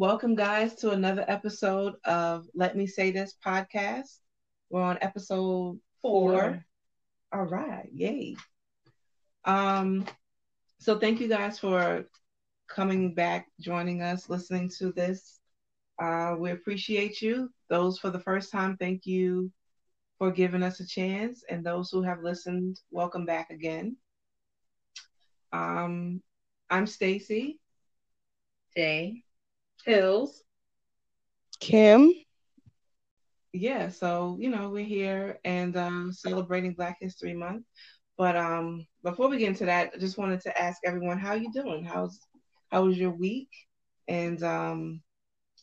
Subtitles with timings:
[0.00, 4.20] Welcome, guys, to another episode of Let Me Say This podcast.
[4.70, 6.32] We're on episode four.
[6.32, 6.64] Four.
[7.34, 8.34] All right, yay.
[9.44, 10.06] Um,
[10.78, 12.06] so thank you guys for
[12.66, 15.38] coming back, joining us, listening to this.
[15.98, 17.50] Uh, we appreciate you.
[17.68, 19.52] Those for the first time, thank you
[20.16, 23.98] for giving us a chance, and those who have listened, welcome back again.
[25.52, 26.22] Um,
[26.70, 27.60] I'm Stacy.
[28.74, 29.24] Jay.
[29.84, 30.42] Hills.
[31.60, 32.12] Kim.
[33.52, 37.64] yeah so you know we're here and um, celebrating black history month
[38.16, 41.50] but um before we get into that i just wanted to ask everyone how you
[41.52, 42.20] doing how's
[42.70, 43.50] how was your week
[44.08, 45.00] and um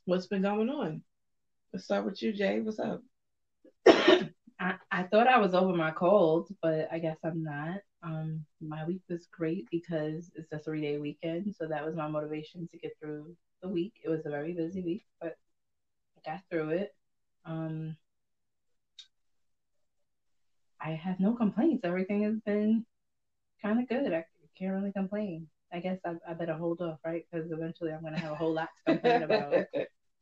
[0.06, 1.02] what's been going on
[1.74, 3.02] let's start with you jay what's up
[4.60, 7.80] I, I thought I was over my cold, but I guess I'm not.
[8.04, 12.08] Um, my week was great because it's a three day weekend, so that was my
[12.08, 13.94] motivation to get through the week.
[14.04, 15.38] It was a very busy week, but
[16.18, 16.96] I got through it.
[17.46, 17.98] Um,
[20.82, 21.84] I have no complaints.
[21.86, 22.86] Everything has been
[23.62, 24.14] kind of good.
[24.14, 24.26] I
[24.58, 25.48] can't really complain.
[25.74, 27.26] I guess I, I better hold off, right?
[27.32, 29.62] Because eventually I'm gonna have a whole lot to complain about.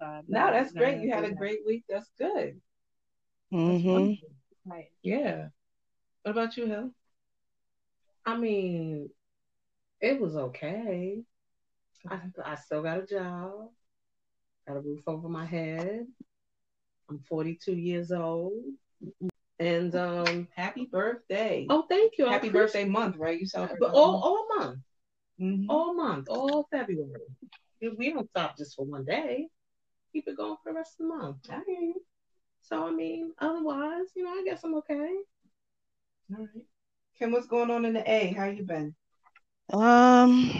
[0.02, 1.38] Uh, no that's not great you had a that.
[1.38, 2.62] great week that's good
[3.52, 4.14] hmm
[4.66, 4.92] Right.
[5.04, 5.50] yeah
[6.24, 6.92] what about you hill
[8.26, 9.10] I mean,
[10.02, 11.24] it was okay.
[12.10, 13.70] I, I still got a job,
[14.68, 16.06] got a roof over my head.
[17.10, 18.54] I'm 42 years old.
[19.60, 22.26] And um happy birthday oh thank you.
[22.26, 24.80] Happy appreciate- birthday month right you celebrate But all all month.
[25.40, 25.66] Mhm.
[25.70, 26.28] All month.
[26.30, 27.22] All February.
[27.98, 29.48] We don't stop just for one day.
[30.12, 31.38] Keep it going for the rest of the month.
[31.50, 32.02] I hear you.
[32.62, 35.10] So I mean, otherwise, you know, I guess I'm okay.
[36.32, 36.66] all right
[37.18, 38.94] kim what's going on in the a how you been
[39.72, 40.52] Um,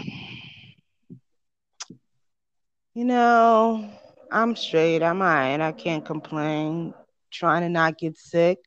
[2.96, 3.90] you know,
[4.32, 5.02] I'm straight.
[5.02, 5.60] I'm alright.
[5.60, 6.94] I can't complain.
[7.30, 8.58] Trying to not get sick.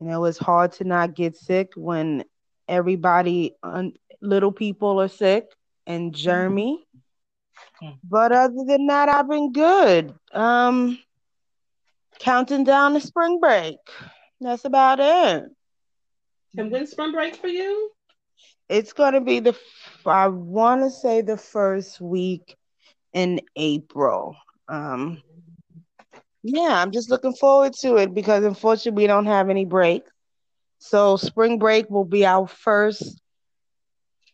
[0.00, 2.24] You know, it's hard to not get sick when
[2.68, 5.46] everybody, un- little people are sick
[5.86, 6.78] and germy.
[7.82, 7.98] Mhm.
[8.04, 10.14] But other than that, I've been good.
[10.32, 10.98] Um,
[12.20, 13.78] counting down to spring break.
[14.40, 15.44] That's about it.
[16.56, 17.92] And when's spring break for you?
[18.68, 19.56] It's gonna be the
[20.06, 22.56] I want to say the first week
[23.14, 24.36] in April.
[24.68, 25.22] Um,
[26.42, 30.02] yeah, I'm just looking forward to it because unfortunately we don't have any break.
[30.78, 33.20] So spring break will be our first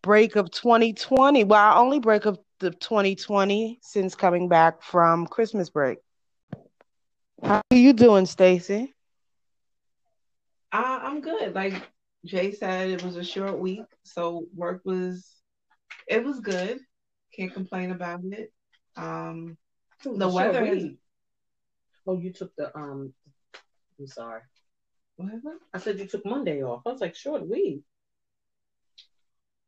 [0.02, 1.44] break of 2020.
[1.44, 5.98] Well, our only break of the 2020 since coming back from Christmas break.
[7.42, 8.94] How are you doing, Stacy?
[10.72, 11.54] Uh, I'm good.
[11.54, 11.90] Like
[12.24, 15.36] Jay said, it was a short week, so work was
[16.06, 16.80] it was good.
[17.36, 18.52] Can't complain about it.
[19.00, 19.56] Um,
[20.04, 20.98] It the a short weather has week.
[22.06, 23.12] Oh, you took the um.
[23.98, 24.40] I'm sorry.
[25.16, 25.56] whatever.
[25.74, 26.82] I said you took Monday off.
[26.86, 27.82] I was like, short week.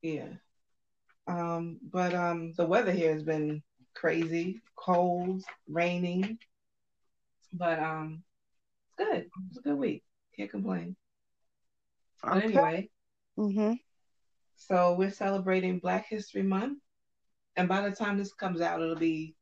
[0.00, 0.28] Yeah.
[1.26, 3.62] Um, but um, the weather here has been
[3.94, 6.38] crazy, cold, raining.
[7.52, 8.22] But um,
[8.86, 9.30] it's good.
[9.48, 10.02] It's a good week.
[10.36, 10.96] Can't complain.
[12.22, 12.46] But Okay.
[12.46, 12.88] anyway,
[13.38, 13.74] Mm-hmm.
[14.56, 16.78] so we're celebrating Black History Month,
[17.56, 19.34] and by the time this comes out, it'll be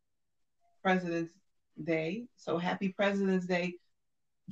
[0.82, 1.34] President's
[1.82, 2.24] Day.
[2.36, 3.74] So happy President's Day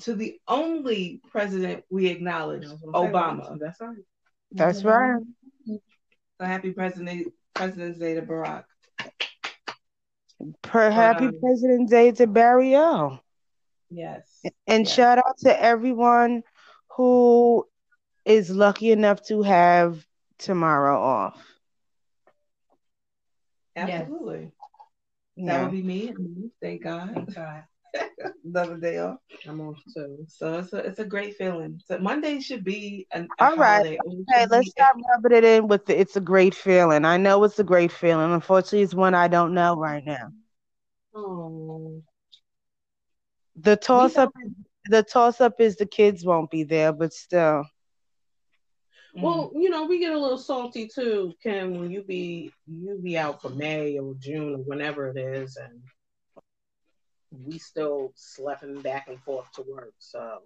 [0.01, 3.59] to the only president we acknowledge, I was gonna say, Obama.
[3.59, 3.97] That's right.
[4.53, 5.21] That's right.
[5.67, 8.65] So happy President President's Day to Barack.
[10.63, 13.19] Per happy um, President's Day to Barry O.
[13.91, 14.43] Yes.
[14.67, 14.95] And Yes.
[14.95, 16.45] shout out to everyone
[16.97, 17.67] who
[18.25, 20.07] is lucky enough to have
[20.39, 21.43] tomorrow off.
[23.87, 24.09] Yes.
[24.09, 24.53] Absolutely.
[25.47, 25.63] That Yeah.
[25.63, 26.13] would be me.
[26.61, 27.13] Thank God.
[27.15, 27.65] Thank God.
[28.45, 29.19] Another day off.
[29.47, 30.25] I'm off too.
[30.29, 31.81] So it's a it's a great feeling.
[31.87, 33.85] So Monday should be an All right.
[33.85, 33.99] holiday.
[34.05, 37.05] It let's stop rubbing it in with the, it's a great feeling.
[37.05, 38.33] I know it's a great feeling.
[38.33, 40.31] Unfortunately, it's one I don't know right now.
[41.15, 42.03] Oh,
[43.57, 44.33] The toss up
[44.87, 47.65] the toss up is the kids won't be there, but still.
[49.19, 49.25] Mm.
[49.25, 53.19] well, you know, we get a little salty too, Kim, when you be you be
[53.19, 55.83] out for May or June or whenever it is, and
[57.47, 59.95] we still schlepping back and forth to work.
[59.99, 60.43] So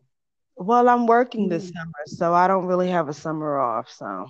[0.56, 1.72] Well, I'm working this Mm.
[1.72, 4.28] summer, so I don't really have a summer off, so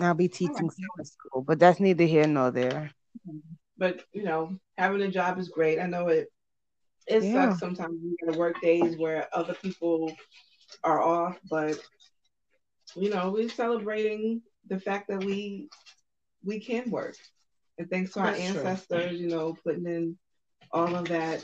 [0.00, 2.92] I'll be teaching summer school, but that's neither here nor there.
[3.76, 5.78] But you know, having a job is great.
[5.80, 6.28] I know it.
[7.06, 7.32] It Yeah.
[7.32, 10.14] sucks sometimes you gotta work days where other people
[10.84, 11.78] are off, but
[12.94, 15.68] you know, we're celebrating the fact that we
[16.44, 17.16] we can work.
[17.78, 18.60] And thanks to our That's true.
[18.60, 20.16] ancestors, you know, putting in
[20.72, 21.42] all of that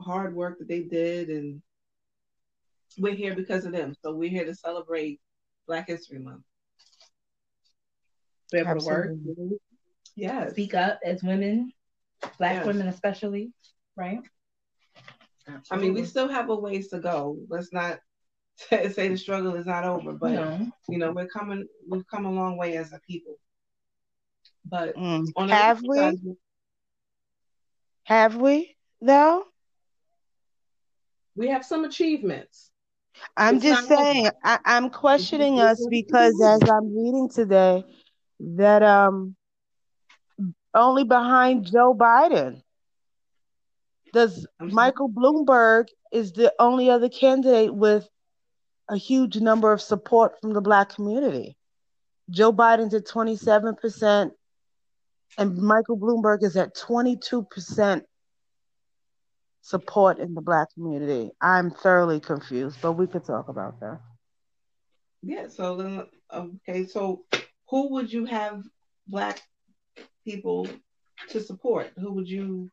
[0.00, 1.60] hard work that they did and
[2.98, 3.94] we're here because of them.
[4.02, 5.20] So we're here to celebrate
[5.66, 6.42] Black History Month.
[8.50, 9.10] Be able to work.
[10.16, 10.52] Yes.
[10.52, 11.72] speak up as women,
[12.38, 12.66] black Yes.
[12.66, 13.52] women especially,
[13.96, 14.18] right?
[15.46, 15.66] Absolutely.
[15.70, 17.38] I mean, we still have a ways to go.
[17.48, 18.00] Let's not
[18.70, 20.72] say the struggle is not over, but no.
[20.88, 23.36] you know, we're coming we've come a long way as a people.
[24.64, 25.26] But Mm.
[25.48, 25.98] Have we?
[25.98, 26.14] side,
[28.04, 29.44] Have we though?
[31.36, 32.70] we have some achievements.
[33.36, 33.88] I'm It's just over.
[33.88, 34.28] saying.
[34.44, 37.84] I, I'm questioning us because as I'm reading today,
[38.40, 39.36] that um
[40.74, 42.62] only behind Joe Biden
[44.12, 48.08] does Michael Bloomberg is the only other candidate with
[48.88, 51.56] a huge number of support from the black community.
[52.30, 54.30] Joe Biden's at 27%,
[55.38, 58.02] and Michael Bloomberg is at 22%
[59.62, 61.30] support in the black community.
[61.40, 64.00] I'm thoroughly confused, but we could talk about that.
[65.22, 67.24] Yeah, so then okay, so
[67.68, 68.62] who would you have
[69.06, 69.42] black
[70.24, 70.68] people
[71.30, 71.90] to support?
[71.98, 72.70] Who would you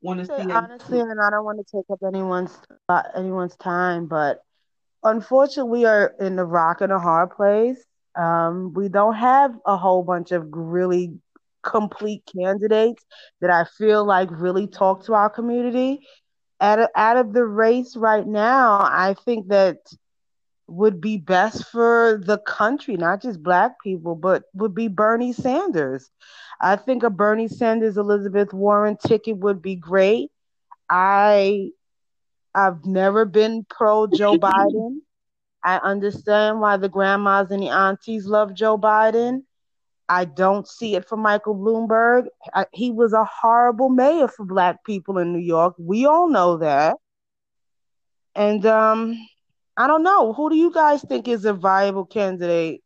[0.00, 0.50] want to see?
[0.50, 2.56] Honestly, and I don't want to take up anyone's
[2.88, 4.42] uh, anyone's time, but
[5.04, 7.84] unfortunately, we are in a rock and a hard place.
[8.16, 11.12] Um, we don't have a whole bunch of really
[11.62, 13.04] complete candidates
[13.40, 16.06] that I feel like really talk to our community.
[16.60, 19.78] Out of, out of the race right now, I think that
[20.66, 26.10] would be best for the country, not just black people, but would be Bernie Sanders.
[26.60, 30.30] I think a Bernie Sanders Elizabeth Warren ticket would be great.
[30.88, 31.70] I
[32.54, 35.00] I've never been pro Joe Biden.
[35.64, 39.42] I understand why the grandmas and the aunties love Joe Biden.
[40.08, 42.26] I don't see it for Michael Bloomberg.
[42.54, 45.74] I, he was a horrible mayor for black people in New York.
[45.78, 46.96] We all know that.
[48.34, 49.16] And um
[49.76, 50.32] I don't know.
[50.34, 52.82] Who do you guys think is a viable candidate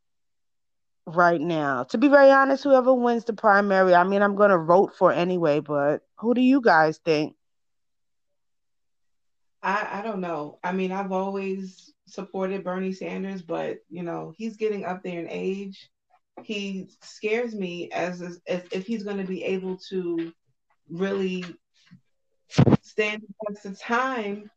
[1.06, 1.85] right now?
[1.85, 5.12] To be very honest, whoever wins the primary, I mean, I'm going to vote for
[5.12, 7.37] anyway, but who do you guys think?
[9.62, 10.58] I, I don't know.
[10.62, 15.28] I mean, I've always supported Bernie Sanders, but you know, he's getting up there in
[15.28, 15.90] age.
[16.44, 18.40] He scares me as as
[18.70, 20.32] if he's going to be able to
[20.88, 21.44] really
[22.82, 24.50] stand the test of time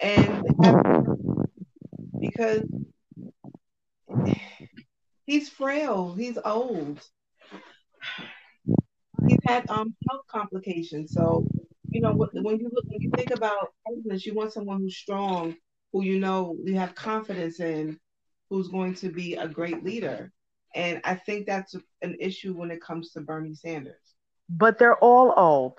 [0.00, 0.44] and
[2.20, 2.62] because
[5.26, 7.00] he's frail, he's old.
[9.26, 11.46] He's had um health complications, so
[11.96, 15.56] you know when you look when you think about presidents, you want someone who's strong,
[15.92, 17.98] who you know you have confidence in,
[18.50, 20.30] who's going to be a great leader.
[20.74, 23.96] And I think that's an issue when it comes to Bernie Sanders.
[24.50, 25.78] But they're all old.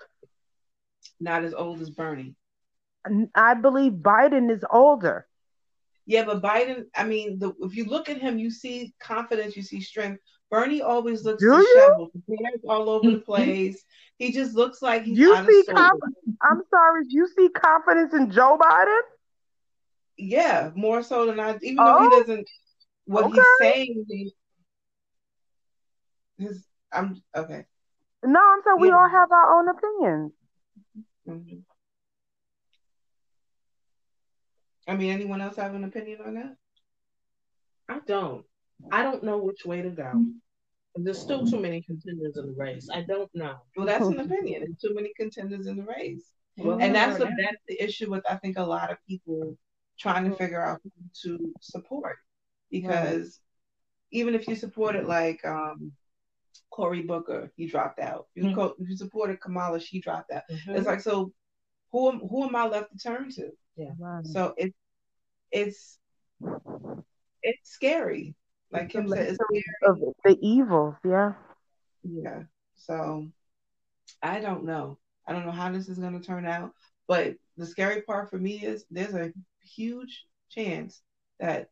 [1.19, 2.35] Not as old as Bernie.
[3.35, 5.26] I believe Biden is older.
[6.07, 9.61] Yeah, but Biden, I mean, the, if you look at him, you see confidence, you
[9.61, 10.21] see strength.
[10.49, 12.11] Bernie always looks Do disheveled.
[12.13, 13.83] His hair's all over the place.
[14.17, 15.99] He just looks like he's You see conf-
[16.41, 19.01] I'm sorry, you see confidence in Joe Biden?
[20.17, 21.57] Yeah, more so than I.
[21.61, 22.49] Even though he Oh, doesn't,
[23.05, 23.35] what okay.
[23.35, 24.35] he's saying, he-
[26.37, 26.65] his.
[26.91, 27.65] I'm okay.
[28.23, 30.31] No, I'm saying we all have our own opinions.
[31.27, 31.63] Mhm.
[34.87, 36.55] I mean, anyone else have an opinion on that?
[37.89, 38.45] I don't.
[38.91, 40.25] I don't know which way to go.
[40.95, 42.87] There's still too many contenders in the race.
[42.91, 43.57] I don't know.
[43.75, 44.61] Well, that's an opinion.
[44.61, 46.31] There's too many contenders in the race.
[46.57, 49.55] Well, and that's the that's the issue with I think a lot of people
[49.99, 50.91] trying to figure out who
[51.23, 52.17] to support
[52.71, 53.39] because
[54.11, 55.91] even if you supported like um
[56.71, 58.27] Cory Booker, he dropped out.
[58.33, 58.55] You Mhm.
[58.55, 60.43] co- you supported Kamala, she dropped out.
[60.49, 60.77] Mhm.
[60.77, 61.31] It's like so
[61.91, 63.51] who who am I left to turn to?
[63.99, 64.25] Right.
[64.25, 64.73] So it
[65.51, 65.99] it's
[67.43, 68.35] it's scary.
[68.71, 69.63] Like Kim said, it's scary.
[69.83, 71.33] Of the evil, yeah.
[72.03, 72.43] Yeah.
[72.75, 73.27] So
[74.21, 74.97] I don't know.
[75.27, 76.71] I don't know how this is going to turn out.
[77.07, 79.31] But the scary part for me is there's a
[79.61, 81.01] huge chance
[81.39, 81.69] that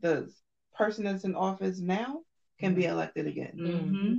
[0.00, 0.32] the
[0.74, 2.22] person that's in office now
[2.58, 3.52] can be elected again.
[3.56, 4.14] Mm-hmm.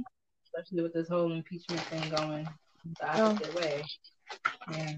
[0.45, 2.47] Especially with this whole impeachment thing going
[2.99, 3.83] the opposite way.
[4.71, 4.93] Yeah.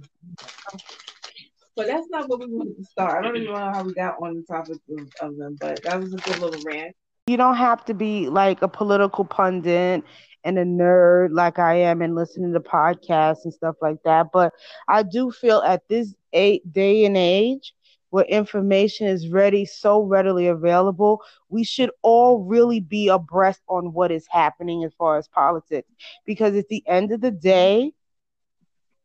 [1.75, 3.23] But that's not what we wanted to start.
[3.23, 5.99] I don't even know how we got on the topic of, of them, but that
[5.99, 6.95] was a good little rant.
[7.27, 10.03] You don't have to be like a political pundit
[10.43, 14.27] and a nerd like I am and listening to podcasts and stuff like that.
[14.31, 14.53] But
[14.87, 17.73] I do feel at this eight day and age
[18.11, 24.11] where information is ready, so readily available, we should all really be abreast on what
[24.11, 25.91] is happening as far as politics.
[26.25, 27.91] Because at the end of the day,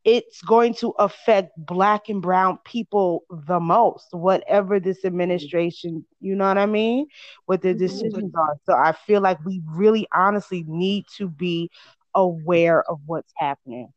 [0.03, 6.47] it's going to affect black and brown people the most, whatever this administration, you know
[6.47, 7.07] what I mean,
[7.45, 7.85] what their mm-hmm.
[7.85, 8.55] decisions are.
[8.65, 11.69] So I feel like we really honestly need to be
[12.15, 13.93] aware of what's happening.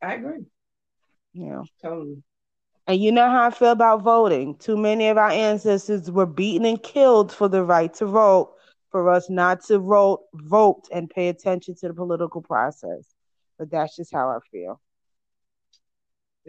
[0.00, 0.44] I agree.
[1.32, 1.62] Yeah.
[1.82, 2.22] Totally.
[2.86, 4.56] And you know how I feel about voting.
[4.56, 8.54] Too many of our ancestors were beaten and killed for the right to vote,
[8.90, 13.15] for us not to vote, vote and pay attention to the political process.
[13.58, 14.80] But that's just how I feel.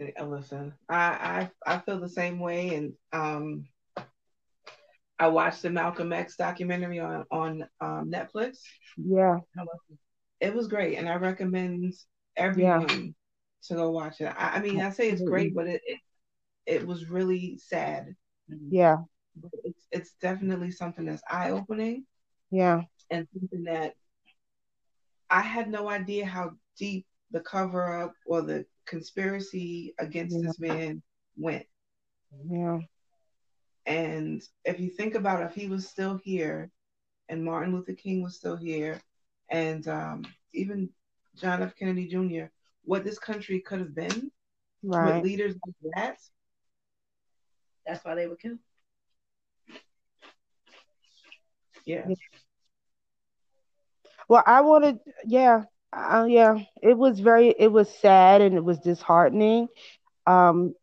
[0.00, 3.66] Uh, Listen, I, I I feel the same way, and um,
[5.18, 8.58] I watched the Malcolm X documentary on on um, Netflix.
[8.96, 9.38] Yeah,
[10.40, 11.94] it was great, and I recommend
[12.36, 13.04] everyone yeah.
[13.64, 14.32] to go watch it.
[14.36, 15.98] I, I, mean, I say it's great, but it, it
[16.66, 18.14] it was really sad.
[18.70, 18.98] Yeah,
[19.34, 22.04] but it's it's definitely something that's eye opening.
[22.50, 23.94] Yeah, and something that
[25.28, 30.42] I had no idea how deep the cover up or the conspiracy against yeah.
[30.46, 31.02] this man
[31.36, 31.66] went.
[32.50, 32.78] Yeah.
[33.86, 36.70] And if you think about it, if he was still here
[37.28, 39.00] and Martin Luther King was still here
[39.50, 40.90] and um, even
[41.36, 41.74] John F.
[41.78, 42.46] Kennedy Jr.,
[42.84, 44.30] what this country could have been
[44.82, 45.16] right.
[45.16, 46.18] with leaders like that.
[47.86, 48.58] That's why they were killed.
[51.84, 52.06] Yeah.
[54.28, 58.78] Well, I wanted, yeah, uh, yeah, it was very, it was sad and it was
[58.78, 59.68] disheartening.
[60.26, 60.74] Um,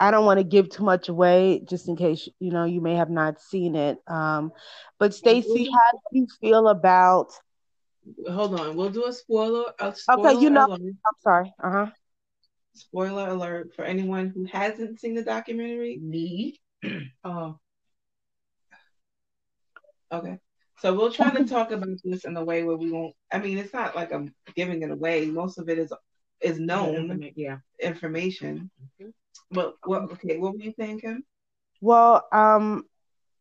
[0.00, 2.96] I don't want to give too much away, just in case you know you may
[2.96, 3.98] have not seen it.
[4.08, 4.50] Um,
[4.98, 7.28] but Stacy, how do you feel about?
[8.28, 9.72] Hold on, we'll do a spoiler.
[9.78, 10.80] A spoiler okay, you know, alert.
[10.80, 11.54] I'm sorry.
[11.62, 11.86] Uh huh.
[12.74, 15.98] Spoiler alert for anyone who hasn't seen the documentary.
[16.02, 16.58] Me.
[17.24, 17.60] oh.
[20.10, 20.38] Okay.
[20.82, 23.14] So we'll try to talk about this in a way where we won't.
[23.32, 25.26] I mean, it's not like I'm giving it away.
[25.26, 25.92] Most of it is
[26.40, 28.68] is known, yeah, information.
[29.00, 29.10] Mm-hmm.
[29.52, 30.10] But what?
[30.10, 31.22] Okay, what were you thinking?
[31.80, 32.82] Well, um,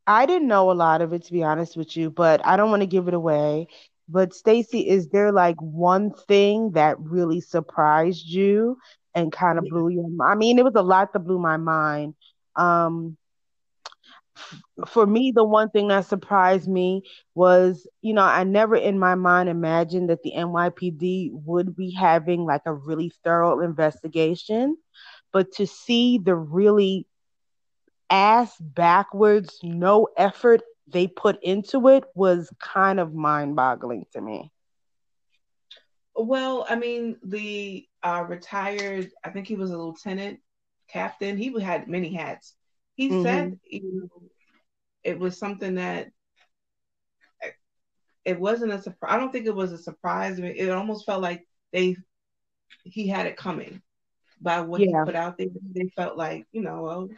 [0.06, 2.70] I didn't know a lot of it to be honest with you, but I don't
[2.70, 3.66] want to give it away.
[4.08, 8.78] But Stacy, is there like one thing that really surprised you
[9.16, 9.72] and kind of yeah.
[9.72, 10.08] blew your?
[10.24, 12.14] I mean, it was a lot that blew my mind.
[12.56, 13.18] Um,
[14.88, 17.04] for me, the one thing that surprised me
[17.36, 22.46] was, you know, I never in my mind imagined that the NYPD would be having
[22.46, 24.78] like a really thorough investigation.
[25.32, 27.08] But to see the really
[28.10, 34.52] ass backwards, no effort they put into it was kind of mind boggling to me.
[36.16, 40.40] Well, I mean, the uh, retired, I think he was a lieutenant
[40.90, 42.56] captain, he had many hats
[43.02, 43.24] he mm-hmm.
[43.24, 44.22] said you know,
[45.04, 46.10] it was something that
[48.24, 49.12] it wasn't a surprise.
[49.12, 50.38] I don't think it was a surprise.
[50.38, 51.96] I mean, it almost felt like they
[52.84, 53.82] he had it coming
[54.40, 55.00] by what yeah.
[55.00, 55.48] he put out there.
[55.74, 57.10] They felt like you know, well,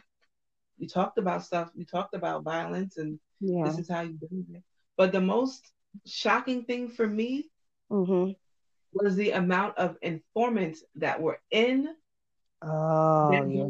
[0.78, 1.70] we talked about stuff.
[1.76, 3.64] We talked about violence, and yeah.
[3.66, 4.62] this is how you do it.
[4.96, 5.70] But the most
[6.06, 7.50] shocking thing for me
[7.90, 8.32] mm-hmm.
[8.94, 11.94] was the amount of informants that were in
[12.62, 13.66] oh, yeah.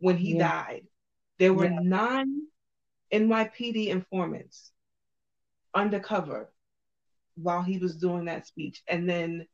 [0.00, 0.82] when he died.
[1.42, 1.80] There were yeah.
[1.82, 2.42] nine
[3.12, 4.70] NYPD informants
[5.74, 6.52] undercover
[7.34, 8.80] while he was doing that speech.
[8.86, 9.48] And then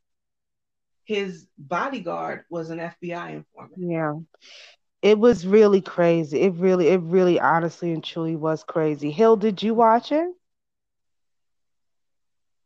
[1.06, 3.72] his bodyguard was an FBI informant.
[3.78, 4.16] Yeah.
[5.00, 6.42] It was really crazy.
[6.42, 9.10] It really, it really honestly and truly was crazy.
[9.10, 10.28] Hill, did you watch it?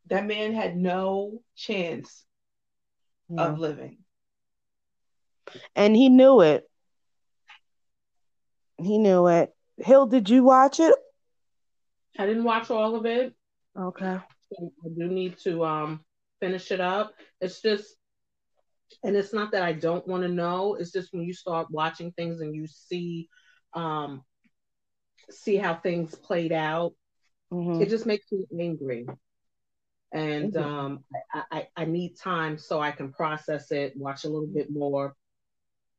[0.07, 2.25] That man had no chance
[3.29, 3.41] yeah.
[3.45, 3.99] of living.
[5.77, 6.69] And he knew it.
[8.77, 9.53] He knew it.
[9.77, 10.95] Hill, did you watch it?
[12.17, 13.33] I didn't watch all of it.
[13.77, 14.05] Okay.
[14.05, 16.01] I do need to um
[16.39, 17.13] finish it up.
[17.41, 17.95] It's just
[19.03, 20.75] and it's not that I don't want to know.
[20.75, 23.29] It's just when you start watching things and you see
[23.73, 24.23] um
[25.31, 26.93] see how things played out,
[27.51, 27.81] mm-hmm.
[27.81, 29.07] it just makes me angry.
[30.11, 30.63] And mm-hmm.
[30.63, 31.03] um
[31.33, 35.15] I, I, I need time so I can process it, watch a little bit more,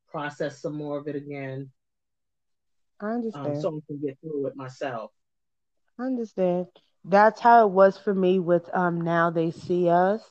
[0.08, 1.70] process some more of it again.
[3.00, 3.56] I understand.
[3.56, 5.12] Um, so I can get through it myself.
[5.98, 6.66] I understand.
[7.04, 10.30] That's how it was for me with um now they see us.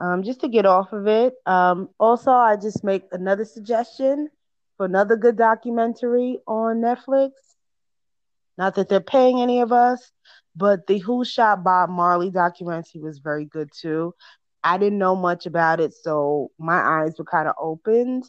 [0.00, 1.34] Um, just to get off of it.
[1.46, 4.28] Um, also, I just make another suggestion
[4.76, 7.32] for another good documentary on Netflix.
[8.58, 10.12] Not that they're paying any of us,
[10.56, 14.14] but the Who Shot Bob Marley documentary was very good too.
[14.62, 18.24] I didn't know much about it, so my eyes were kind of opened.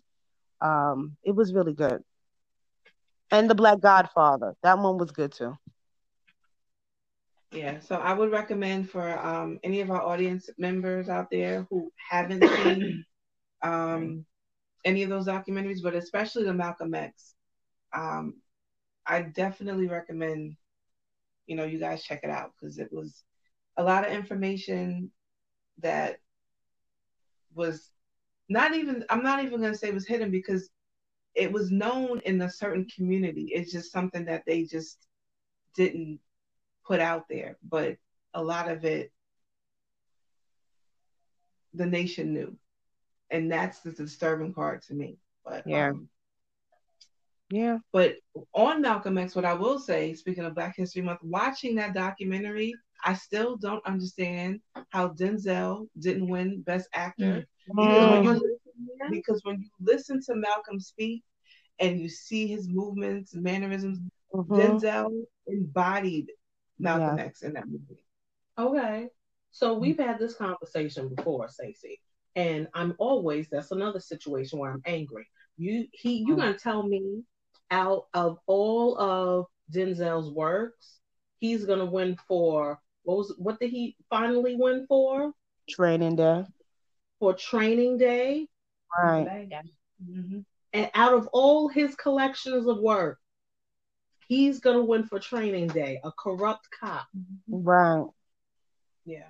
[0.62, 2.04] Um, it was really good.
[3.32, 4.56] And the Black Godfather.
[4.64, 5.58] That one was good too.
[7.52, 11.92] Yeah, so I would recommend for um, any of our audience members out there who
[12.10, 13.04] haven't seen
[13.64, 14.26] um,
[14.86, 17.34] any of those documentaries, but especially the Malcolm X.
[17.92, 18.36] Um,
[19.06, 20.56] I definitely recommend,
[21.48, 23.24] you know, you guys check it out because it was
[23.78, 25.12] a lot of information
[25.80, 26.18] that
[27.56, 27.90] was
[28.48, 30.70] not even, I'm not even going to say was hidden because
[31.36, 33.52] it was known in a certain community.
[33.54, 35.08] It's just something that they just
[35.76, 36.20] didn't
[36.86, 37.98] put out there, but
[38.34, 39.12] a lot of it
[41.74, 42.58] the nation knew.
[43.30, 45.18] And that's the disturbing part to me.
[45.46, 45.90] But Yeah.
[45.90, 46.10] um,
[47.50, 47.80] Yeah.
[47.92, 48.16] but
[48.54, 52.74] on Malcolm X, what I will say, speaking of Black History Month, watching that documentary,
[53.04, 57.46] I still don't understand how Denzel didn't win Best Actor.
[57.68, 58.59] Because, when you
[59.00, 61.24] Listen, because when you listen to Malcolm speak
[61.80, 64.00] and you see his movements, mannerisms,
[64.34, 64.82] Mhm.
[64.82, 66.32] Denzel embodied
[66.80, 67.26] Malcolm Yeah.
[67.26, 68.04] X in that movie.
[68.58, 69.10] Okay.
[69.52, 72.00] So we've had this conversation before, Stacey.
[72.36, 75.28] And I'm always that's another situation where I'm angry.
[75.58, 76.42] You he you're Mm.
[76.42, 77.24] gonna tell me
[77.72, 81.00] out of all of Denzel's works,
[81.40, 85.34] he's gonna win for what was what did he finally win for?
[85.70, 86.46] Training day.
[87.20, 88.48] For training day.
[88.98, 89.50] Right.
[90.04, 90.40] Mm-hmm.
[90.74, 93.20] And out of all his collections of work,
[94.28, 97.08] he's gonna win for training day, a corrupt cop.
[97.48, 98.06] Right.
[99.06, 99.28] Yeah.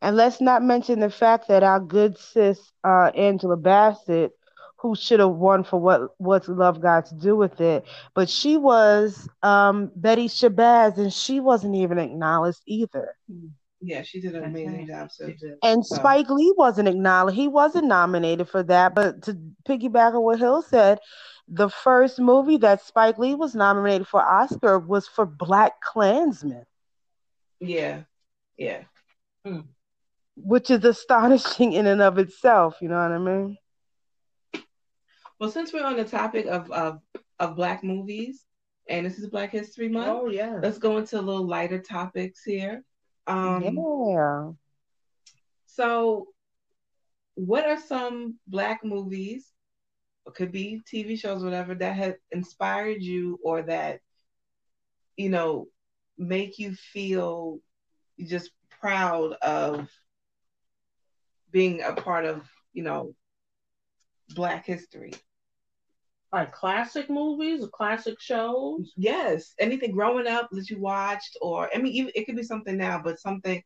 [0.00, 4.32] And let's not mention the fact that our good sis uh, Angela Bassett,
[4.78, 8.56] who should have won for what what's love got to do with it, but she
[8.56, 13.14] was um, Betty Shabazz, and she wasn't even acknowledged either.
[13.84, 14.86] Yeah, she did an amazing right.
[14.86, 15.10] job.
[15.10, 15.56] So did.
[15.62, 18.94] And So- Spike Lee wasn't acknowledged; he wasn't nominated for that.
[18.94, 19.36] But to
[19.68, 21.00] piggyback on what Hill said,
[21.48, 26.64] the first movie that Spike Lee was nominated for Oscar was for Black Klansman,
[27.60, 28.02] yeah,
[28.56, 28.84] yeah.
[29.44, 29.62] Hmm.
[30.36, 32.76] which is astonishing in and of itself.
[32.80, 33.58] You know what I mean?
[35.40, 37.00] Well, since we're on the topic of of,
[37.40, 38.44] of black movies,
[38.88, 40.60] and this is Black History Month, Oh yeah.
[40.62, 42.84] let's go into a little lighter topics here.
[43.26, 44.52] Um, yeah.
[45.66, 46.28] So,
[47.34, 49.50] what are some black movies,
[50.26, 54.00] it could be TV shows, whatever, that have inspired you or that,
[55.16, 55.68] you know,
[56.18, 57.58] make you feel
[58.26, 59.90] just proud of
[61.50, 63.14] being a part of, you know,
[64.34, 65.12] black history?
[66.32, 68.92] Like classic movies or classic shows.
[68.96, 72.76] Yes, anything growing up that you watched, or I mean, even it could be something
[72.76, 73.62] now, but something,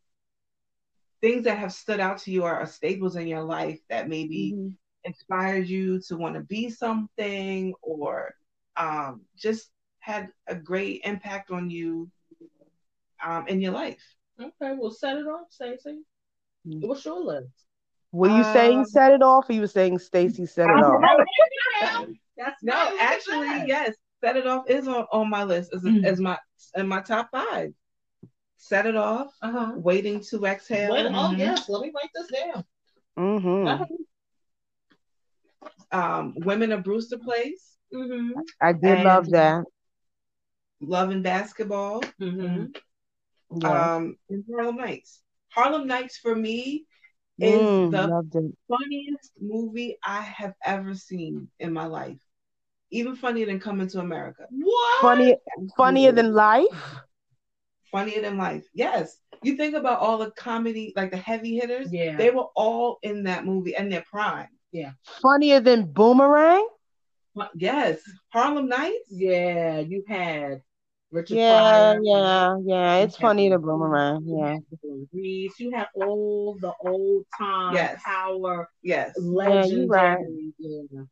[1.20, 4.56] things that have stood out to you or are staples in your life that maybe
[4.56, 4.76] Mhm.
[5.04, 8.34] inspired you to want to be something or
[8.76, 12.10] um, just had a great impact on you
[13.24, 14.02] um, in your life.
[14.40, 16.00] Okay, well set it off, Stacey.
[16.66, 16.80] Mm.
[16.80, 17.66] What's your list?
[18.12, 21.02] Were you saying Um, set it off, or you were saying Stacy set it off?
[22.36, 23.68] That's No, actually, bad.
[23.68, 26.04] yes, set it off is on, on my list as, Mm.
[26.04, 26.38] as my
[26.76, 27.72] in my top five.
[28.58, 29.72] Set it off, Uh-huh.
[29.76, 30.92] waiting to exhale.
[30.92, 31.38] Wait, oh Mhm.
[31.38, 32.64] yes, let me write this down.
[33.16, 33.84] hmm
[35.92, 38.32] um, Women of Brewster Place, Mm-hmm.
[38.60, 39.64] I did And- love that.
[40.80, 42.66] Love and Basketball, Mm-hmm.
[43.62, 43.94] Yeah.
[43.96, 45.22] um, and Harlem Nights.
[45.50, 46.84] Harlem Nights for me
[47.38, 52.18] is Mm, the funniest movie I have ever seen in my life.
[52.90, 54.46] Even funnier than Coming to America.
[54.50, 55.00] What?
[55.02, 55.36] Funny,
[55.76, 56.66] funnier than life.
[57.90, 58.64] Funnier than life.
[58.74, 59.18] Yes.
[59.42, 62.16] You think about all the comedy, like the heavy hitters, Yeah.
[62.16, 64.48] they were all in that movie and their prime.
[64.72, 64.92] Yeah.
[65.22, 66.68] Funnier than Boomerang.
[67.54, 68.00] Yes.
[68.32, 69.10] Harlem Nights.
[69.10, 70.62] yeah, you had
[71.12, 72.00] Richard Yeah, Pryor.
[72.02, 72.96] yeah, yeah.
[72.96, 74.22] It's You funnier had- Boomerang.
[74.26, 74.52] Yeah.
[74.54, 74.62] had
[75.12, 75.58] Reeves.
[75.60, 78.00] You had all the old time Yes.
[78.04, 79.14] power Yes.
[79.18, 79.86] legendary.
[79.86, 80.18] right.
[80.58, 81.02] Yeah.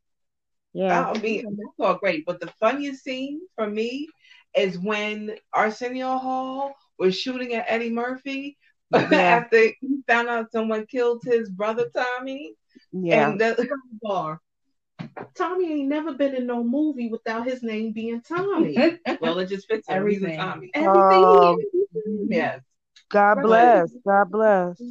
[0.75, 1.09] Yeah.
[1.11, 2.27] I mean, that's all great.
[2.27, 4.09] But the funniest scene for me
[4.57, 8.59] is when Arsenio Hall was shooting at Eddie Murphy
[8.93, 9.41] Yeah.
[9.41, 12.55] after he found out someone killed his brother Tommy.
[12.93, 13.31] Yeah.
[13.31, 13.69] And the,
[14.03, 14.41] Bar.
[15.37, 18.77] Tommy ain't never been in no movie without his name being Tommy.
[19.21, 20.37] well, it just fits Everything.
[20.39, 20.71] Tommy.
[20.75, 21.59] Everything Um.
[22.29, 22.61] Yes.
[23.11, 23.45] God Right.
[23.45, 23.91] bless.
[24.07, 24.83] God bless.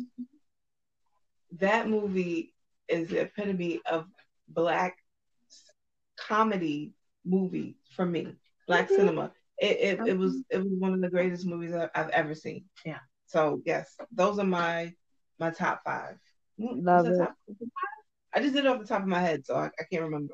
[1.60, 2.54] That movie
[2.88, 4.06] is the epitome of
[4.48, 4.98] black
[6.28, 6.94] comedy
[7.26, 8.36] movie for me.
[8.68, 8.96] Black Mhm.
[8.96, 9.32] cinema.
[9.58, 12.66] It, it it was it was one of the greatest movies I've, I've ever seen.
[12.86, 13.00] Yeah.
[13.28, 14.94] So yes, those are my
[15.40, 16.18] my top five.
[16.58, 17.18] Love it.
[17.18, 17.58] top- five?
[18.36, 20.34] I just did it off the top of my head, so I, I can't remember.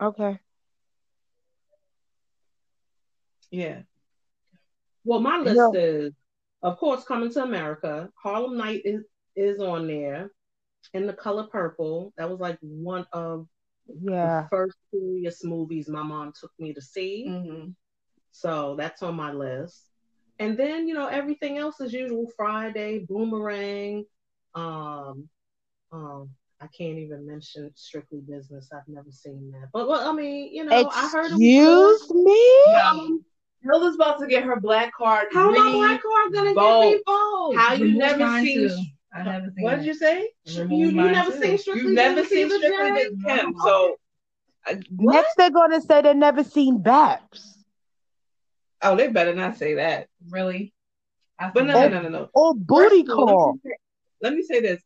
[0.00, 0.38] Okay.
[3.50, 3.82] Yeah.
[5.04, 5.80] Well, my list Yeah.
[5.80, 6.12] is,
[6.62, 8.10] of course, Coming to America.
[8.22, 9.04] Harlem Night is
[9.36, 10.30] is on there.
[10.94, 12.12] In the color purple.
[12.16, 13.46] That was like one of
[13.88, 14.42] Yeah.
[14.42, 17.26] the first serious movies my mom took me to see.
[17.28, 17.70] Mm-hmm.
[18.32, 19.84] So that's on my list.
[20.38, 22.26] And then, you know, everything else as usual.
[22.36, 24.04] Friday, Boomerang.
[24.54, 25.28] Um,
[25.92, 28.70] um, I can't even mention Strictly Business.
[28.72, 29.68] I've never seen that.
[29.72, 32.64] But well, I mean, you know, I heard it Excuse me?
[32.90, 33.24] Um,
[33.62, 35.26] Hilda's about to get her black card.
[35.32, 36.82] How my re- black card gonna Bold.
[36.84, 37.56] get me bold?
[37.56, 38.68] How you Remove never mine seen?
[38.68, 38.76] too.
[39.14, 39.76] I haven't seen What it.
[39.78, 40.30] did you say?
[40.56, 41.40] Remove You, you never too.
[41.40, 42.90] seen Strictly You've never seen Strictly Jay?
[42.94, 43.54] Business Kim.
[43.60, 43.96] So,
[44.68, 45.24] uh, what?
[45.24, 47.64] Next, they're going to say they've never seen Baps
[48.82, 50.08] Oh, they better not say that.
[50.30, 50.74] Really?
[51.38, 52.30] I But no, seen no, no, no, no.
[52.34, 53.58] or Booty First Call.
[54.20, 54.82] Let me, say, let me say this: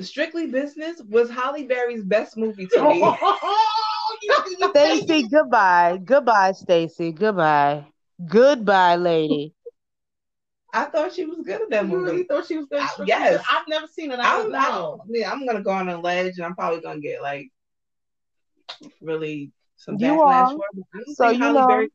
[0.00, 3.02] Strictly Business was Halle Berry's best movie to me.
[4.70, 5.98] Stacy, goodbye.
[6.04, 7.12] Goodbye, Stacy.
[7.12, 7.86] Goodbye.
[8.26, 9.55] Goodbye, lady.
[10.72, 11.92] I thought she was good at that movie.
[11.94, 12.26] You really movie.
[12.28, 12.80] thought she was good?
[12.80, 13.30] at Uh, yes.
[13.30, 13.46] Business?
[13.50, 14.18] I've never seen it.
[14.18, 15.02] I I'm, don't I'm, know.
[15.08, 17.48] yeah, I'm gonna go on a ledge, and I'm probably gonna get like
[19.00, 20.50] really some You backlash are.
[20.56, 20.76] for it.
[20.76, 21.66] but I don't So you Halle know.
[21.66, 21.90] Berry-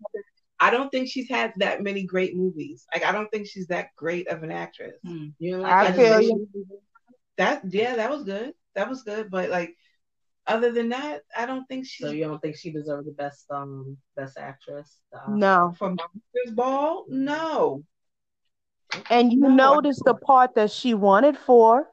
[0.59, 2.85] I don't think she's had that many great movies.
[2.93, 4.95] Like I don't think she's that great of an actress.
[5.03, 5.29] Hmm.
[5.39, 6.47] You didn't like I that feel movie?
[6.53, 6.67] you.
[7.37, 8.53] That yeah, that was good.
[8.75, 9.31] That was good.
[9.31, 9.75] But like
[10.45, 13.45] other than that, I don't think she So you don't think she deserved the best
[13.49, 14.99] um best actress?
[15.11, 15.73] Uh, No.
[15.77, 17.83] for Monsters Ball, no.
[19.09, 21.87] And you No, I notice the part that she wanted for.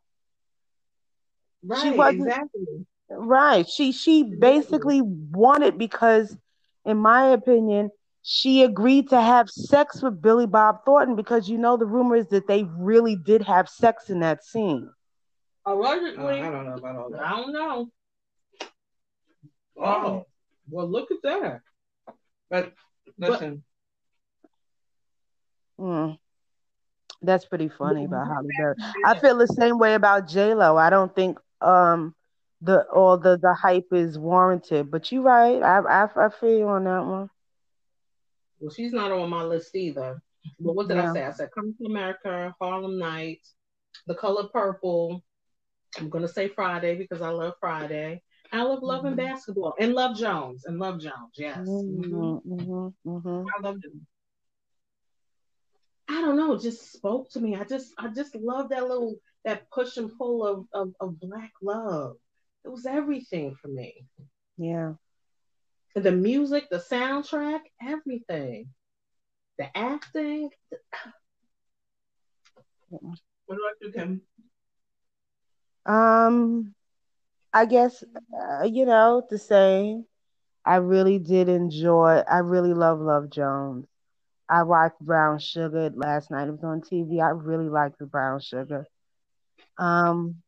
[1.65, 2.87] Right, She wasn't- exactly.
[3.11, 3.69] Right.
[3.69, 6.37] She she basically wanted because,
[6.85, 7.91] in my opinion,
[8.23, 12.29] she agreed to have sex with Billy Bob Thornton because you know the rumor is
[12.29, 14.91] that they really did have sex in that scene.
[15.65, 17.21] Allegedly, Uh, I don't know about all that.
[17.23, 17.91] I don't know.
[19.81, 20.27] Oh,
[20.69, 21.61] well, look at that.
[22.51, 22.73] but
[23.19, 23.65] listen,
[25.79, 26.19] Mm.
[27.23, 28.75] That's pretty funny about Halle Berry.
[29.05, 30.77] I feel the same way about J Lo.
[30.77, 32.15] I don't think um
[32.61, 34.91] the all the the hype is warranted.
[34.91, 35.63] But you're right.
[35.63, 37.31] I I, I feel you on that one.
[38.61, 40.21] Well, she's not on my list either.
[40.61, 41.11] But what did Yeah.
[41.11, 41.25] I say?
[41.25, 43.55] I said Come to America, Harlem Nights,
[44.07, 45.23] The Color Purple.
[45.99, 48.23] I'm gonna say Friday because I love Friday.
[48.53, 51.35] I love Love and Basketball and Love Jones and Love Jones.
[51.37, 51.85] Yes.
[51.89, 52.11] Mhm.
[52.11, 53.45] Mm-hmm, mm-hmm, mm-hmm.
[53.57, 53.93] I love it.
[56.09, 57.57] I don't know, just spoke to me.
[57.57, 61.53] I just I just love that little that push and pull of, of, of black
[61.63, 62.17] love.
[62.65, 64.05] It was everything for me.
[64.57, 64.95] Yeah.
[65.95, 68.69] The music, the soundtrack, everything.
[69.59, 70.51] The acting.
[72.91, 74.23] What about you, Kim?
[75.87, 76.75] Um,
[77.53, 80.05] I guess uh, you know the same.
[80.65, 82.23] I really did enjoy.
[82.31, 83.87] I really love Love Jones.
[84.49, 86.49] I watched Brown Sugar last night.
[86.49, 87.21] It was on TV.
[87.21, 88.87] I really liked the Brown Sugar.
[89.79, 90.43] Um,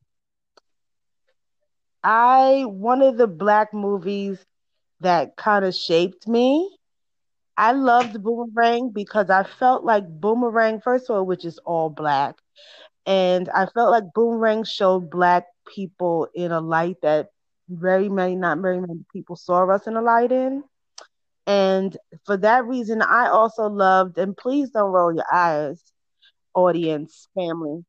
[2.03, 4.45] I one of the black movies
[5.01, 6.77] that kind of shaped me.
[7.57, 12.37] I loved Boomerang because I felt like Boomerang, first of all, which is all black,
[13.07, 17.31] and I felt like Boomerang showed black people in a light that
[17.69, 20.65] very many, not very many people saw us in a light in.
[21.51, 25.83] And for that reason, I also loved, and please don't roll your eyes,
[26.55, 27.85] audience, family,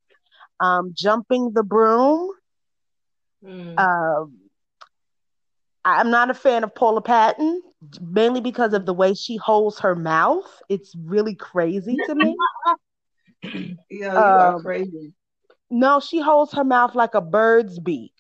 [0.60, 2.30] um, Jumping the Broom.
[3.44, 3.78] Mm.
[3.78, 4.38] Um,
[5.86, 7.62] I'm not a fan of Paula Patton,
[8.02, 10.62] mainly because of the way she holds her mouth.
[10.70, 12.38] It's really crazy to me.
[13.90, 15.14] Yo, you are Um, crazy.
[15.70, 18.14] No, she holds her mouth like a bird's beak.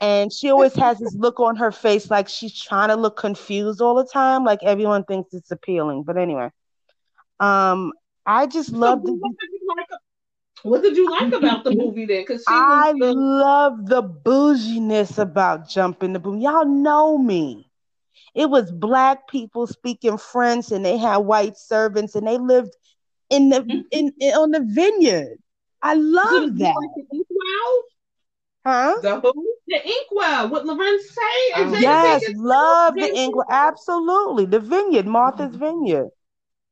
[0.00, 3.80] And she always has this look on her face like she's trying to look confused
[3.80, 6.02] all the time, like everyone thinks it's appealing.
[6.02, 6.50] But anyway,
[7.40, 7.92] um,
[8.26, 9.86] I just loved what, did you like,
[10.62, 12.22] what did you like about the movie then?
[12.22, 16.38] Because I the, love the bouginess about Jumping the Broom.
[16.38, 17.68] Y'all know me.
[18.34, 22.74] It was black people speaking French, and they had white servants, and they lived
[23.28, 25.38] in the in, in on the vineyard.
[25.82, 26.74] I love that?
[28.64, 28.94] Huh?
[29.02, 29.54] The who?
[29.68, 31.52] The Inkwell, what Larenz say?
[31.56, 33.16] And Jada Yes, love the Smith.
[33.18, 33.46] English.
[33.50, 36.10] Absolutely, the vineyard, Martha's Vineyard.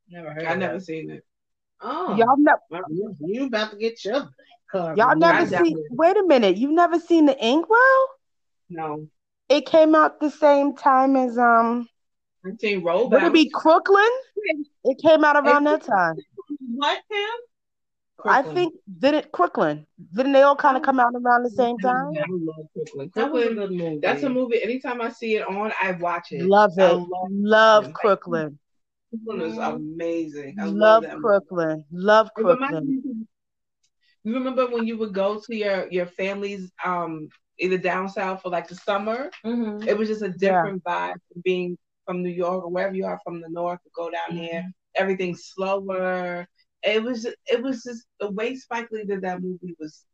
[0.09, 0.85] Never heard I never that.
[0.85, 1.25] seen it.
[1.81, 4.29] Oh, Y'all never, well, you, you about to get your
[4.71, 4.95] cover.
[4.97, 5.51] y'all never I see.
[5.51, 8.07] definitely- Wait a minute, you've never seen the Inkwell?
[8.69, 9.07] No.
[9.49, 11.89] It came out the same time as um.
[12.47, 14.09] I've seen Roll Would it be Crooklyn?
[14.85, 16.17] It came out around that time.
[16.75, 17.29] What, Pam?
[18.27, 19.87] I think did it Crooklyn?
[20.15, 22.13] Didn't they all kind of come out around the same time?
[22.17, 23.11] I love Crooklyn.
[23.15, 23.99] That was a Crooklyn, good movie.
[24.03, 24.63] that's a movie.
[24.63, 26.43] Anytime I see it on, I watch it.
[26.49, 26.95] Love I it.
[26.95, 28.59] love Love Crooklyn.
[28.59, 28.59] Crooklyn.
[29.13, 30.57] Brooklyn was amazing.
[30.61, 31.21] I love, Love.
[31.21, 31.85] Crooklyn.
[31.91, 33.03] Love Crooklyn.
[34.23, 37.29] You remember when you would go to your your family's um
[37.59, 39.31] either down south for like the summer?
[39.45, 39.87] Mhm.
[39.87, 43.21] It was just a different vibe from being from New York or wherever you are
[43.25, 44.65] from the north to go down here.
[44.95, 46.47] Everything's slower.
[46.83, 50.05] It was it was just the way Spike Lee did that movie was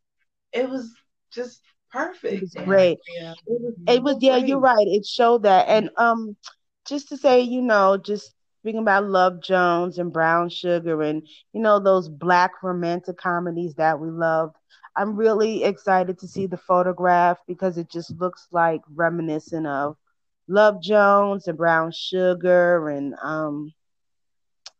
[0.53, 0.93] it was
[1.33, 2.33] just perfect.
[2.33, 2.99] It was great.
[3.19, 3.33] Yeah.
[3.47, 4.87] It was, It was yeah, you're right.
[4.87, 5.67] It showed that.
[5.67, 6.35] And um
[6.87, 11.21] just to say, you know, just speaking about Love Jones and Brown Sugar and
[11.53, 14.53] you know those black romantic comedies that we love.
[14.95, 19.95] I'm really excited to see the photograph because it just looks like reminiscent of
[20.47, 23.73] Love Jones and Brown Sugar and um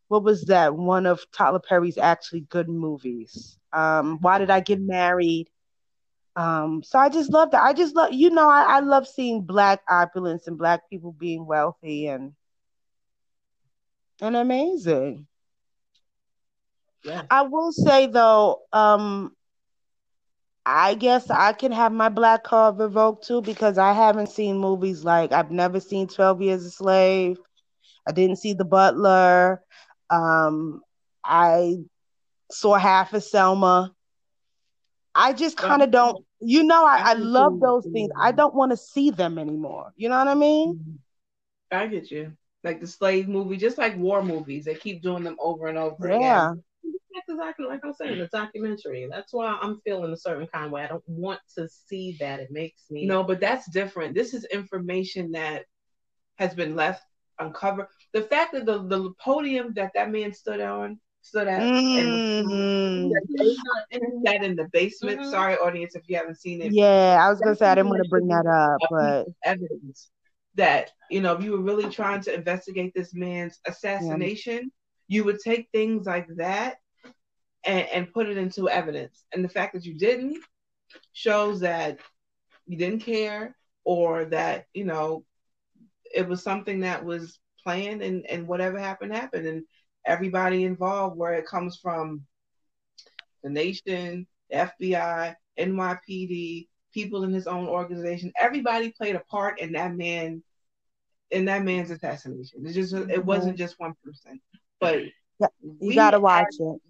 [0.08, 3.58] what was that one of Tyler Perry's actually good movies?
[3.74, 5.50] Um Why Did I Get Married?
[6.36, 7.64] Um, so I just love that.
[7.64, 11.48] I just love, you know, I, I love seeing black opulence and black people being
[11.48, 12.34] wealthy and
[14.22, 15.26] and amazing.
[17.04, 17.24] Yeah.
[17.30, 19.36] I will say though, um,
[20.66, 25.04] I guess I can have my black card revoked too because I haven't seen movies
[25.04, 27.40] like I've never seen Twelve Years a Slave.
[28.08, 29.64] I didn't see The Butler.
[30.10, 30.82] Um,
[31.24, 31.78] I
[32.52, 33.94] saw half of Selma.
[35.16, 38.12] I just kind of don't, you know, I, I love those things.
[38.20, 39.92] I don't want to see them anymore.
[39.96, 40.78] You know what I mean?
[41.72, 42.34] I get you.
[42.64, 46.08] Like the slave movie, just like war movies, they keep doing them over and over
[46.08, 46.50] Yeah.
[46.50, 46.64] again.
[47.14, 49.08] That's exactly like I'm saying, the documentary.
[49.10, 50.84] That's why I'm feeling a certain kind of way.
[50.84, 52.40] I don't want to see that.
[52.40, 54.14] It makes me No, but that's different.
[54.14, 55.66] This is information that
[56.36, 57.04] has been left
[57.40, 57.88] uncovered.
[58.18, 63.12] The fact that the, the podium that that man stood on stood at and Mhm.
[64.24, 65.20] that in the basement.
[65.20, 65.30] Mhm.
[65.30, 66.74] Sorry, audience, if you haven't seen it.
[66.74, 70.10] Yeah, I was gonna say I didn't want to bring that up, but evidence
[70.56, 74.72] that you know if you were really trying to investigate this man's assassination
[75.08, 76.78] you would take things like that
[77.64, 80.38] and, and put it into evidence and the fact that you didn't
[81.14, 82.00] shows that
[82.66, 85.24] you didn't care or that you know
[86.14, 89.46] it was something that was planned and and whatever happened happened.
[89.48, 89.64] And
[90.06, 92.22] everybody involved where it comes from
[93.44, 99.74] the nation the fbi nypd people in his own organization everybody played a part in
[99.74, 100.42] that man
[101.32, 102.66] in that man's assassination.
[102.66, 103.26] It just it mm-hmm.
[103.26, 104.40] wasn't just one person.
[104.80, 105.12] But you
[105.80, 106.82] we gotta watch it.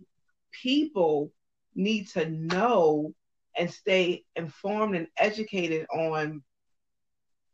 [0.52, 1.32] people
[1.76, 3.14] need to know
[3.58, 6.42] and stay informed and educated on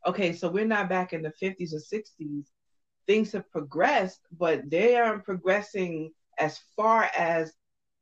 [0.06, 2.44] okay so we're not back in the 50s or 60s
[3.06, 7.52] things have progressed but they aren't progressing as far as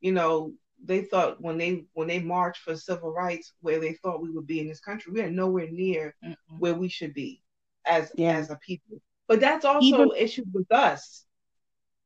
[0.00, 0.52] you know
[0.84, 4.46] they thought when they when they marched for civil rights where they thought we would
[4.46, 6.34] be in this country we are nowhere near Mm-mm.
[6.58, 7.42] where we should be
[7.86, 8.36] as Yeah.
[8.36, 11.24] as a people but that's also Even- issues with us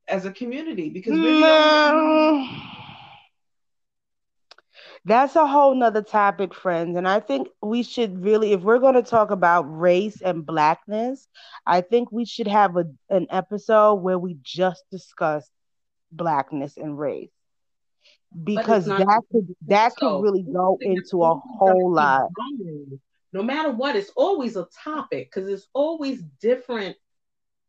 [0.09, 2.49] as a community because we're No.
[5.07, 6.97] That's a whole nother topic, friends.
[6.97, 11.29] And I think we should really, if we're going to talk about race and blackness,
[11.65, 15.49] I think we should have a, an episode where we just discuss
[16.11, 17.31] blackness and race.
[18.43, 20.17] Because that could that so.
[20.17, 22.29] could really go into a whole lot.
[23.33, 26.97] No matter what, it's always a topic because it's always different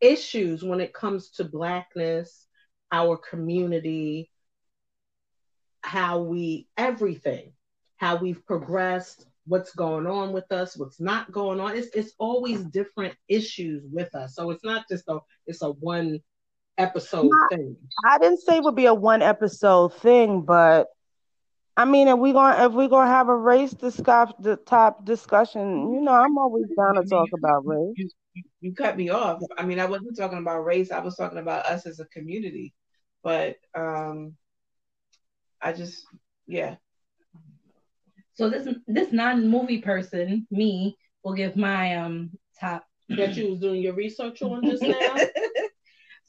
[0.01, 2.47] issues when it comes to blackness,
[2.91, 4.31] our community,
[5.87, 7.53] how we everything,
[7.95, 11.77] how we've progressed, what's going on with us, what's not going on.
[11.77, 14.35] It's it's always different issues with us.
[14.35, 16.19] So it's not just a it's a one
[16.77, 17.77] episode thing.
[18.05, 20.87] I didn't say it would be a one episode thing, but
[21.77, 25.93] I mean, if we going if we're gonna have a race discuss the top discussion,
[25.93, 27.93] you know, I'm always down to talk about race.
[27.95, 29.41] you, you, you cut me off.
[29.57, 30.91] I mean, I wasn't talking about race.
[30.91, 32.73] I was talking about us as a community.
[33.23, 34.35] But um,
[35.61, 36.05] I just,
[36.47, 36.75] yeah.
[38.35, 42.85] So this this non movie person, me, will give my um top.
[43.09, 45.15] That you was doing your research on just now.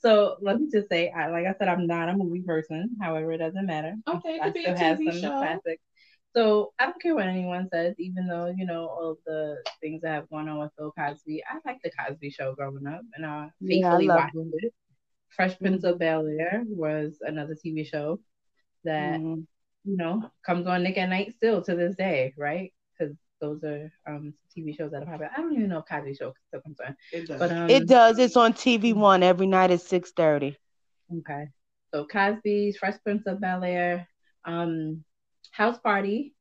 [0.01, 2.91] So let me just say, I, like I said, I'm not a movie person.
[3.03, 3.95] However, it doesn't matter.
[4.09, 5.39] Okay, it I could be a still have TV some show.
[5.39, 5.83] classics.
[6.37, 10.13] So I don't care what anyone says, even though you know all the things that
[10.13, 11.43] have gone on with Bill Cosby.
[11.45, 14.75] I liked the Cosby Show growing up, and I Yeah, I faithfully loved watched it.
[15.31, 18.21] Fresh Prince of Bel Air was another TV show
[18.85, 19.47] that Mhm.
[19.85, 22.73] you know comes on Nick at Night still to this day, right?
[22.99, 25.31] Because those are um TV shows that are popular.
[25.37, 27.47] I don't even know if Cosby Show still comes on, It does.
[27.47, 28.19] but um, It does.
[28.19, 30.57] It's on TV One every night at six thirty.
[31.19, 31.47] Okay.
[31.93, 34.07] So Cosby's Fresh Prince of Bel Air,
[34.45, 35.05] um,
[35.53, 36.35] House Party.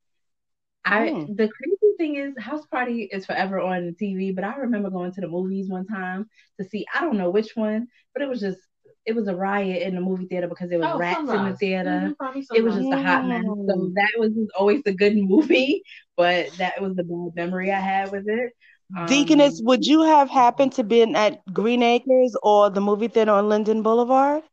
[0.85, 1.27] I Hmm.
[1.27, 5.11] the crazy thing is House Party is forever on the TV, but I remember going
[5.13, 6.27] to the movies one time
[6.59, 8.59] to see I don't know which one, but it was just
[9.07, 11.53] it was a riot in the movie theater because there was Oh, rats in the
[11.53, 11.59] Sunrise.
[11.59, 12.13] theater.
[12.21, 13.43] Mhm, It was just a hot mess.
[13.69, 15.83] So that was always the good movie,
[16.17, 18.53] but that was the bad memory I had with it.
[18.97, 23.31] Um, Deaconess, would you have happened to been at Green Acres or the movie theater
[23.31, 24.43] on Linden Boulevard?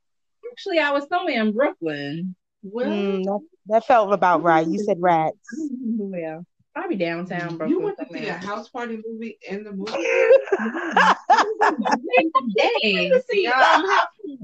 [0.52, 2.34] actually, I was somewhere in Brooklyn.
[2.62, 4.66] Well, Mm, that, that felt about right.
[4.66, 5.36] You said rats.
[5.52, 6.44] I don't remember where.
[6.74, 7.70] Probably downtown Brooklyn.
[7.70, 9.92] You went to see a house party movie in the movie?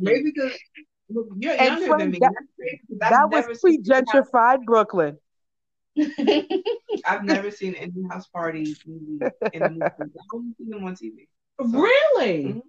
[0.01, 0.53] Maybe because
[1.09, 2.19] look, you're And younger Frank, than me.
[2.21, 5.19] that- That's crazy, 'cause I've That was seen any house- pre-gentrified Brooklyn.
[7.05, 9.19] I've never seen any house party movie
[9.53, 9.83] in the movie.
[9.83, 11.27] I've only seen them on TV.
[11.59, 12.63] really?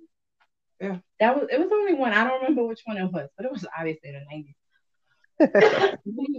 [0.81, 1.01] Mhm.
[1.19, 2.11] That was it was only one.
[2.13, 4.55] I don't remember which one it was, but it was obviously in the nineties.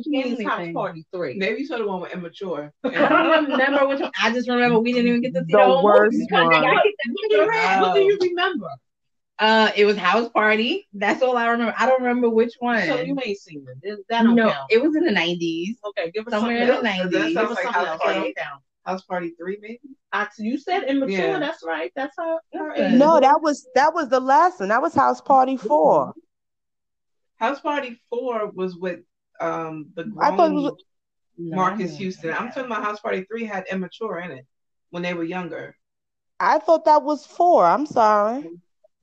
[0.06, 0.74] Means House thing.
[0.74, 1.34] Party Three.
[1.36, 2.72] Maybe you saw the one with immature.
[2.84, 4.10] I don't remember which one.
[4.20, 6.26] I just remember we didn't even get to see The the, whole worst movie.
[6.30, 6.50] one.
[6.50, 8.68] got kicked out of the What do you remember?
[9.38, 10.86] Uh, it was house party.
[10.92, 11.74] That's all I remember.
[11.76, 12.84] I don't remember which one.
[12.86, 13.78] So you ain't seen it.
[13.82, 14.70] It- That don't no, count.
[14.70, 15.78] it was in the nineties.
[15.84, 16.82] Okay, give us Somewhere in the else.
[16.82, 17.34] That nineties.
[17.34, 18.02] sounds Give us like House else.
[18.02, 18.34] Party.
[18.84, 19.80] House Party Three, maybe.
[20.12, 21.16] I, you said immature.
[21.18, 21.38] Yeah.
[21.38, 21.90] That's right.
[21.96, 22.38] That's her.
[22.54, 22.88] her Yeah.
[22.92, 22.98] age.
[22.98, 24.68] No, that was that was the last one.
[24.68, 26.14] That was House Party Four.
[27.42, 29.00] House Party Four was with
[29.40, 30.84] um the I thought it was-
[31.38, 32.30] Marques don't Houston.
[32.30, 32.54] I'm that.
[32.54, 34.46] talking about House Party Three had immature in it
[34.90, 35.74] when they were younger.
[36.38, 37.64] I thought that was four.
[37.64, 38.48] I'm sorry.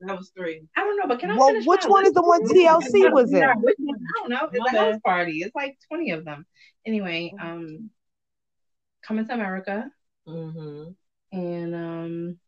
[0.00, 0.62] That was three.
[0.76, 3.12] I don't know, but can I Well, finish which my one is the one TLC
[3.12, 3.40] was in?
[3.40, 3.98] Yeah, which one?
[3.98, 4.48] I don't know.
[4.50, 5.42] It's My a house party.
[5.42, 6.46] It's like twenty of them.
[6.86, 7.90] Anyway, um,
[9.02, 9.90] coming to America
[10.26, 10.92] Mm-hmm.
[11.38, 12.38] and um,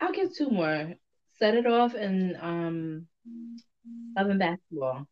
[0.00, 0.94] I'll give two more.
[1.44, 3.06] Set it off and um,
[4.16, 5.06] love and basketball.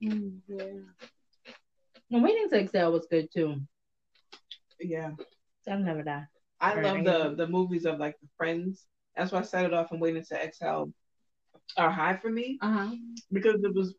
[0.00, 0.42] And
[2.22, 3.56] waiting to exhale was good too.
[4.80, 5.10] Yeah.
[5.68, 6.26] I'll never die.
[6.60, 8.86] I love the the movies of like the Friends.
[9.16, 10.92] That's why I set it off and waiting to exhale
[11.76, 12.90] are high for me Uh huh.
[13.32, 13.94] because it was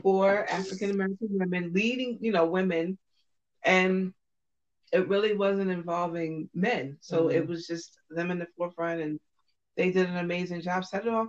[0.00, 2.98] for African American women leading, you know, women,
[3.64, 4.14] and
[4.92, 6.96] it really wasn't involving men.
[7.00, 9.20] So it was just them in the forefront, and
[9.76, 10.84] they did an amazing job.
[10.84, 11.28] Set it off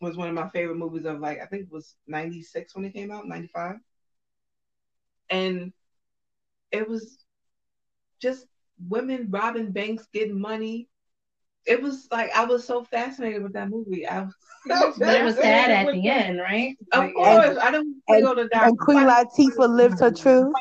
[0.00, 2.94] was one of my favorite movies of like I think it was '96 when it
[2.94, 3.76] came out, '95,
[5.30, 5.72] and
[6.72, 7.24] it was
[8.20, 8.46] just
[8.88, 10.88] women robbing banks, getting money.
[11.66, 14.06] It was like I was so fascinated with that movie.
[14.06, 14.34] I was,
[14.98, 16.76] But it was sad at the end, right?
[16.92, 18.66] Of Like, course, I don't want to go to die.
[18.66, 20.56] And Queen Latifah lived her truth.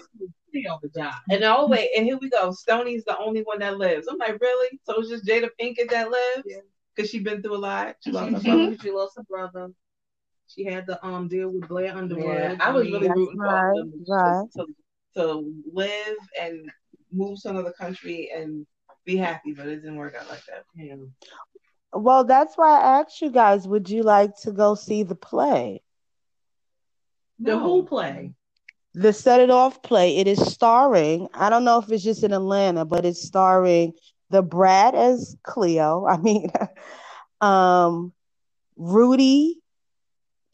[0.66, 1.14] On the job.
[1.30, 2.52] And oh wait, and here we go.
[2.52, 4.08] Stoney's the only one that lives.
[4.08, 4.80] I'm like, really?
[4.84, 6.44] So it's just Jada Pinkett that lives?
[6.46, 6.58] Yeah.
[6.96, 7.96] Because she's been through a lot.
[8.04, 8.78] She lost her brother.
[8.82, 9.70] she lost her brother.
[10.48, 12.26] She had to um deal with Blair Underwood.
[12.26, 14.46] Yeah, I was really That's rooting for right, them right.
[14.56, 14.66] to,
[15.16, 16.72] to live and
[17.12, 18.66] move to another country and
[19.06, 20.64] be happy, but it didn't work out like that.
[20.76, 20.96] yeah.
[21.94, 25.82] Well, that's why I asked you guys, would you like to go see the play?
[27.40, 27.60] The No.
[27.60, 28.34] Who play.
[28.98, 30.18] The Set It Off play.
[30.18, 33.94] It is starring, I don't know if it's just in Atlanta, but it's starring
[34.32, 36.06] Da Brat as Cleo.
[36.10, 36.50] I mean,
[37.40, 38.12] um,
[38.76, 39.62] Rudy,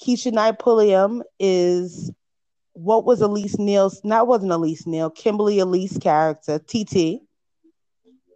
[0.04, 2.12] Keshia Knight Pulliam is
[2.74, 7.22] what was Elise Neal's, not wasn't Elise Neal, Kimberly Elise character, TT.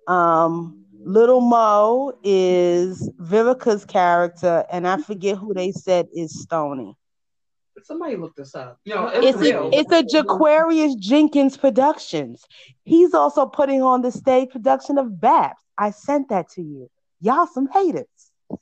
[0.07, 6.96] Um, Little Mo is Vivica's character, and I forget who they said is Stony.
[7.83, 8.79] Somebody look this up.
[8.85, 9.71] No, it was It's real.
[9.73, 12.43] a, it's a Je'Caryous Jenkins Productions.
[12.83, 15.55] He's also putting on the stage production of Baps.
[15.77, 16.89] I sent that to you.
[17.21, 18.05] Y'all some haters.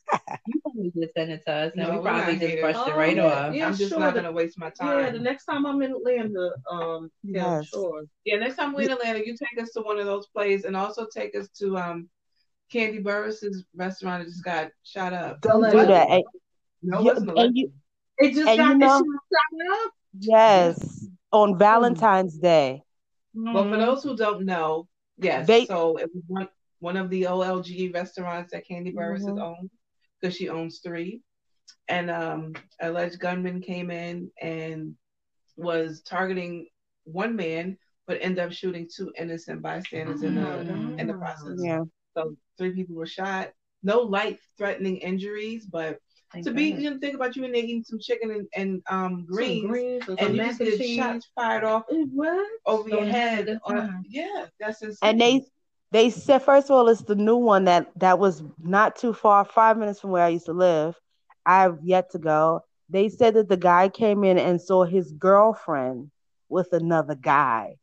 [0.47, 2.61] You probably just sent it to us, and No, we probably just haters.
[2.61, 3.25] brushed it Oh, right yeah.
[3.25, 3.55] off.
[3.55, 3.99] Yeah, I'm just sure.
[3.99, 4.99] not gonna waste my time.
[5.05, 7.69] Yeah, the next time I'm in Atlanta, um, yeah, Yes.
[7.69, 8.03] sure.
[8.25, 10.77] Yeah, next time we're in Atlanta, you take us to one of those plays and
[10.77, 12.09] also take us to um
[12.71, 15.41] Kandi Burruss's restaurant that just got shot up.
[15.41, 16.09] Don't do that.
[16.11, 16.23] And,
[16.83, 17.71] No, it wasn't and you,
[18.17, 19.91] It just And got you know- shot up.
[20.19, 22.81] yes, on Valentine's Day.
[23.33, 25.45] Well, for those who don't know, yes.
[25.47, 26.49] They- so it was one
[26.79, 29.41] one of the OLG restaurants that Kandi Burruss has Mhm.
[29.41, 29.69] owned
[30.19, 31.21] because she owns three.
[31.87, 34.95] And um alleged gunman came in and
[35.57, 36.67] was targeting
[37.05, 40.59] one man, but ended up shooting two innocent bystanders in the
[40.99, 41.59] in the process.
[41.61, 41.83] Yeah.
[42.15, 43.51] So three people were shot.
[43.83, 45.99] No life threatening injuries, but
[46.43, 49.25] to be you know, think about you in there eating some chicken and, and um
[49.25, 50.95] greens, Some greens and, and some you just get cheese.
[50.95, 51.83] shots fired off
[52.13, 52.47] What?
[52.65, 53.47] over So your you had a head.
[53.47, 54.03] good on- time.
[54.07, 54.99] yeah, that's insane.
[55.01, 55.41] And they
[55.91, 59.45] they said first of all, it's the new one that that was not too far,
[59.45, 60.95] five minutes from where I used to live.
[61.45, 62.61] I've yet to go.
[62.89, 66.11] They said that the guy came in and saw his girlfriend
[66.49, 67.75] with another guy,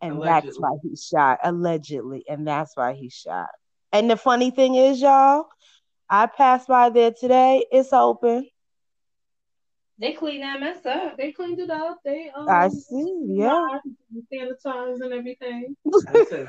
[0.00, 3.48] and that's why he shot allegedly, and that's why he shot.
[3.92, 5.46] And the funny thing is, y'all,
[6.10, 7.66] I passed by there today.
[7.70, 8.48] It's open.
[10.00, 11.16] They clean that mess up.
[11.16, 11.98] They cleaned it up.
[12.04, 13.24] They um, I see.
[13.26, 13.78] Yeah.
[14.32, 15.76] sanitized and everything.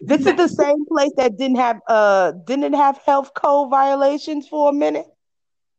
[0.00, 4.70] This is the same place that didn't have uh didn't have health code violations for
[4.70, 5.06] a minute.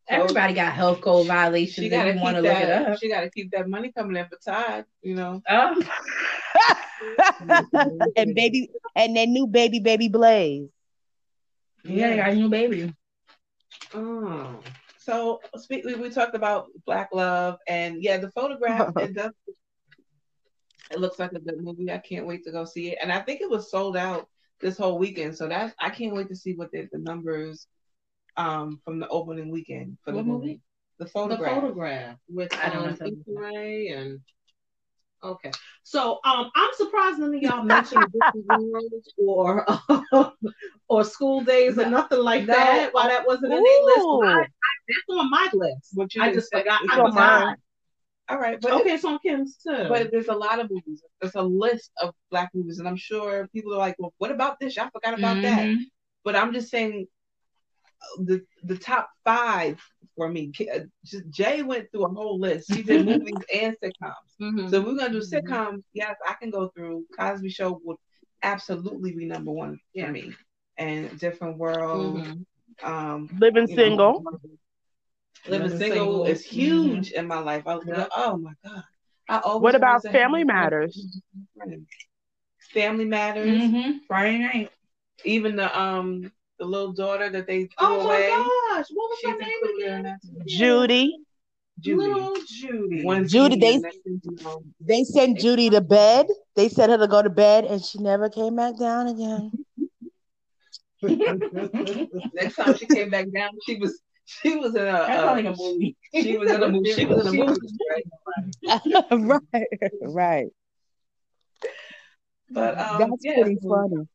[0.07, 1.76] Everybody got health code violations.
[1.76, 2.91] She if gotta want to look it that.
[2.91, 2.99] up.
[2.99, 4.86] She gotta keep that money coming in for Todd.
[5.01, 5.41] You know.
[5.49, 5.84] Oh,
[8.15, 10.70] and baby and that new baby baby Blaze.
[11.84, 12.93] yeah, they got a new baby.
[13.93, 14.59] Oh.
[14.97, 19.31] So speak, we, we talked about Black Love and yeah, the photograph it does
[20.91, 21.91] it looks like a good movie.
[21.91, 22.97] I can't wait to go see it.
[23.01, 24.27] And I think it was sold out
[24.59, 25.35] this whole weekend.
[25.35, 27.67] So that's I can't wait to see what the, the numbers
[28.38, 30.29] um from the opening weekend for the movie.
[30.29, 30.61] movie?
[30.99, 31.61] The The photograph.
[31.61, 33.23] photograph with I don't know um, something.
[33.93, 34.19] And
[35.23, 35.51] okay.
[35.83, 39.65] So um, I'm surprised none of y'all mentioned Disney World or
[40.89, 42.53] or school days or nothing like No.
[42.53, 42.93] that.
[42.93, 43.99] Why that wasn't in their list?
[43.99, 44.23] Ooh.
[44.23, 44.45] I, I,
[44.88, 45.89] that's on my list.
[45.93, 46.81] What you I just say- forgot.
[46.83, 47.41] it's I on forgot.
[47.45, 47.55] mine.
[48.29, 49.85] All right, but Okay, it's on Kim's too.
[49.88, 51.01] But there's a lot of movies.
[51.21, 54.59] There's a list of black movies, and I'm sure people are like, "Well, what about
[54.59, 54.77] this?
[54.77, 55.77] I forgot about that." Mhm.
[56.25, 57.07] But I'm just saying,
[58.19, 59.81] the the top five
[60.17, 60.51] for me.
[60.51, 62.73] Ki- uh, Just Jay went through a whole list.
[62.73, 64.13] He did movies and sitcoms.
[64.41, 64.69] Mhm.
[64.71, 65.31] So if we're gonna do Mhm.
[65.33, 65.83] sitcoms.
[65.93, 67.05] Yes, I can go through.
[67.17, 67.97] Cosby Show would
[68.43, 70.07] absolutely be number one Yeah.
[70.07, 70.33] for me.
[70.78, 72.17] And Different World.
[72.17, 72.45] Mhm.
[72.84, 74.23] Um, Living you know, single.
[74.23, 74.57] Living,
[75.47, 76.25] Living single, Single.
[76.25, 77.63] is huge in my life.
[77.67, 78.07] I, Yeah.
[78.15, 78.84] Oh my god.
[79.30, 81.21] I always What about wanted to have Family Matters?
[82.71, 83.49] Family Matters.
[83.49, 83.99] Mhm.
[84.07, 84.71] Friday night.
[85.25, 88.30] Even the um the little daughter that they threw Oh away.
[88.30, 90.19] my gosh, what was She's her name again?
[90.45, 91.17] Judy.
[91.80, 92.07] Judy.
[92.07, 93.03] Little Judy.
[93.05, 96.28] One Judy, Judy, they- and next thing you know- They sent Judy to bed.
[96.55, 99.51] They sent her to go to bed and she never came back down again.
[102.34, 105.56] Next time she came back down, she was she was in a uh, like a
[105.56, 105.95] movie.
[106.14, 106.91] she was in a movie.
[106.93, 107.68] She was in a movie.
[107.91, 109.02] right?
[109.54, 109.68] right,
[110.02, 110.48] right.
[112.50, 114.08] But um, That's yeah, pretty so funny.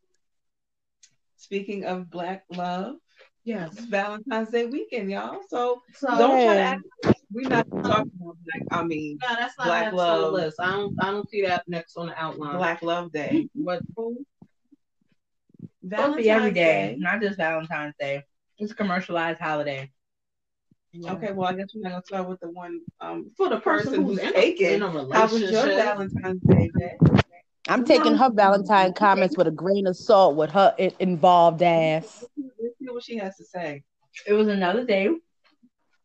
[1.36, 2.96] Speaking of black love,
[3.44, 3.72] Yes.
[3.76, 5.40] it's Valentine's Day weekend, y'all.
[5.48, 6.60] So So don't try to Hey.
[6.60, 6.82] act.
[7.32, 8.62] We're not talking about black.
[8.70, 10.32] I mean, No, that's not Black Love.
[10.34, 10.60] list.
[10.60, 10.94] I don't.
[11.00, 12.56] I don't see that next on the outline.
[12.58, 13.48] Black Love Day.
[13.54, 13.82] What?
[15.88, 18.22] Supposed to be every day, not just Valentine's Day.
[18.58, 19.90] It's a commercialized holiday.
[21.08, 23.92] Okay, well, I guess we're not gonna start with the one um For the person,
[23.92, 24.30] person who's who's
[24.60, 25.76] in, in a How was your relationship.
[25.76, 26.70] Valentine's Day?
[26.78, 26.98] Day?
[27.68, 32.24] I'm taking her Valentine comments with a grain of salt with her involved ass.
[32.36, 33.82] Let's see what she has to say.
[34.26, 35.08] It was another day.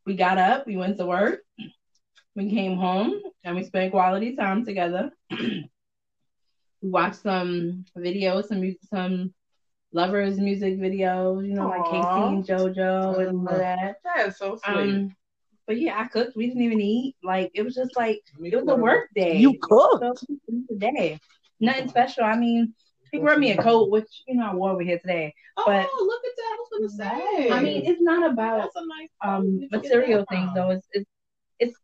[0.05, 1.41] We got up, we went to work,
[2.35, 5.11] we came home, and we spent quality time together.
[5.29, 5.65] we
[6.81, 9.33] watched some videos, some mu- some
[9.93, 13.95] lovers music videos, you know, like K-Ci and JoJo and all of that.
[14.03, 14.75] That is so sweet.
[14.75, 15.15] Um,
[15.65, 16.35] but yeah, I cooked.
[16.35, 17.15] We didn't even eat.
[17.23, 19.37] Like it was just like it was a work day.
[19.37, 20.01] You cooked.
[20.01, 21.19] So it was a day.
[21.59, 22.23] Nothing special.
[22.23, 22.73] I mean,
[23.11, 25.33] he brought me a coat, which you know I wore over here today.
[25.57, 26.57] Oh, but- look at that!
[26.57, 27.49] I was gonna say.
[27.49, 30.69] I mean, it's not about that's a nice um Where'd you get material things though.
[30.71, 31.09] It's it's
[31.59, 31.75] it's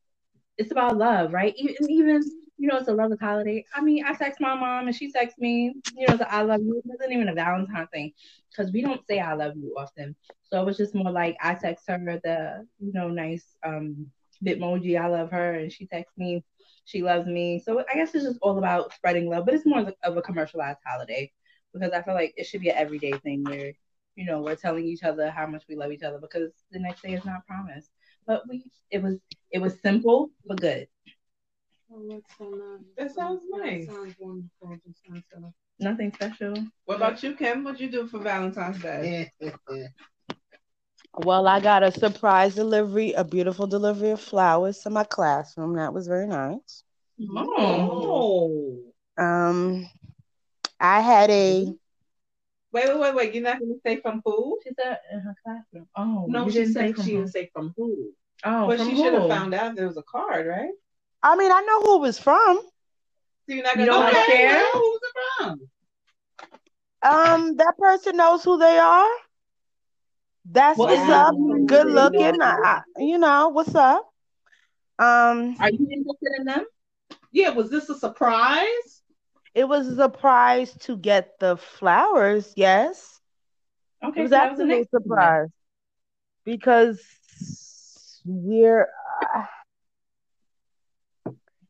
[0.58, 1.54] it's about love, right?
[1.58, 2.24] Even even
[2.64, 3.66] you know it's a love holiday.
[3.76, 5.76] I mean, I text my mom and she texts me.
[5.98, 6.78] You know, the I love you.
[6.78, 8.14] It wasn't even a Valentine thing
[8.52, 10.16] because we don't say I love you often.
[10.44, 14.08] So it was just more like I text her the you know nice um
[14.46, 16.44] bitmoji I love her and she texts me
[16.86, 17.60] she loves me.
[17.60, 20.80] So I guess it's just all about spreading love, but it's more of a commercialized
[20.86, 21.32] holiday
[21.74, 23.74] because I feel like it should be an everyday thing where
[24.16, 27.02] you know we're telling each other how much we love each other because the next
[27.04, 27.92] day is not promised.
[28.26, 29.20] But we it was
[29.52, 30.88] it was simple but good.
[31.96, 32.82] Oh, that's so nice.
[32.98, 33.86] That sounds That nice.
[33.86, 34.70] sounds wonderful.
[34.70, 36.54] That sounds so- Nothing special.
[36.86, 37.64] What about you, Kim?
[37.64, 39.32] What'd you do for Valentine's Day?
[41.16, 45.76] Well, I got a surprise delivery, a beautiful delivery of flowers to my classroom.
[45.76, 46.84] That was very nice.
[47.30, 48.80] Oh.
[49.16, 49.88] Um,
[50.80, 51.66] I had a
[52.72, 53.34] Wait, wait, wait, wait.
[53.36, 54.60] You're not gonna say from who?
[54.64, 55.88] She said in her classroom.
[55.96, 57.18] Oh, No, she didn't said say she who.
[57.20, 58.10] didn't say from who.
[58.44, 60.72] Oh, But from she should have found out there was a card, right?
[61.24, 62.62] I mean, I know who it was from.
[63.48, 64.64] So you're not You gonna don't go wanna share?
[64.74, 65.70] well, who's it from?
[67.04, 69.10] Um, that person knows who they are.
[70.46, 71.36] That's Well, what's up.
[71.66, 72.42] Good looking.
[72.42, 74.12] I, I, you know what's up.
[75.00, 76.66] Um, Are you interested in them?
[77.32, 79.04] Yeah, was this a surprise?
[79.56, 82.54] it was a surprise to get the flowers.
[82.56, 83.22] Yes,
[84.04, 85.50] Okay, it was so that was the actually a surprise
[86.46, 87.02] because
[88.26, 88.88] we're.
[89.36, 89.44] Uh,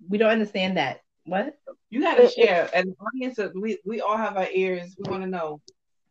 [0.09, 1.01] We don't understand that.
[1.25, 1.55] What?
[1.89, 2.69] You gotta It- it- share.
[2.73, 4.95] And audience, we we all have our ears.
[4.97, 5.61] We want to know.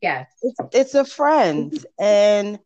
[0.01, 0.29] Yes.
[0.43, 2.59] it's it's a friend and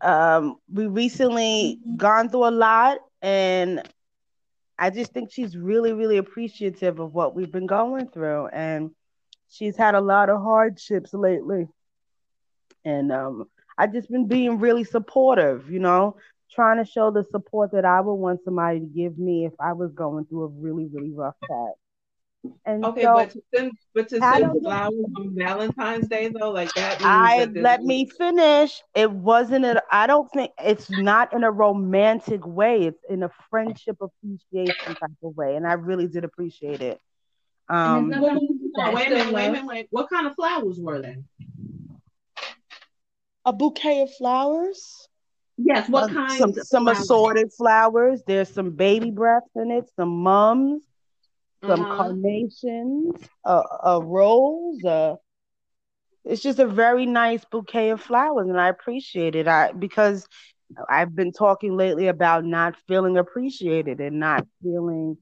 [0.00, 3.82] um, we recently gone through a lot, and
[4.78, 8.90] I just think she's really, really appreciative of what we've been going through, and
[9.50, 11.68] she's had a lot of hardships lately,
[12.84, 13.44] and um,
[13.78, 16.16] I've just been being really supportive, you know,
[16.50, 19.72] trying to show the support that I would want somebody to give me if I
[19.72, 22.50] was going through a really, really rough patch.
[22.66, 26.72] And Okay, so but to send but to send flowers on Valentine's Day though, like
[26.74, 28.82] that means I that let me finish.
[28.94, 32.82] It wasn't a, I don't think it's not in a romantic way.
[32.84, 35.56] It's in a friendship appreciation type of way.
[35.56, 37.00] And I really did appreciate it.
[37.70, 39.86] Um there's What nothing- was- wait minute, wait minute, wait.
[39.90, 41.16] What kind of flowers were they?
[43.46, 45.08] a bouquet of flowers.
[45.56, 46.38] Yes, what Uh, kind?
[46.38, 46.98] some some flowers?
[46.98, 48.22] assorted flowers.
[48.26, 50.82] There's some baby breaths in it, some mums,
[51.66, 51.94] some Uh-huh.
[51.96, 54.84] carnations, a, a rose.
[54.84, 55.16] Uh,
[56.24, 59.46] it's just a very nice bouquet of flowers, and I appreciate it.
[59.48, 60.26] I because
[60.88, 65.18] I've been talking lately about not feeling appreciated and not feeling,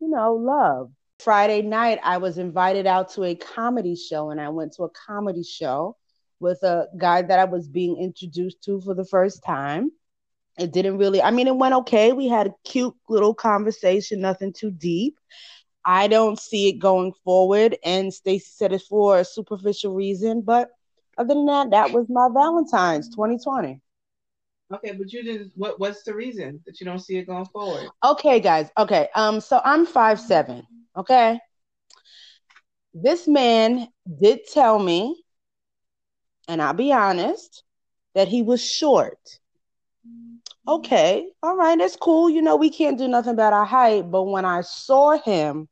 [0.00, 0.90] you know, love.
[1.20, 4.90] Friday night, I was invited out to a comedy show, and I went to a
[4.90, 5.96] comedy show
[6.40, 9.92] with a guy that I was being introduced to for the first time.
[10.58, 12.12] It didn't really, I mean, it went okay.
[12.12, 15.18] We had a cute little conversation, nothing too deep.
[15.84, 17.76] I don't see it going forward.
[17.84, 20.42] And Stacy said it's for a superficial reason.
[20.42, 20.70] But
[21.16, 23.80] other than that, that was my Valentine's 2020.
[24.72, 27.88] Okay, but you didn't what what's the reason that you don't see it going forward?
[28.04, 28.70] Okay, guys.
[28.78, 29.08] Okay.
[29.16, 30.64] Um, so I'm five seven.
[30.96, 31.40] Okay.
[32.94, 33.88] This man
[34.20, 35.22] did tell me,
[36.50, 37.62] and I'll be honest,
[38.14, 39.38] that he was short.
[40.66, 42.28] Okay, all right, that's cool.
[42.28, 45.68] You know, we can't do nothing about our height, but when I saw him,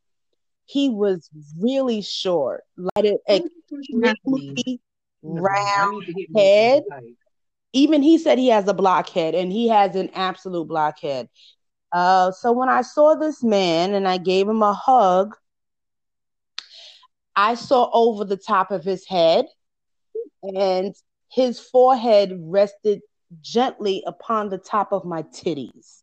[0.66, 1.28] he was
[1.60, 2.62] really short.
[2.76, 4.80] Like it extremely
[5.22, 6.04] round
[6.36, 6.84] head.
[7.72, 11.28] even he said he has a blockhead and he has an absolute blockhead.
[11.90, 15.34] Uh, so when I saw this man and I gave him a hug,
[17.34, 19.46] I saw over the top of his head
[20.42, 20.94] and
[21.30, 23.00] his forehead rested
[23.40, 26.02] gently upon the top of my titties.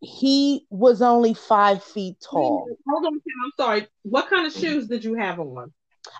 [0.00, 2.68] He was only five feet tall.
[2.88, 3.88] Hold on, I'm sorry.
[4.02, 5.72] What kind of shoes did you have on?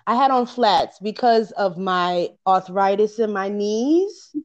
[0.07, 4.35] I had on flats because of my arthritis in my knees.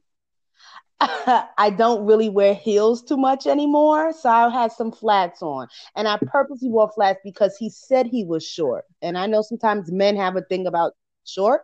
[1.01, 5.67] I don't really wear heels too much anymore, so I had some flats on.
[5.95, 8.85] And I purposely wore flats because he said he was short.
[9.01, 10.93] And I know sometimes men have a thing about
[11.25, 11.63] short,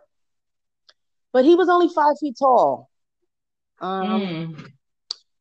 [1.32, 2.88] but he was only five feet tall,
[3.80, 4.72] um, Mm.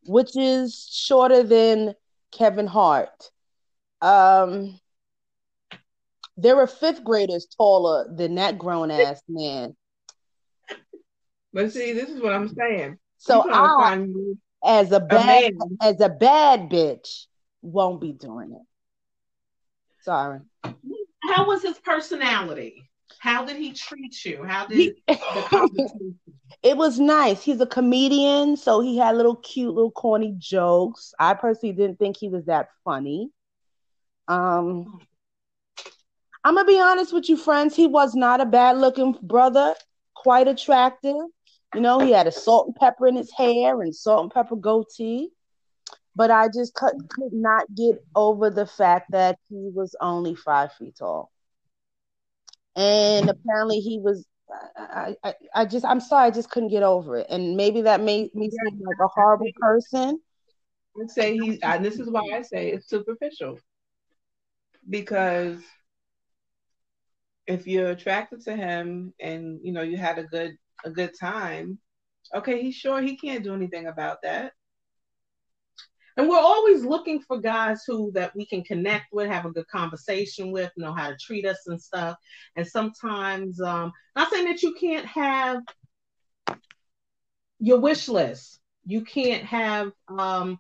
[0.06, 1.96] which is shorter than
[2.32, 3.32] Kevin Hart.
[4.02, 4.80] Um,
[6.38, 9.76] there were fifth graders taller than that grown ass man.
[11.54, 13.00] But see, this is what I'm saying.
[13.18, 15.78] So You trying to I, as a a bad man.
[15.82, 17.26] as a bad bitch,
[17.62, 18.62] won't be doing it.
[20.04, 20.40] Sorry.
[21.24, 22.87] How was his personality?
[23.20, 24.44] How did he treat you?
[24.44, 24.96] How did
[26.64, 27.44] it was nice.
[27.44, 31.14] He's a comedian, so he had little cute, little corny jokes.
[31.20, 33.30] I personally didn't think he was that funny.
[34.28, 35.00] Um,
[36.44, 37.76] I'm gonna be honest with you, friends.
[37.76, 39.74] He was not a bad looking brother,
[40.16, 41.16] quite attractive.
[41.76, 44.56] You know, he had a salt and pepper in his hair and salt and pepper
[44.56, 45.30] goatee.
[46.16, 50.74] But I just could, could not get over the fact that he was only five
[50.74, 51.32] feet tall.
[52.78, 54.26] And apparently he was
[54.78, 57.28] I, I, I just I'm sorry, I just couldn't get over it.
[57.30, 60.20] And maybe that made me seem like a horrible person.
[61.02, 63.60] I'd say he and this is why I say it's superficial.
[64.90, 65.62] Because
[67.48, 70.56] if you're attracted to him and you know you had a good
[70.86, 71.80] a good time,
[72.36, 74.54] okay, he's sure he can't do anything about that.
[76.18, 79.68] And we're always looking for guys who that we can connect with, have a good
[79.68, 82.18] conversation with, know how to treat us and stuff.
[82.56, 85.62] And sometimes, um, not saying that you can't have
[87.60, 88.60] your wish list.
[88.86, 90.60] You can't have um,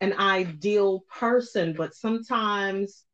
[0.00, 3.04] an ideal person, but sometimes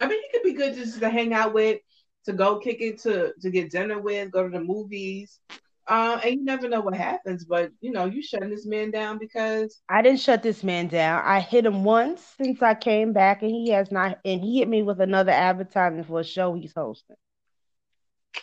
[0.00, 1.80] I mean, he could be good just to hang out with,
[2.26, 5.40] to go kick it, to to get dinner with, go to the movies.
[5.88, 9.18] Uh, and you never know what happens, but you know, you shutting this man down
[9.18, 11.22] because I didn't shut this man down.
[11.24, 14.18] I hit him once since I came back, and he has not.
[14.24, 17.16] And he hit me with another advertisement for a show he's hosting.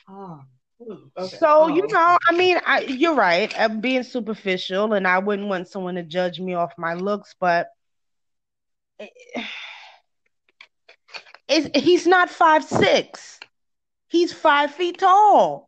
[0.09, 0.41] oh,
[1.17, 1.37] okay.
[1.37, 1.87] So you Oh.
[1.91, 3.53] know, I mean, I, you're right.
[3.59, 7.67] I'm being superficial, and I wouldn't want someone to judge me off my looks, but
[11.47, 13.39] it's, he's not five six.
[14.07, 15.64] He's five feet tall.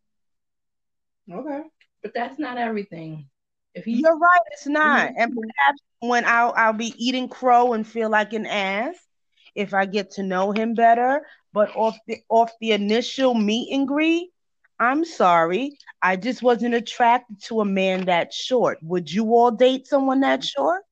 [1.32, 1.62] Okay.
[2.02, 3.30] But that's not everything.
[3.74, 5.10] If he, You're right, it's not.
[5.10, 5.22] Mm-hmm.
[5.22, 8.96] And perhaps when I'll I'll be eating crow and feel like an ass
[9.56, 11.22] if I get to know him better.
[11.54, 14.30] But off the off the initial meet and greet,
[14.80, 15.78] I'm sorry.
[16.02, 18.80] I just wasn't attracted to a man that short.
[18.84, 20.62] Would you all date someone that mm-hmm.
[20.62, 20.84] short?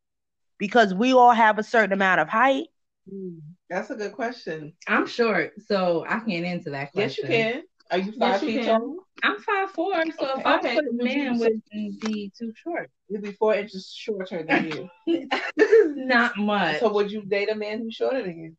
[0.57, 2.67] Because we all have a certain amount of height.
[3.11, 4.73] Mm, that's a good question.
[4.87, 7.25] I'm short, so I can't answer that question.
[7.29, 7.63] Yes, you can.
[7.91, 8.97] Are you five Yes, you feet tall?
[9.23, 10.75] I'm five four, so if I Okay.
[10.75, 11.63] put a man wouldn't
[12.01, 12.89] be too short.
[13.09, 14.89] You'd be four inches shorter than you.
[15.55, 16.79] This is not much.
[16.79, 18.55] so would you date a man who's shorter than you?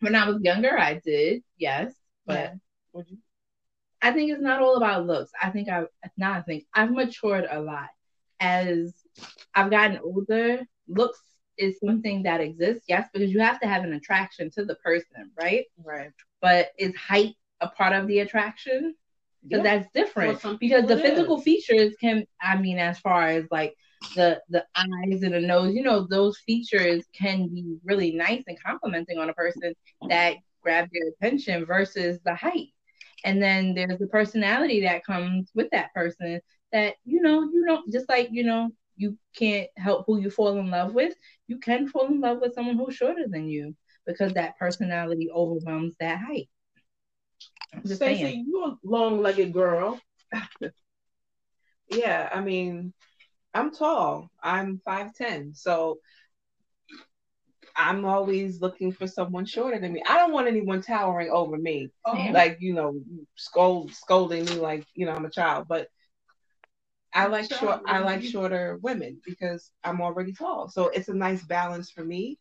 [0.00, 1.92] when I was younger, I did, yes,
[2.26, 2.54] but Yeah.
[2.92, 3.18] Would you?
[4.00, 5.32] I think it's not all about looks.
[5.42, 5.84] I think I
[6.16, 7.88] now I think I've matured a lot
[8.40, 8.94] as
[9.54, 10.60] I've gotten older.
[10.86, 11.20] Looks
[11.58, 15.32] is something that exists, yes, because you have to have an attraction to the person,
[15.36, 15.64] right?
[15.84, 16.12] Right.
[16.40, 18.94] But is height a part of the attraction?
[19.42, 19.78] Because Yeah.
[19.78, 20.40] that's different.
[20.40, 23.74] Some because the physical features can, I mean, as far as like
[24.14, 28.60] the the eyes and the nose, you know, those features can be really nice and
[28.62, 29.74] complimenting on a person
[30.08, 32.68] that grab their attention versus the height.
[33.24, 36.40] And then there's the personality that comes with that person
[36.72, 40.58] that, you know, you don't just like, you know, you can't help who you fall
[40.58, 41.14] in love with.
[41.46, 43.74] You can fall in love with someone who's shorter than you
[44.06, 46.48] because that personality overwhelms that height.
[47.84, 48.44] Stacey, saying.
[48.46, 50.00] you a long-legged girl.
[51.90, 52.92] Yeah, I mean,
[53.54, 54.30] I'm tall.
[54.42, 55.98] I'm five ten, so
[57.74, 60.02] I'm always looking for someone shorter than me.
[60.06, 62.32] I don't want anyone towering over me, Same.
[62.32, 63.00] like you know,
[63.36, 65.66] scold scolding me like you know I'm a child.
[65.68, 65.88] But
[67.14, 67.82] I like short.
[67.86, 72.38] I like shorter women because I'm already tall, so it's a nice balance for me.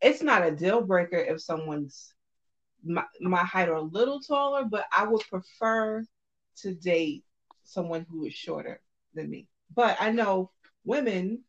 [0.00, 2.14] It's not a deal breaker if someone's
[2.84, 6.04] my, my height or a little taller, but I would prefer
[6.62, 7.24] to date
[7.64, 8.80] someone who is shorter
[9.14, 9.46] than me.
[9.74, 10.50] But I know
[10.84, 11.44] women,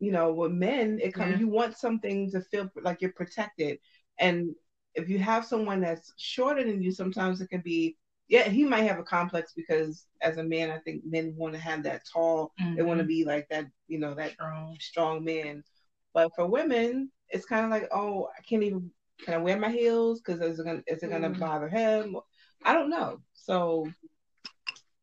[0.00, 1.38] you know, with men, it comes Yeah.
[1.38, 3.78] you want something to feel like you're protected.
[4.18, 4.54] And
[4.94, 7.96] if you have someone that's shorter than you, sometimes it can be
[8.28, 11.60] yeah, he might have a complex because as a man, I think men want to
[11.60, 13.08] have that tall, they want to mm-hmm.
[13.08, 14.76] be like that, you know, that strong.
[14.80, 15.62] strong man.
[16.14, 18.90] But for women, it's kind of like, oh, I can't even.
[19.22, 20.20] Can I wear my heels?
[20.20, 21.38] Because is it gonna is it gonna Mm.
[21.38, 22.16] bother him?
[22.64, 23.20] I don't know.
[23.34, 23.88] So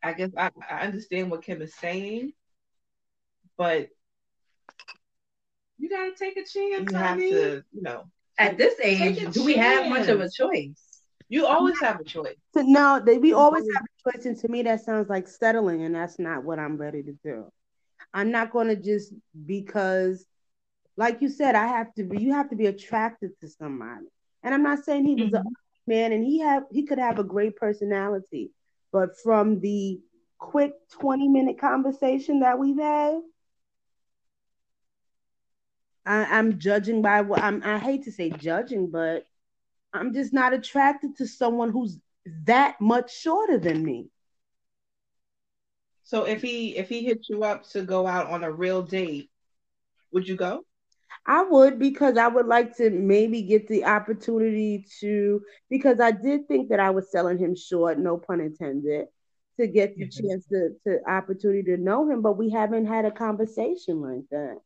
[0.03, 2.33] I guess I, I understand what Kim is saying,
[3.57, 3.89] but
[5.77, 7.29] You gotta take a chance, you have honey.
[7.29, 8.03] to, you know,
[8.37, 11.01] At this age, a do we have much of a choice?
[11.29, 12.35] you always have a choice.
[12.53, 15.83] So, no, they, we always have a choice, and to me, that sounds like settling,
[15.83, 17.51] and that's not what I'm ready to do.
[18.13, 19.13] I'm not going to just
[19.45, 20.25] because,
[20.97, 22.21] like you said, I have to be.
[22.21, 24.05] You have to be attracted to somebody,
[24.43, 25.47] and I'm not saying he was a mm-hmm.
[25.87, 28.51] man, and he have he could have a great personality,
[28.91, 29.99] but from the
[30.37, 33.21] quick 20 minute conversation that we've had.
[36.03, 37.61] I, I'm judging by what I'm.
[37.63, 39.25] I hate to say judging, but
[39.93, 41.99] I'm just not attracted to someone who's
[42.45, 44.09] that much shorter than me.
[46.03, 49.29] So if he if he hit you up to go out on a real date,
[50.11, 50.65] would you go?
[51.25, 56.47] I would because I would like to maybe get the opportunity to because I did
[56.47, 59.07] think that I was selling him short, no pun intended,
[59.59, 60.09] to get the Mhm.
[60.09, 64.57] chance to, to opportunity to know him, but we haven't had a conversation like that.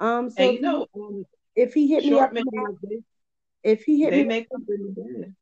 [0.00, 1.24] Um, so And you know, um,
[1.56, 2.32] if he hit me up,
[3.62, 5.34] if he hit they me, make up in the bed.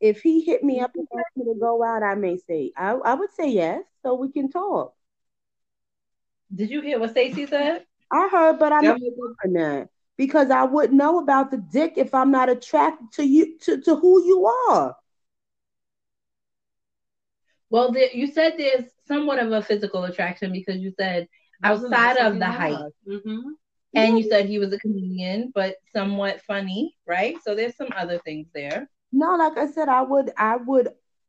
[0.00, 2.92] if he hit me up and asked me to go out, I may say I,
[2.92, 4.94] I would say yes, so we can talk.
[6.54, 7.86] Did you hear what Stacey said?
[8.10, 11.50] I heard, but I'm They'll not make up- doing that because I wouldn't know about
[11.50, 14.96] the dick if I'm not attracted to you to, to who you are.
[17.70, 21.28] Well, there, you said there's somewhat of a physical attraction because you said
[21.62, 23.50] outside of the height, Mm-hmm.
[23.94, 27.36] and you said he was a comedian, but somewhat funny, right?
[27.44, 28.88] So there's some other things there.
[29.12, 30.88] No, like I said, I would I would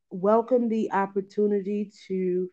[0.09, 2.49] welcome the opportunity to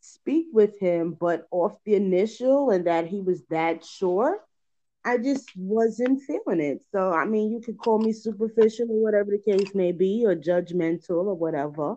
[0.00, 4.40] speak with him, but off the initial and that he was that sure,
[5.04, 6.82] I just wasn't feeling it.
[6.92, 10.34] So I mean, you could call me superficial or whatever the case may be, or
[10.36, 11.96] judgmental or whatever.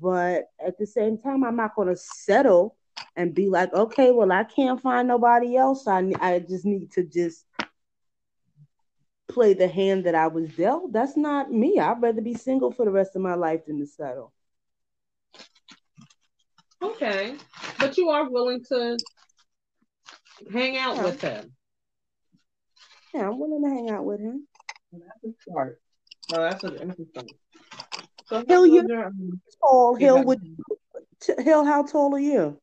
[0.00, 2.76] But at the same time, I'm not going to settle
[3.16, 5.86] and be like, okay, well, I can't find nobody else.
[5.86, 7.46] I I just need to just
[9.28, 10.92] play the hand that I was dealt.
[10.92, 11.78] That's not me.
[11.78, 14.32] I'd rather be single for the rest of my life than to settle.
[16.84, 17.36] Okay,
[17.78, 18.98] but you are willing to
[20.52, 21.04] hang out Yeah.
[21.04, 21.52] with him.
[23.14, 24.46] Yeah, I'm willing to hang out with him.
[24.92, 25.80] That's a start.
[26.30, 27.26] No, that's a that's a start.
[28.26, 30.40] So Hill, you- um, Tall, Hill would
[31.38, 32.60] Hill, how tall are you?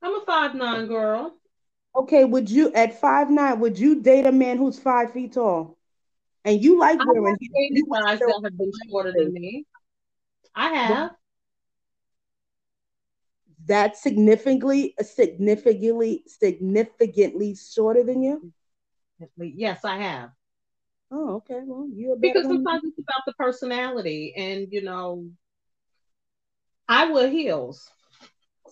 [0.00, 1.34] I'm a five nine girl.
[1.94, 3.60] Okay, would you at five nine?
[3.60, 5.76] Would you date a man who's five feet tall?
[6.44, 7.16] And you like women?
[7.16, 9.66] I wearing have dated guys that have been shorter than me.
[10.54, 11.10] I have.
[13.66, 18.52] That significantly, significantly, significantly shorter than you?
[19.38, 20.30] Yes, I have.
[21.10, 21.60] Oh, okay.
[21.64, 25.28] Well, you're Because sometimes it's about the personality, and you know,
[26.88, 27.90] I wear heels,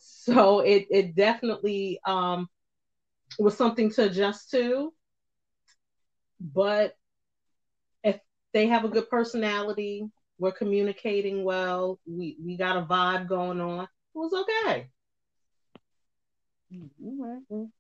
[0.01, 2.49] so it it definitely um
[3.39, 4.93] was something to adjust to.
[6.41, 6.97] But
[8.03, 8.19] if
[8.53, 13.89] they have a good personality, we're communicating well, we we got a vibe going on.
[14.15, 14.89] It was okay.
[16.73, 17.71] All right, well,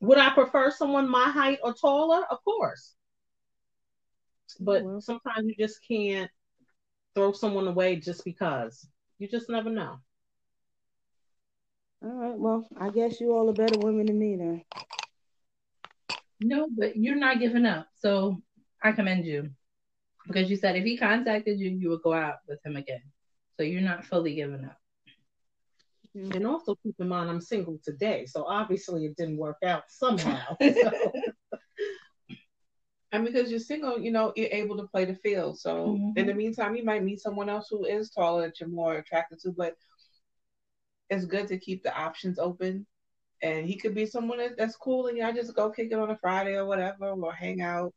[0.00, 2.24] Would I prefer someone my height or taller?
[2.30, 2.94] Of course.
[4.60, 5.00] But well.
[5.00, 6.30] sometimes you just can't
[7.14, 8.86] throw someone away just because.
[9.18, 9.98] You just never know.
[12.04, 12.36] All right.
[12.36, 14.64] Well, I guess you all are better women than me then.
[16.40, 17.86] No, but you're not giving up.
[17.98, 18.42] So
[18.82, 19.50] I commend you.
[20.26, 23.02] Because you said if he contacted you, you would go out with him again.
[23.56, 24.78] So you're not fully giving up.
[26.14, 30.56] And also keep in mind I'm single today, so obviously it didn't work out somehow.
[30.82, 30.90] So,
[33.12, 35.58] And because you're single, you know, you're able to play the field.
[35.58, 36.16] So Mhm.
[36.16, 39.38] in the meantime, you might meet someone else who is taller that you're more attracted
[39.40, 39.76] to, but
[41.10, 42.86] it's good to keep the options open.
[43.42, 46.10] And he could be someone that, that's cool and y'all just go kick it on
[46.10, 47.92] a Friday or whatever, or hang out,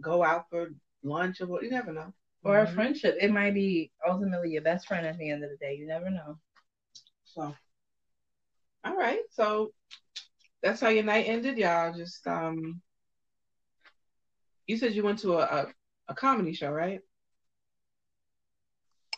[0.00, 0.68] go out for
[1.02, 2.12] lunch or what you never know.
[2.44, 2.74] Or a Mhm.
[2.74, 3.16] friendship.
[3.20, 5.74] It might be ultimately your best friend at the end of the day.
[5.74, 6.38] You never know.
[7.24, 7.54] So
[8.84, 9.20] all right.
[9.30, 9.72] So
[10.62, 11.92] that's how your night ended, y'all.
[11.92, 12.80] Just um
[14.66, 15.66] you said you went to a, a,
[16.08, 17.00] a comedy show, right?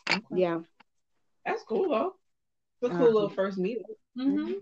[0.09, 0.41] Okay.
[0.41, 0.61] Yeah.
[1.45, 2.15] That's cool though.
[2.81, 3.13] It's a cool Uh-huh.
[3.13, 3.83] little first meeting.
[4.17, 4.53] Mm-hmm.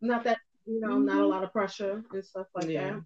[0.00, 2.72] Not that you know, not a lot of pressure and stuff like Yeah.
[2.72, 3.02] that.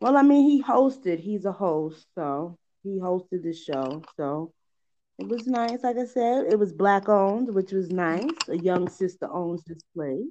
[0.00, 1.20] Well, I mean, he hosted.
[1.20, 4.02] He's a host, so he hosted the show.
[4.16, 4.52] So
[5.18, 5.82] it was nice.
[5.82, 8.48] Like I said, it was black owned, which was nice.
[8.48, 10.26] A young sister owns this place.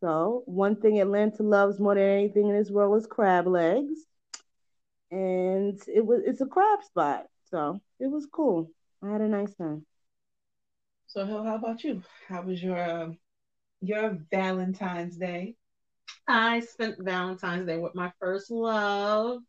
[0.00, 4.06] So one thing Atlanta loves more than anything in this world is crab legs,
[5.10, 7.26] and it was it's a crab spot.
[7.50, 8.70] So it was cool.
[9.02, 9.86] I had a nice time.
[11.06, 12.02] So Hill, how about you?
[12.28, 13.10] How was your uh,
[13.80, 15.56] your Valentine's Day?
[16.26, 19.40] I spent Valentine's Day with my first love,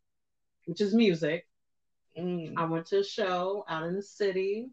[0.66, 1.48] which is music.
[2.18, 2.54] Mm.
[2.58, 4.70] I went to a show out in the city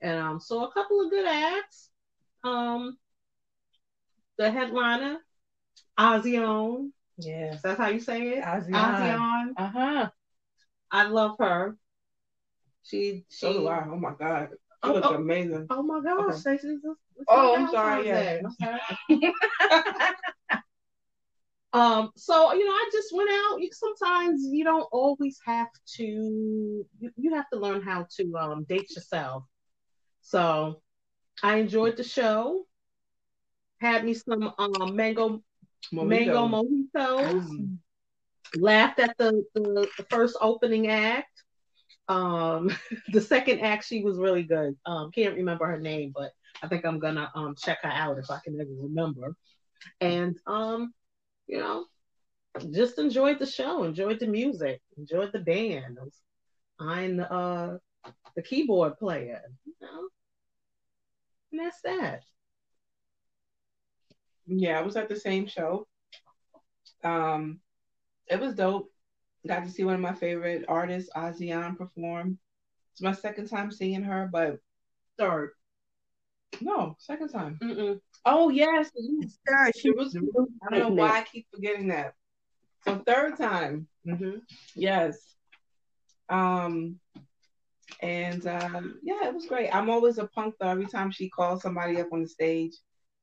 [0.00, 1.90] and um saw a couple of good acts.
[2.44, 2.98] Um
[4.38, 5.18] the headliner,
[5.98, 6.90] Azion.
[7.18, 7.56] Yeah.
[7.62, 8.44] That's how you say it?
[8.44, 8.72] Azion.
[8.72, 9.52] Azion.
[9.56, 10.10] Uh-huh.
[10.90, 11.76] I love her.
[12.82, 13.84] She she So do I.
[13.86, 14.48] Oh my God.
[14.52, 15.14] She Oh, looks oh.
[15.14, 15.66] amazing.
[15.70, 16.36] Oh my gosh, Okay.
[16.38, 18.06] Stacey, this- this is Oh, I'm sorry.
[18.08, 18.40] Yeah.
[18.44, 18.50] I'm
[19.08, 19.32] sorry.
[21.72, 23.60] Um, so you know, I just went out.
[23.60, 26.04] You- Sometimes you don't always have to.
[26.04, 29.44] You, you have to learn how to um, date yourself.
[30.20, 30.82] So
[31.42, 32.66] I enjoyed the show.
[33.80, 35.42] Had me some um, mango
[35.92, 37.48] mango mojitos.
[37.48, 37.78] Mm.
[38.56, 41.42] Laughed at the, the the first opening act.
[42.08, 42.70] Um,
[43.12, 44.76] the second act she was really good.
[44.84, 48.30] Um, can't remember her name, but I think I'm gonna um check her out if
[48.30, 49.34] I can ever remember.
[50.00, 50.92] And um,
[51.52, 51.86] you know,
[52.72, 55.98] just enjoyed the show, enjoyed the music, enjoyed the band.
[56.80, 57.78] I'm the uh
[58.34, 60.08] the keyboard player, you know.
[61.52, 62.22] And that's that.
[64.46, 65.86] Yeah, I was at the same show.
[67.04, 67.60] Um,
[68.28, 68.90] it was dope.
[69.46, 72.38] Got to see one of my favorite artists, Azion, perform.
[72.92, 74.58] It's my second time seeing her, but
[75.18, 75.50] Third.
[76.60, 77.58] no, second time.
[77.62, 78.00] Mm-mm.
[78.24, 78.90] Oh yes,
[79.48, 80.16] Sure, she was.
[80.16, 82.14] I don't know why I keep forgetting that.
[82.84, 83.88] So third time.
[84.06, 84.38] Mm-hmm.
[84.74, 85.18] Yes.
[86.28, 86.98] Um,
[88.00, 89.74] and um, yeah, it was great.
[89.74, 90.68] I'm always a punk though.
[90.68, 92.72] Every time she calls somebody up on the stage,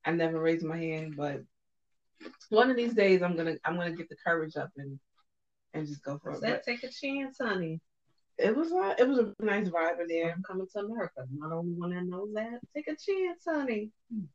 [0.05, 1.15] I never raise my hand.
[1.17, 1.41] But
[2.49, 4.99] one of these days, I'm gonna I'm gonna get the courage up and
[5.73, 6.41] and just go for it.
[6.41, 7.79] That But take a chance, honey.
[8.39, 10.31] It was a it was a nice vibe in there.
[10.31, 11.21] I'm coming to America.
[11.21, 12.59] I'm not the only one that knows that.
[12.73, 13.91] Take a chance, honey.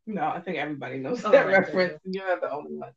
[0.07, 2.01] No, I think everybody knows Oh, that right, reference.
[2.05, 2.93] You're not the only one.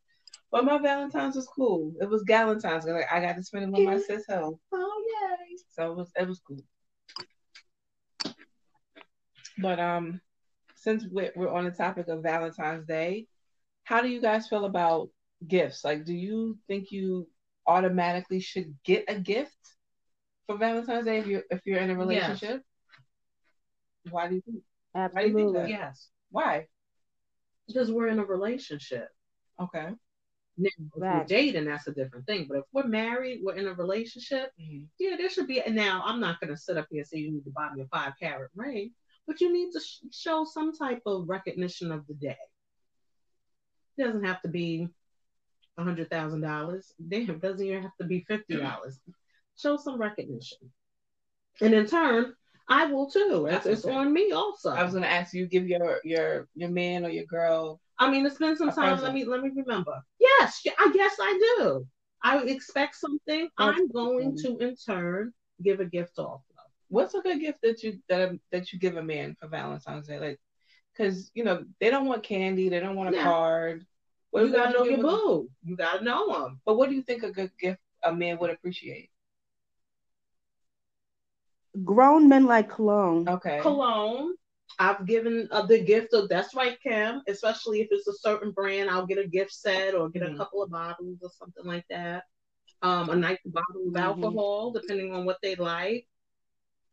[0.51, 1.93] But my Valentine's was cool.
[2.01, 2.85] It was Galentine's.
[2.85, 4.59] Like I got to spend it with my sis Hill.
[4.73, 5.57] Oh yay.
[5.69, 6.61] So it was it was cool.
[9.59, 10.21] But um,
[10.75, 13.27] since we're, we're on the topic of Valentine's Day,
[13.85, 15.09] how do you guys feel about
[15.47, 15.83] gifts?
[15.83, 17.27] Like, do you think you
[17.65, 19.55] automatically should get a gift
[20.47, 22.63] for Valentine's Day if you're if you're in a relationship?
[24.09, 24.63] Why do you think?
[24.93, 25.59] Why do you think Absolutely.
[25.61, 25.69] that?
[25.69, 26.67] Yes, Why?
[27.67, 29.09] because we're in a relationship.
[29.61, 29.89] Okay.
[30.59, 31.27] Now, if we're Right.
[31.27, 32.45] dating, that's a different thing.
[32.47, 34.51] But if we're married, we're in a relationship.
[34.59, 34.85] Mm-hmm.
[34.97, 35.61] Yeah, there should be.
[35.61, 37.69] And now I'm not going to sit up here and say you need to buy
[37.73, 38.91] me a five carat ring,
[39.27, 42.37] but you need to sh- show some type of recognition of the day.
[43.97, 44.87] It doesn't have to be
[45.77, 46.93] a hundred thousand dollars.
[47.05, 48.99] Damn, doesn't even have to be fifty dollars.
[49.57, 50.71] Show some recognition,
[51.61, 52.33] and in turn,
[52.69, 53.47] I will too.
[53.49, 54.71] It's, it's on me also.
[54.71, 57.79] I was gonna ask you, give your your your man or your girl.
[57.99, 59.01] I mean, it's been some time.
[59.01, 59.99] Let me let me remember.
[60.19, 61.87] Yes, I guess I do.
[62.23, 63.49] I expect something.
[63.57, 66.43] I'm going to in turn give a gift also.
[66.89, 70.19] What's a good gift that you that that you give a man for Valentine's Day?
[70.19, 70.39] Like,
[70.95, 73.85] because you know they don't want candy, they don't want a card.
[74.31, 75.49] What you gotta know give your boo.
[75.63, 76.61] You gotta know them.
[76.65, 79.09] But what do you think a good gift a man would appreciate?
[81.83, 83.27] Grown men like cologne.
[83.27, 83.59] Okay.
[83.61, 84.33] Cologne.
[84.79, 87.21] I've given uh, the gift of that's right, Kim.
[87.27, 90.33] Especially if it's a certain brand, I'll get a gift set or get Mhm.
[90.33, 92.23] a couple of bottles or something like that.
[92.81, 94.01] Um, a nice bottle of Mhm.
[94.01, 96.07] alcohol, depending on what they like.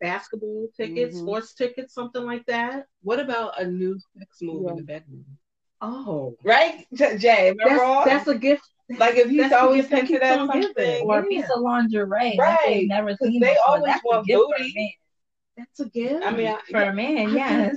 [0.01, 1.21] Basketball tickets, Mhm.
[1.21, 2.87] sports tickets, something like that.
[3.03, 5.25] What about a new sex move in the bedroom?
[5.81, 7.55] Oh, Right, Jay.
[7.65, 8.69] That's, that's a gift.
[8.99, 11.07] Like if he's that's the always gift that hinted keeps at something, giving.
[11.09, 13.57] Or a piece of lingerie Right, they've seen they before.
[13.67, 14.71] always That's a want gift for booty.
[14.71, 14.91] a man.
[15.57, 16.25] That's a gift.
[16.27, 17.77] I mean, I, For a man, I yes.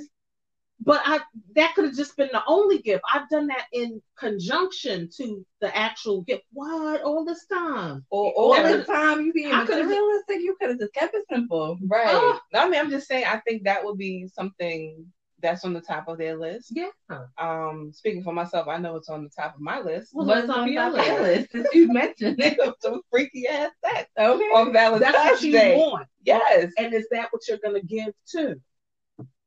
[0.82, 1.20] but I
[1.56, 3.04] that could have just been the only gift.
[3.14, 6.44] I've done that in conjunction to the actual gift.
[6.54, 8.06] What all this time?
[8.10, 11.16] or, All or the time you being I could've- materialistic, you could have just kept
[11.16, 11.78] it simple.
[11.88, 12.12] right.
[12.54, 13.26] No, I mean, I'm just saying.
[13.28, 15.06] I think that would be something
[15.42, 16.72] that's on the top of their list.
[16.76, 16.90] Yeah.
[17.38, 20.10] Um, speaking for myself, I know it's on the top of my list.
[20.14, 21.54] Well, What's on your top of your list.
[21.54, 22.42] list that you mentioned?
[22.82, 24.44] Some freaky ass sex Okay.
[24.56, 25.78] on Valentine's That's what you Day.
[25.78, 26.08] want.
[26.24, 26.72] Yes.
[26.78, 28.56] And is that what you're gonna give too?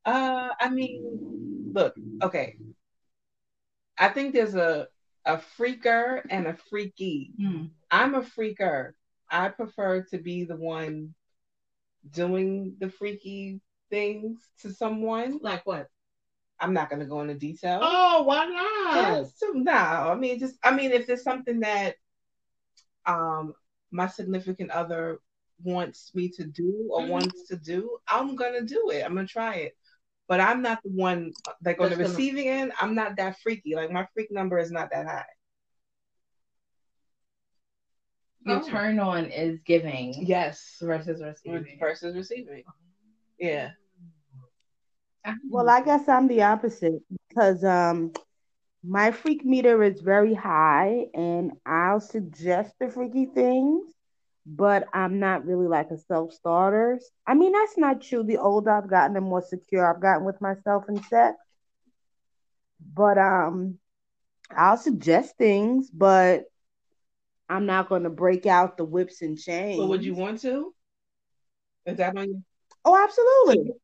[0.05, 2.57] Uh, I mean, look, okay.
[3.99, 4.89] I think there's a
[5.27, 7.33] a freaker and a freaky.
[7.39, 7.65] Hmm.
[7.91, 8.93] I'm a freaker.
[9.29, 11.15] I prefer to be the one
[12.11, 13.61] doing the freaky
[13.91, 15.39] things to someone.
[15.43, 15.89] Like what?
[16.59, 17.81] I'm not gonna go into detail.
[17.83, 19.27] Oh, why not?
[19.55, 21.97] No, I mean, just I mean, if there's something that
[23.07, 23.55] um
[23.91, 25.19] my significant other
[25.63, 27.09] wants me to do or Mhm.
[27.09, 29.05] wants to do, I'm gonna do it.
[29.05, 29.77] I'm gonna try it.
[30.29, 31.33] But I'm not the one
[31.65, 32.73] like on the That's gonna- receiving end.
[32.81, 33.75] I'm not that freaky.
[33.75, 35.27] Like my freak number is not that high.
[38.47, 38.69] Your Oh.
[38.69, 41.79] turn on is giving Yes, versus receiving.
[41.79, 42.65] versus receiving.
[43.39, 43.73] Yeah.
[45.49, 48.13] Well, I guess I'm the opposite because um
[48.85, 53.93] my freak meter is very high and I'll suggest the freaky things,
[54.47, 57.01] but I'm not really like a self-starter.
[57.27, 58.25] I mean, that's not true.
[58.25, 61.37] The older I've gotten, the more secure I've gotten with myself in sex.
[62.95, 63.79] But um
[64.57, 66.45] I'll suggest things, but
[67.49, 69.79] I'm not going to break out the whips and chains.
[69.79, 70.75] So would you want to?
[71.87, 72.43] Is that on you?
[72.85, 73.75] Oh, absolutely.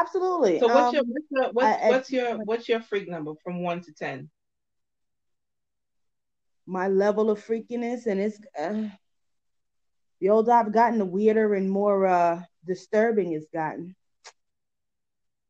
[0.00, 0.58] Absolutely.
[0.58, 3.34] So what's Um, your what's your what's, I- I- what's your what's your freak number
[3.44, 4.30] from one to ten?
[6.66, 8.88] my level of freakiness and it's uh,
[10.20, 13.94] the older I've gotten, the weirder and more uh, disturbing it's gotten.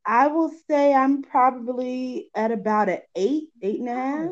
[0.06, 4.30] I will say I'm probably at about an eight, eight and a half.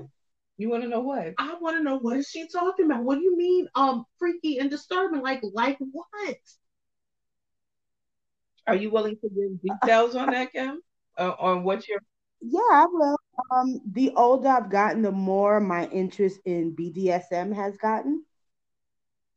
[0.57, 1.35] You want to know what?
[1.39, 3.05] I want to know what is she talking about?
[3.05, 5.21] What do you mean, um, freaky and disturbing?
[5.23, 6.37] Like, like what?
[8.67, 10.81] Are you willing to give details on that, Kim?
[11.19, 12.01] Uh, on what your
[12.41, 13.17] Yeah, I will.
[13.51, 18.25] Um, the older I've gotten, the more my interest in BDSM has gotten.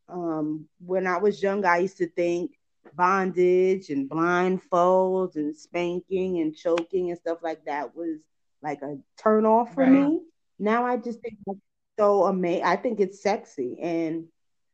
[0.10, 2.52] Um, when I was young, I used to think
[2.94, 8.20] bondage and blindfolds and spanking and choking and stuff like that was
[8.62, 9.88] like a turn off for Right.
[9.88, 10.22] me.
[10.60, 11.60] Now I just think it's
[12.00, 12.64] so amazing.
[12.64, 13.78] I think it's sexy.
[13.82, 14.26] And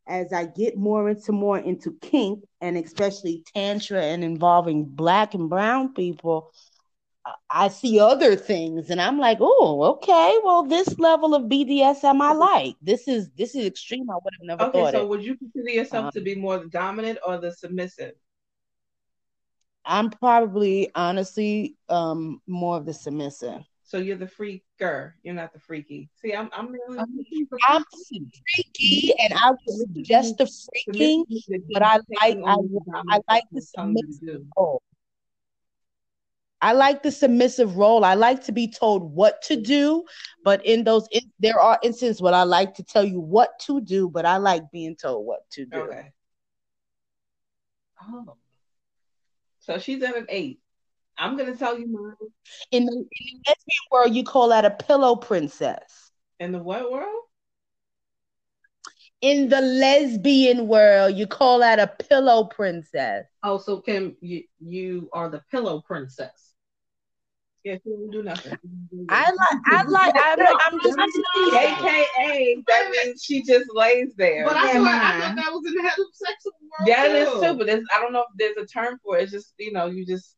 [0.07, 5.49] as I get more into more into kink and especially tantra and involving black and
[5.49, 6.51] brown people,
[7.49, 12.33] I- see other things and I'm like, oh, okay, well, this level of BDSM I
[12.33, 12.75] like.
[12.81, 14.09] This is this is extreme.
[14.09, 14.73] I would have never okay?
[14.73, 15.07] thought So it.
[15.07, 18.15] would you consider yourself Um, to be more the dominant or the submissive?
[19.85, 23.63] I'm probably honestly um more of the submissive.
[23.93, 25.13] So you're the freaker.
[25.21, 26.09] You're not the freaky.
[26.15, 27.85] See, I'm I'm really I'm
[28.55, 31.25] freaky and I would suggest the freaking,
[31.71, 32.55] but I like I,
[33.07, 34.81] I like the submissive role.
[36.59, 38.03] I like the submissive role.
[38.03, 40.05] I like to be told what to do,
[40.43, 43.79] but in those in, there are instances where I like to tell you what to
[43.79, 45.81] do, but I like being told what to do.
[45.81, 46.11] Okay.
[48.01, 48.37] Oh.
[49.59, 50.62] So she's at an eight.
[51.23, 52.15] I'm gonna tell you mine.
[52.71, 56.11] In the, in the lesbian world, you call that a pillow princess.
[56.39, 57.23] In the what world?
[59.21, 63.25] In the lesbian world, you call that a pillow princess.
[63.41, 66.53] Oh, so Kim, you you are the pillow princess.
[67.63, 68.57] Yeah, she don't do nothing.
[69.09, 70.97] I like, I like, I like, I'm just.
[71.55, 74.43] AKA, that means she just lays there.
[74.45, 76.87] But I Yeah, thought, I thought that was in the heterosexual world.
[76.87, 77.39] Yeah, it is too.
[77.39, 79.23] too, but it's, I don't know if there's a term for it.
[79.23, 80.35] It's just, you know, you just,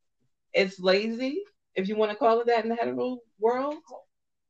[0.55, 1.43] it's lazy,
[1.75, 3.75] if you want to call it that in the hetero world.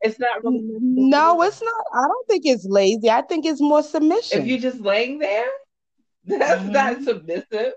[0.01, 0.61] It's not really.
[0.79, 1.85] No, it's not.
[1.93, 3.09] I don't think it's lazy.
[3.09, 4.41] I think it's more submission.
[4.41, 5.47] If you're just laying there,
[6.25, 6.71] that's Mhm.
[6.73, 7.73] not submissive.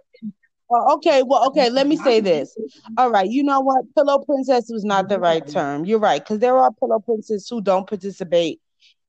[0.70, 2.54] Oh, okay, well, okay, let me say this.
[2.98, 3.84] All right, you know what?
[3.94, 5.86] Pillow princess was not the right term.
[5.86, 8.60] You're right, because there are pillow princesses who don't participate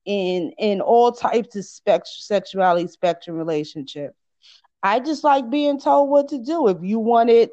[0.06, 4.14] in in all types of spec- sexuality spectrum relationships.
[4.82, 6.68] I just like being told what to do.
[6.68, 7.50] If you want it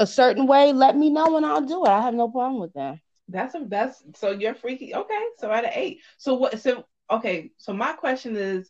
[0.00, 1.88] a certain way, let me know and I'll do it.
[1.88, 2.96] I have no problem with that.
[3.28, 4.94] That's a that's so you're freaky.
[4.94, 6.00] Okay, so at an eight.
[6.18, 6.58] So what?
[6.60, 7.52] So okay.
[7.58, 8.68] So my question is,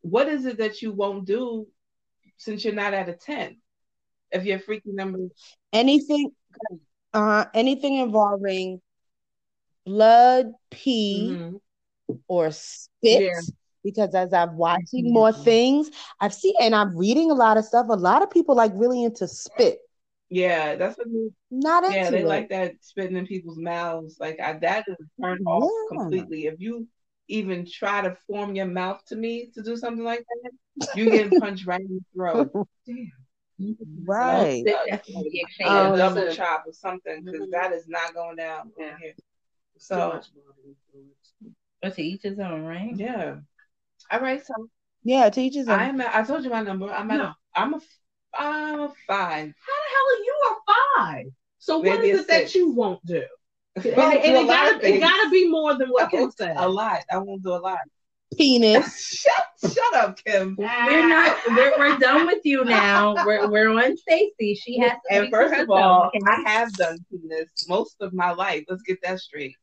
[0.00, 1.66] what is it that you won't do
[2.38, 3.58] since you're not at a ten?
[4.30, 5.28] If you're freaky number,
[5.72, 6.32] Anything,
[7.12, 8.80] uh, anything involving
[9.84, 11.60] blood, pee, Mhm.
[12.28, 13.40] or spit Yeah.
[13.82, 17.86] because as I'm watching more things, I've seen and I'm reading a lot of stuff.
[17.90, 19.80] A lot of people like really into spit.
[20.30, 21.08] Yeah, that's what.
[21.08, 22.26] me- Not into Yeah, they it.
[22.26, 24.16] like that spitting in people's mouths.
[24.20, 25.98] Like I, that is a turn off Yeah.
[25.98, 26.46] completely.
[26.46, 26.86] If you
[27.28, 31.30] even try to form your mouth to me to do something like that, you get
[31.40, 32.50] punched right in the throat.
[32.86, 33.76] Damn.
[34.06, 34.62] Right.
[34.64, 35.72] That's gonna be Like exchanged.
[35.72, 37.50] a Oh, double so- chop or something because Mhm.
[37.52, 38.96] that is not going down Yeah.
[39.00, 39.14] here.
[39.78, 41.32] So much bodily fluids.
[41.82, 42.94] But to each his own, right?
[42.96, 43.36] yeah.
[44.10, 44.54] All right, so
[45.04, 45.68] Yeah, teachers.
[45.68, 46.90] Are, I'm at, I told you my number.
[46.90, 47.24] I'm at No.
[47.24, 47.80] a, I'm a
[48.34, 49.54] I'm five.
[49.66, 50.54] How the hell are you a
[50.98, 51.26] five?
[51.58, 53.24] So what Maybe is a it that you won't do?
[53.76, 56.30] And, and do a it lot of gotta it gotta be more than what Kim
[56.32, 56.56] said.
[56.56, 57.00] A lot.
[57.12, 57.78] I won't do a lot.
[58.36, 59.00] penis.
[59.24, 60.56] shut shut up, Kim.
[60.58, 61.36] We're not.
[61.48, 63.14] We're, we're done with you now.
[63.24, 64.54] We're we're on Stacy.
[64.56, 65.16] She has to.
[65.16, 66.10] And first of all.
[66.26, 68.64] I have done penis most of my life.
[68.68, 69.54] Let's get that straight.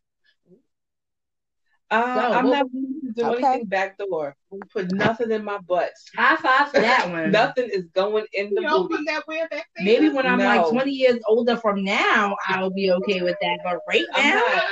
[1.91, 3.45] Uh, So, I'm what- not willing to do Okay.
[3.45, 4.35] anything backdoor.
[4.71, 5.91] Put nothing in my butt.
[6.17, 7.31] high five for that one.
[7.31, 9.03] nothing is going in the You booty.
[9.05, 9.85] that weird back there.
[9.85, 13.59] Maybe when I'm like 20 years older from now, I'll be okay with that.
[13.63, 14.63] But right I'm now, not.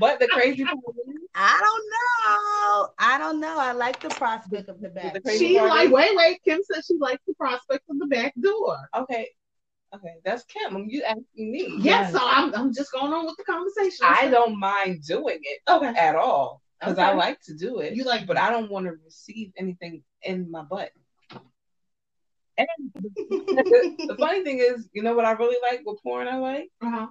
[0.00, 2.94] But the crazy part is, I don't know.
[2.98, 3.56] I don't know.
[3.58, 5.12] I like the prospect of the back.
[5.12, 6.42] The crazy she like is- wait wait.
[6.42, 8.76] Kim said she likes the prospect of the back door.
[8.96, 9.28] okay,
[9.94, 10.86] okay, that's Kim.
[10.88, 11.76] You asking me?
[11.80, 14.04] Yes, so I'm I'm just going on with the conversation.
[14.04, 15.94] I don't mind doing it Okay.
[15.98, 17.94] at all because I like to do it.
[17.94, 20.90] You like- but I don't want to receive anything in my butt.
[22.56, 25.80] And the, the funny thing is, you know what I really like?
[25.84, 26.70] What porn I like?
[26.82, 27.08] Uh-huh.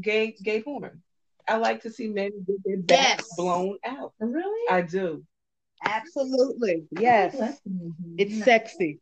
[0.00, 1.02] Gay, gay porn.
[1.46, 3.36] I like to see men get their backs Yes.
[3.36, 4.12] blown out.
[4.20, 4.68] really?
[4.70, 5.24] I do.
[5.84, 6.84] Absolutely.
[6.90, 7.36] Yes.
[8.18, 8.98] It's sexy.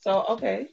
[0.00, 0.68] So okay,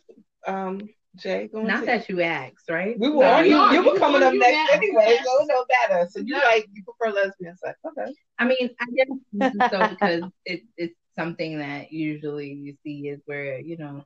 [0.47, 2.97] um, Jay, going Not that you asked, right?
[2.97, 3.51] we were No, on you.
[3.51, 6.07] no, You were coming up next anyway, so it don't matter.
[6.09, 6.39] So you No.
[6.39, 7.77] like you prefer lesbian sex?
[7.85, 8.13] Okay.
[8.39, 13.59] I mean, I guess so because it, it's something that usually you see is where
[13.59, 14.05] you know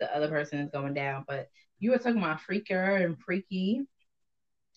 [0.00, 1.24] the other person is going down.
[1.28, 1.48] But
[1.78, 3.86] you were talking about freaker and freaky.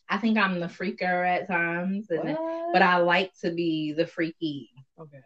[0.08, 2.38] I think I'm the freaker at times, and,
[2.72, 4.70] but I like to be the freaky.
[5.00, 5.18] Okay.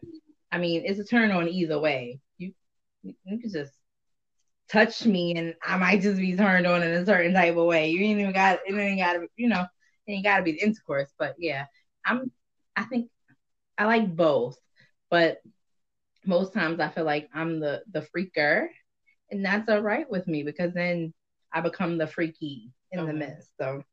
[0.51, 2.21] I mean, it's a turn on either way.
[2.37, 2.53] You
[3.03, 3.73] you can just
[4.71, 7.89] touch me, and I might just be turned on in a certain type of way.
[7.89, 9.65] You ain't even got it ain't got to you know
[10.07, 11.11] it ain't got to be the intercourse.
[11.17, 11.65] But yeah,
[12.05, 12.31] I'm.
[12.75, 13.09] I think
[13.77, 14.57] I like both,
[15.09, 15.39] but
[16.25, 18.67] most times I feel like I'm the the freaker,
[19.31, 21.13] and that's all right with me because then
[21.51, 23.49] I become the freaky in the midst.
[23.59, 23.83] So.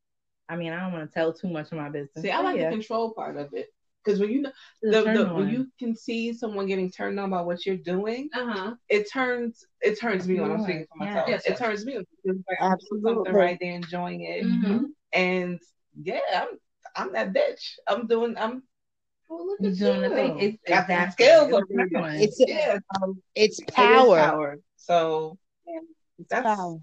[0.48, 2.22] I mean, I don't want to tell too much of my business.
[2.22, 3.66] See, I like yeah, the control part of it
[4.06, 4.52] because when you know
[4.82, 8.28] it's the, the when you can see someone getting turned on by what you're doing,
[8.32, 8.74] Uh-huh.
[8.88, 10.50] it turns it turns me on.
[10.52, 10.64] I'm Right.
[10.64, 11.14] speaking for Yeah.
[11.14, 11.28] myself.
[11.28, 11.58] Yes, it yes.
[11.58, 12.04] turns me on.
[12.24, 13.32] It's like I'm doing something Absolutely.
[13.32, 14.72] right there, enjoying it, Mm-hmm.
[14.76, 14.84] Mhm.
[15.12, 15.60] and
[16.02, 16.48] yeah, I'm
[16.94, 17.72] I'm that bitch.
[17.88, 18.36] I'm doing.
[18.38, 18.62] I'm
[19.28, 20.08] Well, look You're at doing you.
[20.08, 20.38] the thing.
[20.38, 21.26] It's Got some exactly.
[21.26, 21.88] skills It's over here.
[21.88, 22.10] turn on.
[22.16, 24.16] It's yeah, um, it's it is power.
[24.18, 24.58] power.
[24.76, 25.80] So yeah,
[26.30, 26.78] that's Power.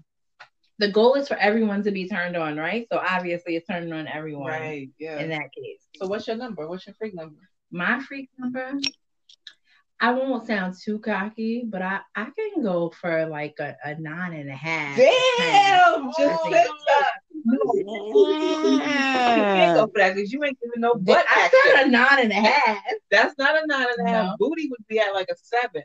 [0.78, 2.86] The goal is for everyone to be turned on, right?
[2.90, 4.90] So obviously it's turning on everyone right.
[4.98, 5.18] Yeah.
[5.20, 5.86] in that case.
[5.96, 6.66] so what's your number?
[6.68, 7.40] What's your freak number?
[7.70, 8.72] My freak number,
[10.00, 14.34] I won't sound too cocky, but I, I can go for like a, a nine
[14.34, 14.96] and a half.
[14.96, 17.06] Damn, just sit up.
[17.44, 17.94] You
[18.56, 22.32] can't go for that because you ain't giving no butt I said a nine and
[22.32, 22.78] a half.
[23.10, 24.26] That's not a nine and a half.
[24.26, 24.36] No.
[24.38, 25.82] Booty would be at like a seven.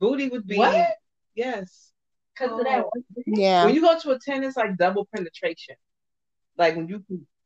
[0.00, 0.96] Booty would be What?
[1.34, 1.91] yes.
[2.34, 2.64] Because of oh.
[2.64, 2.84] that.
[3.26, 3.64] Yeah.
[3.64, 5.76] When you go to a ten, it's like double penetration.
[6.56, 7.04] Like when you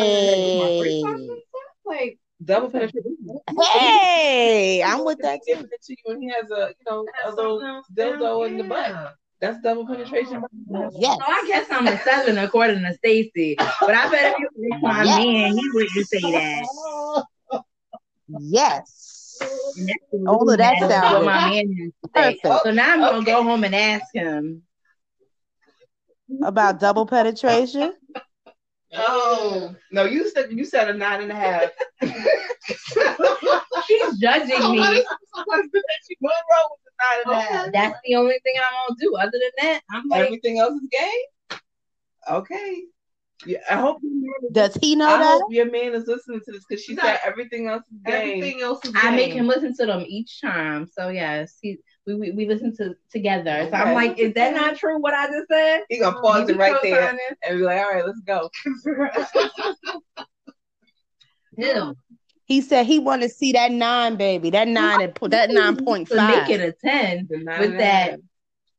[1.87, 3.27] Like double penetration.
[3.61, 4.83] Hey.
[4.83, 5.71] I'm with that Giving too.
[5.71, 9.15] it to you when he has a you know a little dildo in the butt.
[9.41, 10.43] That's double penetration.
[10.75, 11.19] Oh, yes.
[11.19, 13.57] So I guess I'm a seven according to Stacy.
[13.59, 15.19] But I bet if you was my Yes.
[15.19, 17.25] man, he wouldn't say that.
[18.29, 19.14] Yes.
[20.27, 22.39] All of that That's sounded what my man has to say.
[22.43, 22.65] perfect.
[22.65, 24.63] So now I'm gonna go home and ask him.
[26.43, 27.95] About double penetration.
[28.97, 31.71] Oh no, you said you said a nine and a half.
[33.87, 34.79] She's judging So me.
[34.79, 35.07] what is-
[35.47, 35.83] what's the-
[36.21, 37.73] What's wrong with the nine and a half?
[37.73, 39.17] That's the only thing I'm gonna do.
[39.17, 41.59] Other than that, I'm like, Everything else is gay.
[42.31, 42.85] Okay.
[43.47, 45.41] Yeah, I hope your Does he know I that?
[45.43, 48.37] hope your man is listening to this because she said everything else is gay.
[48.39, 49.03] Everything else is game.
[49.05, 50.87] I make him listen to them each time.
[50.87, 53.69] So yes, he we we, we listen to together.
[53.71, 54.99] So I'm like, is that not true?
[54.99, 55.83] What I just said?
[55.89, 57.19] He gonna pause You it right there co-signing?
[57.47, 58.51] and be like, "All right, let's go."
[61.57, 61.97] Ew.
[62.47, 64.51] He said he want to see that nine, baby.
[64.51, 67.45] That nine and that nine point To make it a ten, With
[67.79, 68.19] that- half.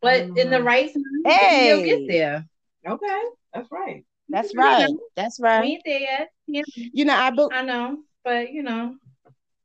[0.01, 0.65] but in the mm.
[0.65, 1.67] right time, Hey.
[1.67, 2.45] he'll get there.
[2.87, 3.21] Okay,
[3.53, 4.05] that's right.
[4.29, 4.89] That's You right.
[4.89, 5.63] know, That's We right.
[5.65, 6.29] ain't there yet.
[6.47, 8.95] Yeah, You know, I be- I know, but you know,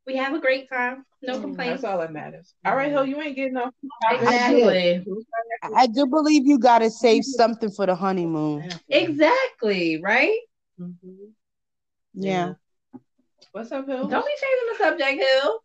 [0.07, 1.05] we have a great time.
[1.23, 1.83] No That's complaints.
[1.83, 2.55] That's all that matters.
[2.65, 3.75] All right, Hill, you ain't getting off.
[4.11, 5.05] Exactly.
[5.63, 8.65] I do believe you got to save something for the honeymoon.
[8.89, 10.01] Exactly.
[10.03, 10.39] Right.
[10.81, 11.33] Mhm.
[12.15, 12.55] Yeah.
[13.53, 14.09] What's up, Hill?
[14.09, 15.63] Don't be changing the subject, Hill.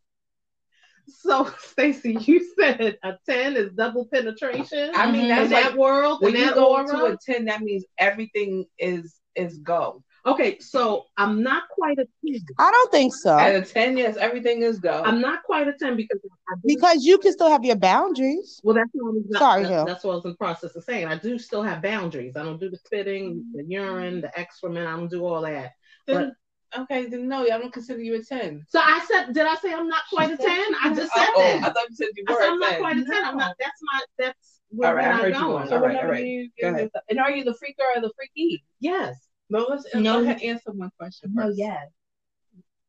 [1.08, 4.92] So, Stacy, you said a 10 is double penetration?
[4.96, 6.88] I mean, in that's that world, when in you go aura?
[6.88, 10.04] to a ten, that means everything is is go.
[10.26, 12.40] Okay, so I'm not quite a 10.
[12.58, 13.38] I don't think so.
[13.38, 15.04] At a ten, yes, everything is go.
[15.06, 18.60] I'm not quite a 10 because I do, Because you can still have your boundaries.
[18.64, 20.84] well, that's what I was, Sorry, that- that's what I was in the process of
[20.84, 21.06] saying.
[21.08, 22.36] I do still have boundaries.
[22.36, 24.88] I don't do the spitting, the urine, the excrement.
[24.88, 25.74] I don't do all that.
[26.08, 26.36] then,
[26.80, 28.66] okay, then no, I don't consider you a ten.
[28.70, 30.48] So I said, did I say I'm not quite a 10?
[30.48, 31.64] I just said oh, that.
[31.64, 32.80] I thought you said you I were said a I'm not 10.
[32.82, 33.26] quite a 10.
[33.26, 35.52] I'm not, that's my, that's where All right, we're I not heard you going.
[35.58, 35.68] going.
[35.70, 35.98] So all right.
[35.98, 36.26] All right.
[36.26, 36.90] you, Go ahead.
[37.10, 38.64] and are you the freaker or the freaky?
[38.80, 39.16] Yes.
[39.50, 40.22] No, let's No.
[40.22, 41.48] go ahead answer one question first.
[41.50, 41.88] No, yes.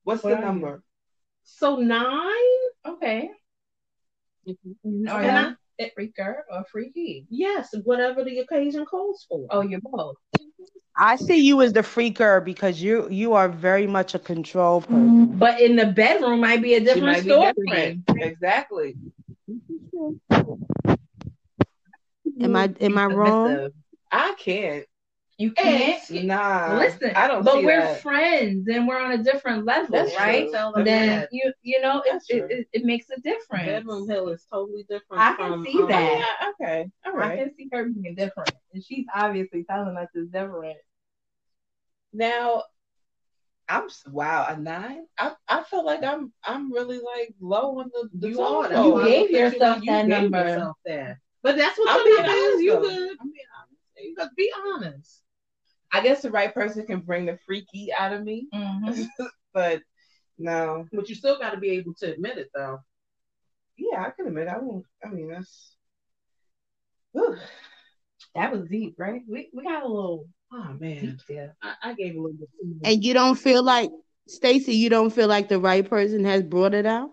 [0.05, 0.47] What's What the are you?
[0.47, 0.83] number?
[1.45, 2.59] So nine?
[2.87, 3.31] Okay.
[4.49, 5.09] Mm-hmm.
[5.09, 7.27] Are you a freaker or freaky?
[7.29, 9.47] Yes, whatever the occasion calls for.
[9.51, 10.17] Oh, you're both.
[10.99, 15.27] I see you as the freaker because you you are very much a control person.
[15.39, 17.53] But in the bedroom might be a different story.
[17.55, 18.05] different.
[18.17, 18.97] Exactly.
[22.41, 23.69] Am I am I wrong?
[24.11, 24.87] I can't.
[25.39, 26.25] You can't.
[26.25, 26.79] Nah.
[26.79, 28.01] Listen, I don't but see we're that.
[28.01, 30.51] friends and we're on a different level, That's right?
[30.51, 30.83] true.
[30.83, 32.49] Then you you know it, That's it, true.
[32.51, 33.67] it, it makes a difference.
[33.67, 35.23] Bedroom Hill is totally different.
[35.23, 36.37] I can from, see um, that.
[36.41, 36.91] Yeah, okay.
[37.05, 40.79] All I can see her being different, and she's obviously telling us it's different.
[42.17, 42.63] Now,
[43.69, 45.07] I'm wow a nine.
[45.19, 48.73] I I feel like I'm I'm really like low on the the You are.
[48.73, 50.39] You I gave you yourself you that gave number.
[50.49, 51.19] yourself that.
[51.43, 52.45] But that's what I'm your being number is.
[52.45, 53.17] honest, You.
[53.21, 53.81] I'm being honest.
[53.99, 55.23] You to be honest.
[55.93, 59.03] I guess the right person can bring the freaky out of me, Mm-hmm.
[59.55, 59.83] but
[60.39, 60.87] no.
[60.93, 62.79] But you still got to be able to admit it, though.
[63.79, 64.85] Yeah, I can admit I won't.
[65.05, 65.75] I mean that's.
[67.13, 67.37] Whew.
[68.35, 69.23] That was deep, right?
[69.29, 71.49] We we got a little Oh man, yeah.
[71.63, 72.49] I, I gave a little bit.
[72.61, 72.93] too much.
[72.93, 73.91] And you don't feel like
[74.29, 77.11] Stacy, you don't feel like the right person has brought it out?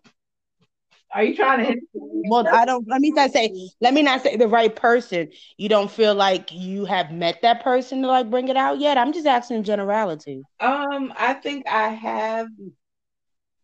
[1.14, 1.80] Are you trying to hit?
[1.94, 5.30] Well, I don't let me not say let me not say the right person.
[5.58, 8.98] You don't feel like you have met that person to like bring it out yet.
[8.98, 10.44] I'm just asking generality.
[10.60, 12.48] Um, I think I have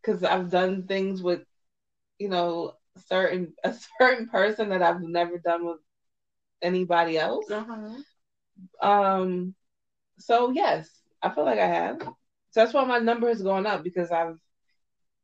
[0.02, 1.41] because I've done things with,
[2.20, 2.74] you know,
[3.08, 5.78] certain a certain person that I've never done with
[6.62, 7.50] anybody else.
[7.50, 8.88] Uh-huh.
[8.88, 9.56] Um,
[10.20, 10.90] so yes,
[11.22, 12.00] I feel like I have.
[12.02, 14.38] So that's why my number has gone up because I've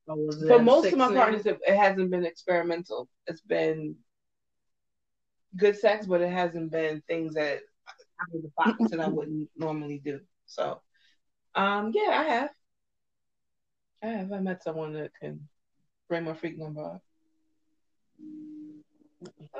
[0.08, 1.16] was for most of my now?
[1.16, 3.10] partners it, it hasn't been experimental.
[3.28, 3.96] It's been
[5.58, 7.62] good sex, but it hasn't been things that
[8.22, 10.20] out of the box that I wouldn't normally do.
[10.46, 10.82] So,
[11.56, 12.50] um, yeah, I have.
[14.04, 14.32] I have.
[14.32, 15.48] I met someone that can
[16.08, 17.02] bring my freak number up.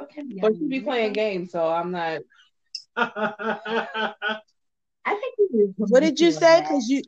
[0.04, 0.24] Okay.
[0.42, 2.22] But you be playing games, so I'm not.
[5.06, 6.62] I think we What did you say?
[6.64, 7.04] Cause you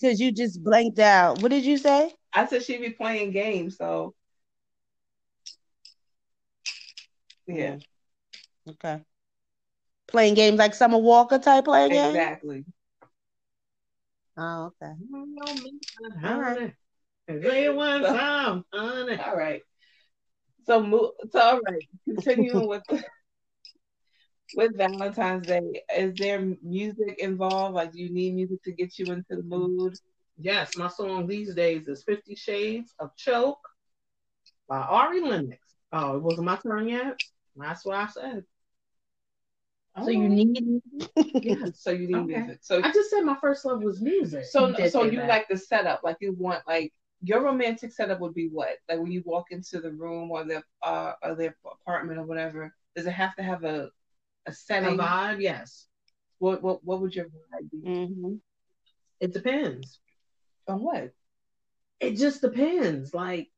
[0.00, 1.42] cause you just blanked out.
[1.42, 2.12] What did you say?
[2.32, 4.14] I said she'd be playing games, so
[7.46, 7.76] yeah,
[8.68, 9.02] Okay.
[10.08, 12.08] Playing games like Summer Walker type playing game?
[12.08, 12.64] exactly.
[14.36, 14.92] Oh, okay.
[16.20, 16.72] Honey,
[17.28, 19.18] Say it one time, honey.
[19.18, 19.62] All right.
[20.66, 21.10] So move.
[21.30, 21.82] So all right.
[22.06, 23.02] Continuing with the
[24.52, 27.74] with Valentine's Day, is there music involved?
[27.74, 29.98] Like, do you need music to get you into the mood?
[30.38, 33.68] Yes, my song these days is Fifty Shades of Choke
[34.68, 35.58] by Ari Lennox.
[35.92, 37.18] Oh, it wasn't my turn yet?
[37.56, 38.44] That's what I said.
[40.00, 40.82] So you need
[41.40, 41.66] Yeah.
[41.74, 42.26] So you need Okay.
[42.26, 42.58] music.
[42.62, 44.44] So I just said my first love was music.
[44.44, 45.28] so You so you that.
[45.28, 46.92] like the setup, like you want like
[47.22, 48.76] your romantic setup would be what?
[48.88, 52.74] Like when you walk into the room or the uh or the apartment or whatever,
[52.96, 53.90] does it have to have a
[54.46, 54.98] a A setting?
[54.98, 55.86] vibe, yes.
[56.38, 57.78] What what what would your vibe be?
[57.84, 58.34] hmm
[59.20, 60.00] It depends.
[60.68, 61.12] On what?
[62.00, 63.14] It just depends.
[63.14, 63.50] Like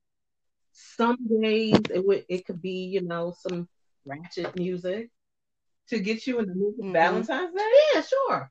[0.72, 3.68] some days it would it could be, you know, some
[4.04, 5.10] ratchet music.
[5.88, 6.92] To get you in the mood for Mhm.
[6.92, 7.70] Valentine's Day?
[7.94, 8.50] Yeah, sure.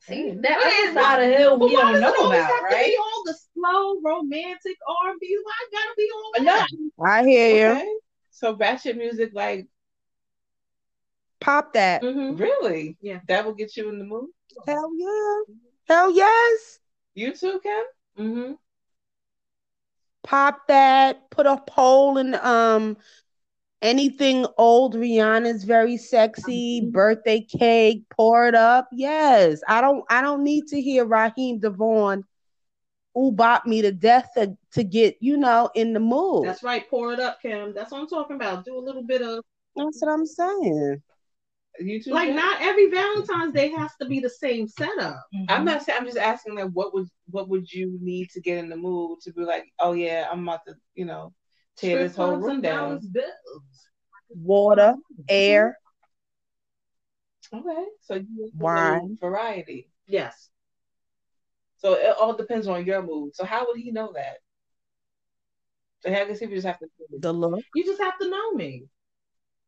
[0.00, 3.34] see that other side of hill we don't know about, have to be all the
[3.52, 5.36] slow romantic R and B?
[5.42, 6.52] Why gotta be all No.
[6.52, 6.68] that?
[7.04, 7.72] I hear you.
[7.72, 7.94] Okay.
[8.30, 9.66] So ratchet music, like
[11.40, 12.02] Pop that.
[12.02, 12.38] Mhm.
[12.38, 12.96] really?
[13.00, 13.20] Yeah.
[13.28, 14.30] That will get you in the mood.
[14.66, 15.54] Hell yeah.
[15.88, 16.78] Hell yes.
[17.14, 17.84] You too, Kim?
[18.18, 18.52] Mm-hmm.
[20.22, 21.30] Pop that.
[21.30, 22.96] Put a poll in um
[23.82, 26.88] anything old Rihanna's very sexy.
[26.90, 28.04] Birthday cake.
[28.10, 28.88] Pour it up.
[28.92, 29.60] Yes.
[29.68, 32.24] I don't I don't need to hear Raheem DeVaughn
[33.16, 36.44] who bop me to death to, to get, you know, in the mood.
[36.44, 36.88] That's right.
[36.90, 37.72] Pour it up, Kim.
[37.72, 38.66] That's what I'm talking about.
[38.66, 39.42] Do a little bit of
[39.74, 41.02] That's what I'm saying.
[41.78, 42.12] You too?
[42.12, 42.36] like Kim?
[42.36, 45.16] not every Valentine's Day has to be the same setup.
[45.34, 45.44] Mm-hmm.
[45.48, 45.98] I'm not saying.
[46.00, 46.54] I'm just asking.
[46.54, 49.64] Like, what would what would you need to get in the mood to be like,
[49.80, 51.32] oh yeah, I'm about to, you know,
[51.76, 53.00] tear Strip this whole room down.
[53.12, 53.88] bills.
[54.30, 54.94] Water,
[55.28, 55.78] air,
[57.52, 59.18] Okay, so you need Wine.
[59.20, 59.88] variety.
[60.06, 60.50] Yes.
[61.76, 63.34] So it all depends on your mood.
[63.34, 64.38] So how would he know that?
[66.00, 66.86] So I guess he would just have to.
[67.18, 67.62] the look.
[67.74, 68.86] You just have to know me.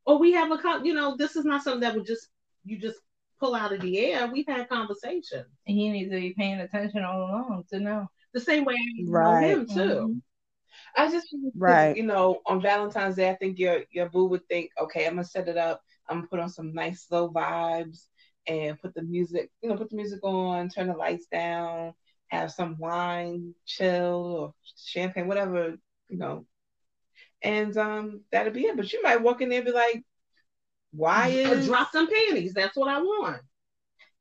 [0.08, 2.28] Or we have a con you know, this is not something that would just
[2.64, 2.98] you just
[3.38, 4.26] pull out of the air.
[4.26, 5.46] We've had conversations.
[5.66, 8.08] And he needs to be paying attention all along to know.
[8.32, 9.74] The same way I know him too.
[9.74, 10.18] Mm-hmm.
[10.96, 11.94] I just Right.
[11.94, 15.24] You know, on Valentine's Day, I think your your boo would think, okay, I'm gonna
[15.24, 15.82] set it up.
[16.08, 18.06] I'm gonna put on some nice slow vibes
[18.46, 21.92] and put the music, you know, put the music on, turn the lights down,
[22.28, 25.76] have some wine, chill or champagne, whatever,
[26.08, 26.46] you know.
[27.42, 28.76] And um, that'll be it.
[28.76, 30.04] But you might walk in there and be like,
[30.92, 32.54] why is drop some panties.
[32.54, 33.42] That's what I want.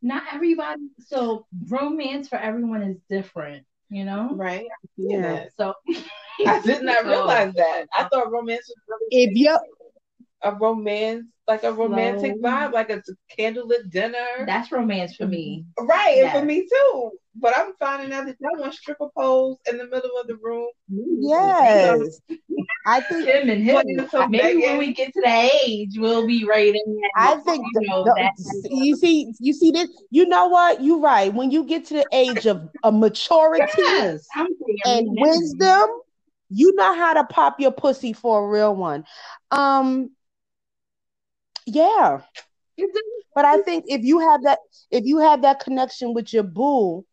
[0.01, 0.89] Not everybody.
[1.07, 4.29] So romance for everyone is different, you know.
[4.33, 4.67] right?
[4.97, 5.17] Yeah.
[5.21, 5.45] Yeah.
[5.57, 5.73] So
[6.45, 7.87] I did not realize that.
[7.93, 9.57] I thought romance was really If you
[10.43, 12.49] a romance, like a romantic Slow.
[12.49, 13.01] vibe, like a
[13.37, 14.45] candlelit dinner.
[14.45, 15.65] that's romance for me.
[15.79, 17.11] right, and for me too.
[17.35, 20.69] But I'm finding out that y'all want stripper poles in the middle of the room.
[20.89, 22.19] yes.
[22.85, 23.81] I think Him and him.
[23.83, 26.81] Playing some Maybe when we get to that age, we'll be rating.
[27.01, 30.81] that, I think you the- know the- you see you see this you know what
[30.81, 34.25] you're right when you get to the age of, of maturity Yes.
[34.85, 35.89] And wisdom
[36.49, 39.05] you know how to pop your pussy for a real one
[39.51, 40.09] um
[41.67, 42.21] yeah
[42.79, 42.99] mm-hmm.
[43.35, 47.05] but i think if you have that if you have that connection with your boo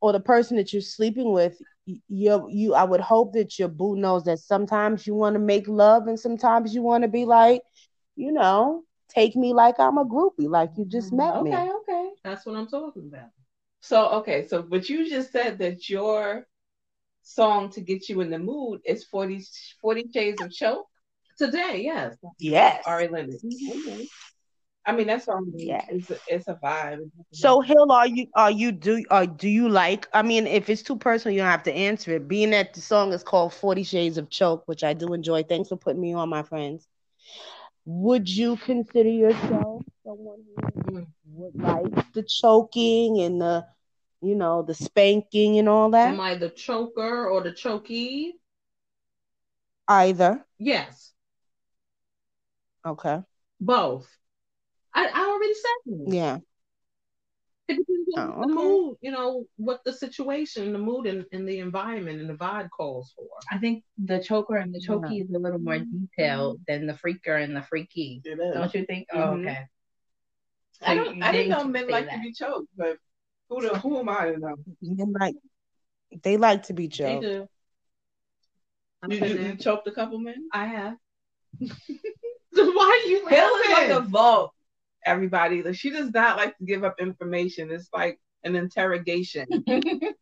[0.00, 1.56] or the person that you're sleeping with
[1.86, 5.66] you you i would hope that your boo knows that sometimes you want to make
[5.68, 7.62] love and sometimes you want to be like
[8.16, 11.44] you know take me like i'm a groupie like you just met mm-hmm.
[11.44, 12.10] me Okay, okay.
[12.24, 13.30] That's what I'm talking about.
[13.80, 16.46] So okay, so but you just said that your
[17.22, 19.44] song to get you in the mood is 40,
[19.80, 20.86] 40 Shades of Choke.
[21.40, 22.16] Today, yes.
[22.38, 23.42] yes Ari Lennox.
[23.42, 23.88] Mm-hmm.
[23.88, 24.08] Okay.
[24.84, 25.86] I mean that song Yes.
[25.88, 27.10] it's a, it's a vibe.
[27.32, 30.06] So Hill, are you are you do are do you like?
[30.12, 32.28] I mean, if it's too personal, you don't have to answer it.
[32.28, 35.42] Being that the song is called Forty Shades of Choke, which I do enjoy.
[35.42, 36.86] Thanks for putting me on, my friends.
[37.86, 41.02] Would you consider yourself someone who mm-hmm.
[41.36, 43.66] would like the choking and the,
[44.20, 46.08] you know, the spanking and all that?
[46.08, 48.32] Am I the choker or the chokey?
[49.88, 50.44] Either.
[50.58, 51.12] Yes.
[52.84, 53.22] Okay.
[53.60, 54.08] Both.
[54.94, 56.10] I, I already said it.
[56.12, 56.40] Yeah.
[57.68, 58.54] It depends on Oh, the okay.
[58.54, 62.68] mood, you know, what the situation, the mood and, and the environment and the vibe
[62.76, 63.26] calls for.
[63.50, 67.42] I think the choker and the chokey is a little more detailed than the freaker
[67.42, 68.20] and the freaky.
[68.24, 68.54] It is.
[68.54, 69.06] Don't you think?
[69.12, 69.44] Oh, Mhm.
[69.46, 69.66] okay.
[70.82, 72.14] I don't I didn't know men like that.
[72.14, 72.96] to be choked, but
[73.48, 74.56] who the, who am I to know?
[74.82, 75.36] They like
[76.22, 77.28] they like to be They choked.
[77.28, 77.48] do.
[79.02, 80.48] I've You, been you, you choked a couple men?
[80.52, 80.96] I have.
[82.60, 84.10] Why are you Hill is like a laughing?
[84.10, 84.52] vault.
[85.06, 87.70] Everybody, like, she does not like to give up information.
[87.70, 89.46] It's like an interrogation.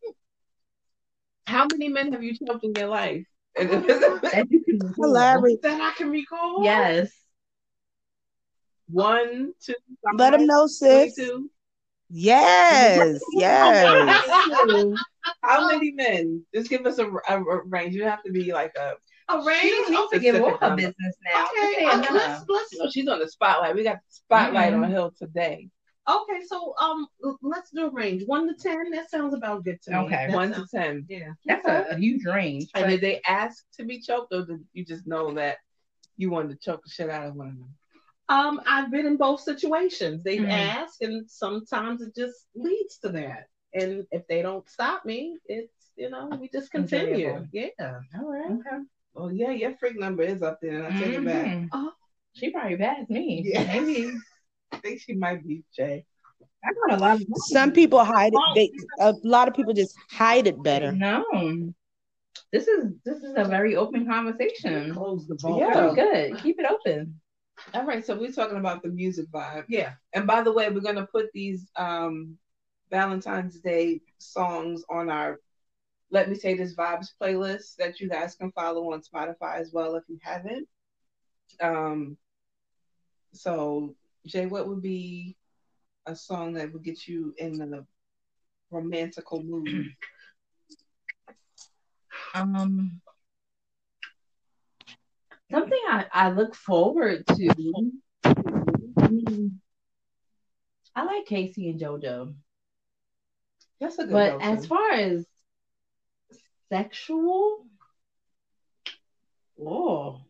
[1.47, 3.27] How many men have you choked in your life?
[3.59, 5.05] Oh that you can recall.
[5.05, 5.59] Hilarious.
[5.63, 6.63] that I can recall.
[6.63, 7.11] Yes.
[8.91, 9.75] One, two.
[10.17, 11.15] Let them know, sis.
[11.17, 11.51] 22.
[12.11, 14.01] Yes, yes.
[15.43, 16.45] How many men?
[16.55, 17.95] Just give us a, a, a range.
[17.95, 18.93] You have to be like a.
[19.31, 19.63] A She range.
[19.89, 21.47] don't need to give all her business now.
[21.47, 23.75] Okay, uh, let's let's You know, she's on the spotlight.
[23.75, 24.85] We got the spotlight Mhm.
[24.85, 25.69] on Hill today.
[26.09, 26.41] okay.
[26.47, 27.07] So um,
[27.43, 28.23] let's do a range.
[28.27, 28.91] One to ten.
[28.91, 29.97] That sounds about good to me.
[29.99, 30.27] Okay.
[30.29, 31.05] That One to ten.
[31.09, 31.33] Yeah.
[31.45, 32.69] That's a, a huge range.
[32.75, 35.59] And did they ask to be choked, or did you just know that
[36.17, 37.75] you wanted to choke the shit out of one of them?
[38.31, 40.23] Um, I've been in both situations.
[40.23, 40.51] They've Mhm.
[40.83, 43.49] asked, and sometimes it just leads to that.
[43.75, 47.15] And if they don't stop me, it's you know we just continue.
[47.29, 47.47] Enjoyable.
[47.53, 48.01] Yeah.
[48.19, 48.51] All right.
[48.53, 48.85] Okay.
[49.19, 51.47] Well, yeah, your freak number is up there, and I take it back.
[51.47, 51.69] Mhm.
[51.73, 51.93] Oh.
[52.35, 53.43] She probably passed me.
[53.45, 53.65] Yeah.
[53.65, 54.13] Maybe.
[54.73, 56.05] I think she might be Jay.
[56.65, 58.55] I got a lot of Some people hide it.
[58.55, 58.71] They,
[59.01, 60.93] a lot of people just hide it better.
[60.93, 61.25] No.
[62.53, 64.95] This is this is a very open conversation.
[64.95, 65.61] Close the vault.
[65.61, 65.93] Yeah.
[65.93, 65.95] Very
[66.31, 66.43] good.
[66.43, 67.21] Keep it open.
[67.75, 69.65] All right, so we're talking about the music vibe.
[69.69, 69.95] Yeah.
[70.13, 72.39] And by the way, we're gonna put these um
[72.91, 75.39] Valentine's Day songs on our
[76.11, 79.97] Let Me Say This Vibes playlist that you guys can follow on Spotify as well
[79.97, 80.69] if you haven't.
[81.61, 82.17] Um
[83.33, 83.95] so
[84.27, 85.37] Jay, what would be
[86.07, 87.87] a song that would get you in the
[88.71, 89.69] romantical mood?
[92.35, 93.01] Um
[95.51, 97.91] something I, I look forward to.
[100.95, 102.35] I like K-Ci and JoJo.
[103.81, 105.25] That's a good But as far as
[106.71, 107.67] sexual,
[109.61, 110.21] oh,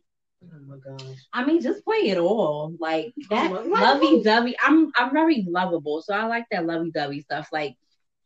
[0.43, 1.19] Oh my gosh.
[1.33, 2.75] I mean, just play it all.
[2.79, 4.57] Like that Oh lovey dovey.
[4.63, 7.49] I'm I'm very lovable, so I like that lovey dovey stuff.
[7.53, 7.77] Like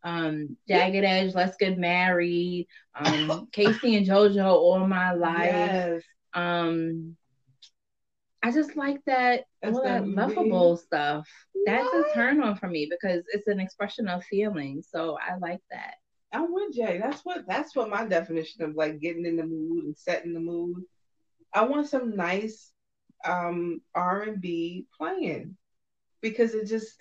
[0.05, 5.55] um Jagged Edge, Let's Get Married, um K-Ci and JoJo All My Life.
[5.55, 6.02] yes.
[6.34, 7.16] Um
[8.43, 11.28] I just like that That's all that that lovable stuff.
[11.64, 14.82] That's a turn on for me because it's an expression of feeling.
[14.82, 15.94] So I like that.
[16.33, 16.99] I'm with Jay.
[17.03, 20.41] That's what that's what my definition of like getting in the mood and setting the
[20.41, 20.83] mood.
[21.53, 22.73] I want some nice
[23.25, 25.57] um R and B playing
[26.21, 26.95] because it just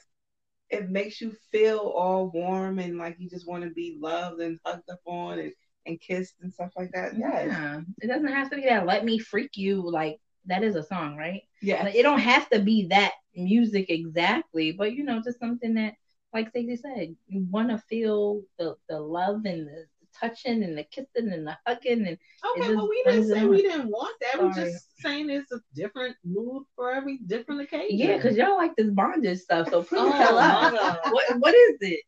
[0.70, 4.60] it makes you feel all warm and like you just want to be loved and
[4.66, 5.54] hugged up on and,
[5.86, 7.18] and kissed and stuff like that.
[7.18, 7.48] Yes.
[7.48, 7.82] Yeah.
[8.02, 11.18] It doesn't have to be that let me freak you like that is a song,
[11.18, 11.42] right?
[11.62, 11.84] Yeah.
[11.84, 15.94] Like, it don't have to be that music exactly, but you know, just something that,
[16.34, 19.86] like Stacey said, you want to feel the the love and the
[20.20, 23.62] touching and the kissing and the hugging and Okay, just well, we didn't say we
[23.62, 24.42] didn't want that.
[24.42, 27.98] We're just saying it's a different mood for every different occasion.
[27.98, 29.70] yeah, because y'all like this bondage stuff.
[29.70, 30.74] So please Oh, tell us
[31.12, 32.02] what what is it?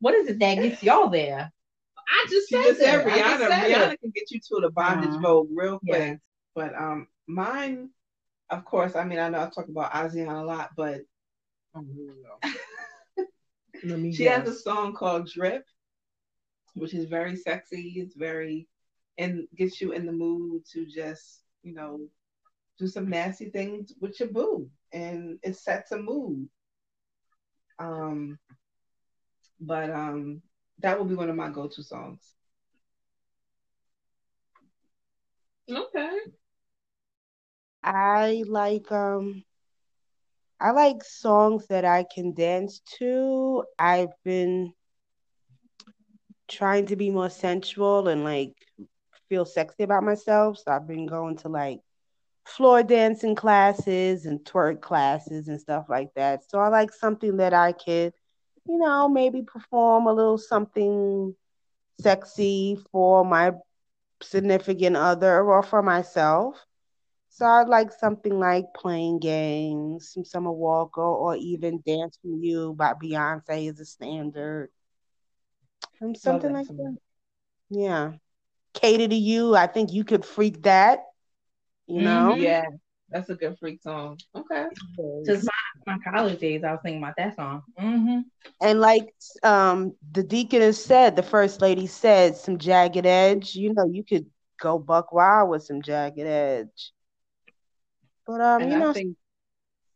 [0.00, 1.50] What is it that gets y'all there?
[2.08, 3.04] I just She said just that.
[3.06, 3.48] Rihanna.
[3.50, 4.00] Rihanna it.
[4.00, 5.18] can get you to the bondage Uh-huh.
[5.20, 5.98] mode real quick.
[6.00, 6.14] Yeah.
[6.54, 7.90] But um mine,
[8.50, 11.00] of course, I mean I know I talk about ASEAN a lot, but
[11.74, 12.38] Oh, here we go.
[13.16, 13.26] Let
[13.67, 13.67] me
[14.10, 14.26] She guess.
[14.26, 15.64] has a song called Drip,
[16.74, 17.94] which is very sexy.
[17.96, 18.68] It's very
[19.18, 22.08] and gets you in the mood to just, you know,
[22.78, 24.70] do some nasty things with your boo.
[24.92, 26.48] And it sets a mood.
[27.78, 28.38] Um
[29.60, 30.42] but um
[30.78, 32.34] that will be one of my go-to songs.
[35.70, 36.18] Okay.
[37.82, 39.44] I like um
[40.60, 43.64] I like songs that I can dance to.
[43.78, 44.72] I've been
[46.48, 48.54] trying to be more sensual and like
[49.28, 50.58] feel sexy about myself.
[50.58, 51.80] So I've been going to like
[52.44, 56.48] floor dancing classes and twerk classes and stuff like that.
[56.50, 58.12] So I like something that I could,
[58.66, 61.34] you know, maybe perform a little something
[62.00, 63.52] sexy for my
[64.22, 66.56] significant other or for myself.
[67.38, 72.74] So I'd like something like playing games, some Summer Walker, or even Dance for You
[72.76, 74.70] by Beyonce is a standard.
[76.02, 76.76] Um, something like song.
[76.78, 76.96] that.
[77.70, 78.12] Yeah.
[78.74, 81.04] Cater to You, I think you could freak that.
[81.86, 82.34] You know?
[82.34, 82.42] Mhm.
[82.42, 82.64] Yeah,
[83.08, 84.18] that's a good freak song.
[84.34, 84.64] Okay.
[85.24, 87.62] Just my, my college days, I was thinking about that song.
[87.78, 88.20] Mm-hmm.
[88.60, 93.54] And like um the deaconess said, the first lady said, some jagged edge.
[93.54, 94.26] You know, you could
[94.60, 96.92] go buck wild with some jagged edge.
[98.28, 99.16] But um, And you know, think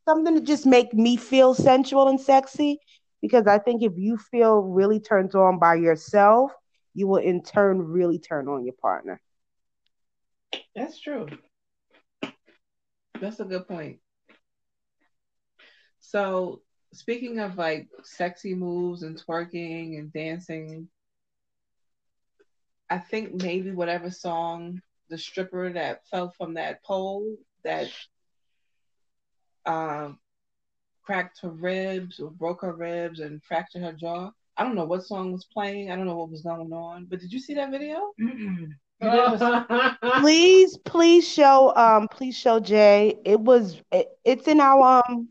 [0.08, 2.80] something to just make me feel sensual and sexy.
[3.22, 6.52] Because I think if you feel really turned on by yourself,
[6.94, 9.20] you will in turn really turn on your partner.
[10.74, 11.26] That's true.
[13.20, 14.00] That's a good point.
[16.00, 20.88] So, speaking of like sexy moves and twerking and dancing,
[22.90, 27.88] I think maybe whatever song the stripper that fell from that pole that
[29.66, 30.18] um
[31.02, 34.30] cracked her ribs or broke her ribs and fractured her jaw.
[34.56, 35.90] I don't know what song was playing.
[35.90, 37.06] I don't know what was going on.
[37.06, 38.12] But did you see that video?
[40.20, 43.16] Please, please show um please show Jay.
[43.24, 45.28] It was it, it's in our um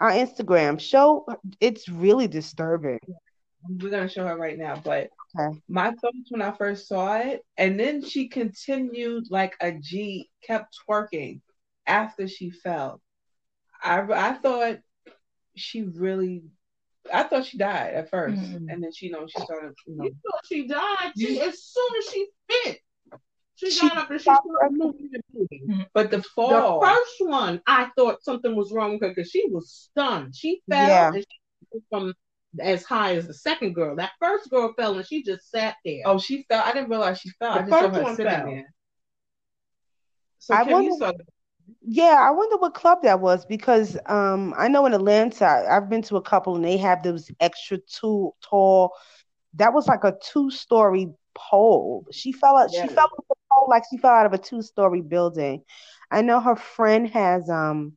[0.00, 0.78] our Instagram.
[0.78, 1.26] Show
[1.60, 2.98] it's really disturbing.
[3.68, 4.80] We're gonna show her right now.
[4.84, 5.58] But Okay.
[5.68, 10.76] my thoughts when I first saw it, and then she continued like a G, kept
[10.88, 11.40] twerking
[11.86, 13.00] after she fell.
[13.82, 14.78] I I thought
[15.56, 16.44] she really,
[17.12, 18.70] I thought she died at 1st Mhm.
[18.72, 21.12] and then she you know she started you know You thought she died.
[21.18, 22.78] She, as soon as she fit,
[23.54, 25.86] she, She got up and she stopped started moving and moving.
[25.94, 29.70] But the The first one, I thought something was wrong with her because she was
[29.72, 30.34] stunned.
[30.36, 31.12] She fell Yeah.
[31.14, 31.24] and
[31.72, 32.12] she from
[32.60, 33.96] as high as the second girl.
[33.96, 36.02] That first girl fell and she just sat there.
[36.06, 36.62] oh, she fell.
[36.64, 37.54] I didn't realize she fell.
[37.54, 38.46] The I just saw first her one sitting fell.
[38.46, 38.74] there.
[40.38, 41.12] So I Kim, you wonder- saw
[41.82, 46.02] Yeah, I wonder what club that was because um I know in Atlanta I've been
[46.02, 48.92] to a couple and they have those extra two tall.
[49.54, 52.06] That was like a two story pole.
[52.12, 52.70] She fell out.
[52.72, 52.82] Yeah.
[52.82, 55.62] She fell off the pole like she fell out of a two story building.
[56.10, 57.96] I know her friend has um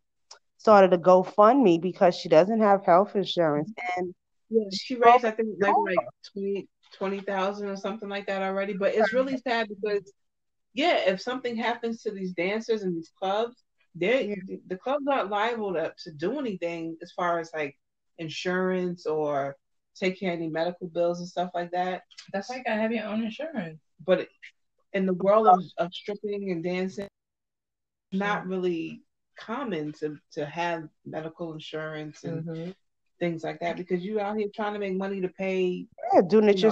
[0.57, 4.13] started a GoFundMe because she doesn't have health insurance and
[4.49, 5.97] Yeah, she raised I think like like
[6.33, 8.73] 20 20,000 or something like that already.
[8.73, 10.11] But it's really sad because
[10.73, 13.63] yeah, if something happens to these dancers and these clubs,
[13.95, 14.35] they
[14.67, 17.77] the clubs aren't liable to, to do anything as far as like
[18.17, 19.55] insurance or
[19.95, 22.03] take care of any medical bills and stuff like that.
[22.31, 23.79] That's why you gotta have your own insurance.
[24.05, 24.27] But
[24.93, 27.07] in the world of, of stripping and dancing,
[28.11, 29.01] it's not really
[29.37, 32.75] common to to have medical insurance and Mhm.
[33.19, 36.21] things like that because you are out here trying to make money to pay yeah,
[36.21, 36.71] doing it you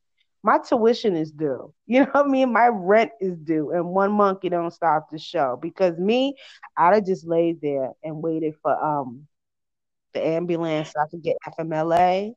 [0.43, 1.73] my tuition is due.
[1.87, 2.53] You know what I mean?
[2.53, 5.59] My rent is due, and one monkey don't stop the show.
[5.61, 6.35] Because me,
[6.77, 9.27] I'd have just laid there and waited for um
[10.15, 12.35] the ambulance so I could get FMLA.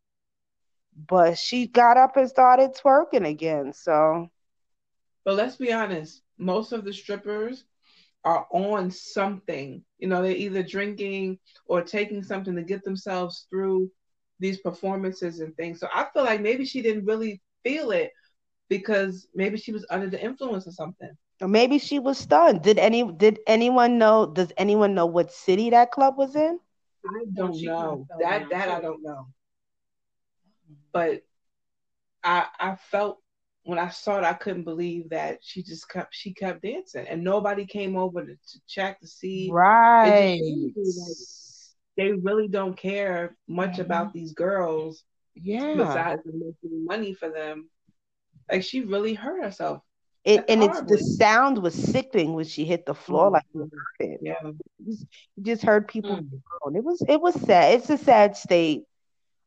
[1.08, 3.74] But she got up and started twerking again.
[3.74, 4.30] So
[5.24, 7.66] But let's be honest, most of the strippers
[8.28, 9.84] are on something.
[10.00, 13.92] You know, they're either drinking or taking something to get themselves through
[14.40, 15.80] these performances and things.
[15.80, 18.12] So I feel like maybe she didn't really feel it
[18.70, 21.12] because maybe she was under the influence of something.
[21.42, 22.62] or maybe she was stunned.
[22.64, 24.26] Did any did anyone know?
[24.28, 26.60] Does anyone know what city that club was in?
[27.06, 28.08] I don't she know.
[28.20, 29.28] That down, that I don't know.
[30.92, 31.24] But
[32.24, 33.22] I I felt
[33.68, 37.24] when I saw it, I couldn't believe that she just kept she kept dancing and
[37.24, 39.58] nobody came over to, to check to see.
[39.58, 40.74] Right.
[41.98, 43.80] They really don't care much Mhm.
[43.80, 45.04] about these girls
[45.36, 45.74] Yeah.
[45.76, 47.70] besides making money for them.
[48.52, 49.82] Like she really hurt herself.
[50.26, 53.70] It, and it's the sound was sickening when she hit the floor, like you.
[54.22, 54.52] Yeah.
[54.86, 55.06] Just,
[55.42, 56.42] just heard people Mm.
[56.44, 56.76] groan.
[56.76, 57.76] It was it was sad.
[57.76, 58.84] It's a sad state.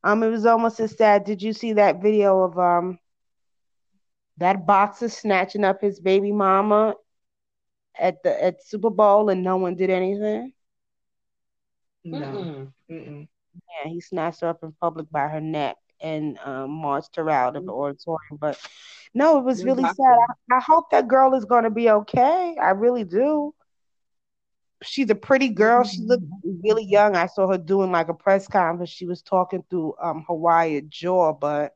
[0.04, 1.24] Um, it was almost as sad.
[1.24, 2.98] Did you see that video of um
[4.40, 6.94] that boxer snatching up his baby mama
[7.98, 10.52] at the at Super Bowl and no one did anything?
[12.04, 12.26] No.
[12.26, 12.72] Mm-mm.
[12.90, 13.28] Mm-mm.
[13.54, 17.56] Yeah, he snatched her up in public by her neck and um, marched her out
[17.56, 18.38] of the auditorium.
[18.38, 18.58] But
[19.14, 20.16] no, it was really sad.
[20.50, 22.56] I, I hope that girl is going to be okay.
[22.60, 23.54] I really do.
[24.82, 25.84] She's a pretty girl.
[25.84, 26.24] She looked
[26.64, 27.14] really young.
[27.16, 28.90] I saw her doing like a press conference.
[28.90, 31.74] She was talking through um Hawaii jaw, but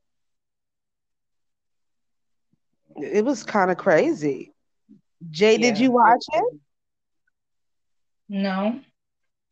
[2.97, 4.53] it was kind of crazy.
[5.31, 6.55] Jay, did you watch it?
[8.29, 8.81] no.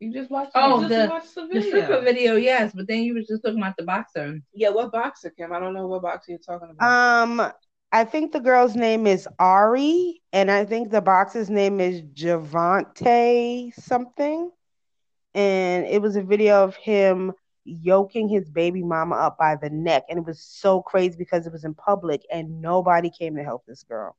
[0.00, 1.68] You just watched Oh, oh, just the, watch the the video.
[1.68, 4.40] stripper video, yes, but then you were just talking about the boxer.
[4.52, 5.52] Yeah, what boxer, Kim?
[5.52, 6.98] I don't know what boxer you're talking about.
[7.22, 7.52] Um,
[7.92, 13.72] I think the girl's name is Ari, and I think the boxer's name is Gervonta
[13.74, 14.50] something.
[15.34, 17.32] And it was a video of him
[17.64, 21.52] yoking his baby mama up by the neck, and it was so crazy because it
[21.52, 24.16] was in public and nobody came to help this girl.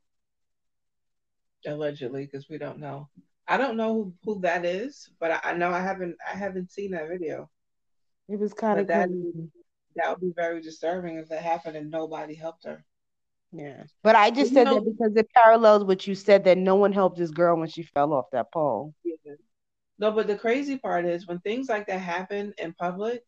[1.65, 3.07] Allegedly, because we don't know.
[3.47, 6.71] I don't know who, who that is, but I, I know I haven't I haven't
[6.71, 7.49] seen that video.
[8.29, 9.09] It was kind of that
[9.95, 12.83] that would be very disturbing if that happened and nobody helped her.
[13.51, 13.83] Yeah.
[14.01, 16.75] But I just You said know- that because it parallels what you said that no
[16.75, 18.93] one helped this girl when she fell off that pole.
[19.99, 23.23] No, but the crazy part is when things like that happen in public,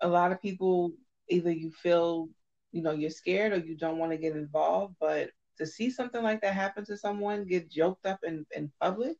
[0.00, 0.92] a lot of people
[1.28, 2.28] either you feel,
[2.72, 4.94] you know, you're scared or you don't want to get involved.
[5.00, 9.16] But to see something like that happen to someone, get joked up in, in public,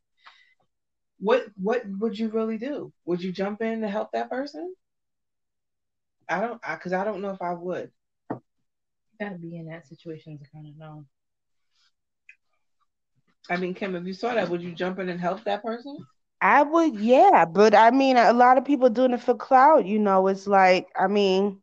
[1.19, 2.93] what what would you really do?
[3.07, 4.75] Would you jump in to help that person?
[6.29, 7.91] I don't, because I, don't know if I would.
[9.21, 11.07] Gotta be in that situation to kind of know.
[13.49, 16.05] I mean, Kim, if you saw that, would you jump in and help that person?
[16.41, 19.87] I would, yeah, but I mean, a lot of people doing it for clout.
[19.87, 21.61] You know, it's like, I mean,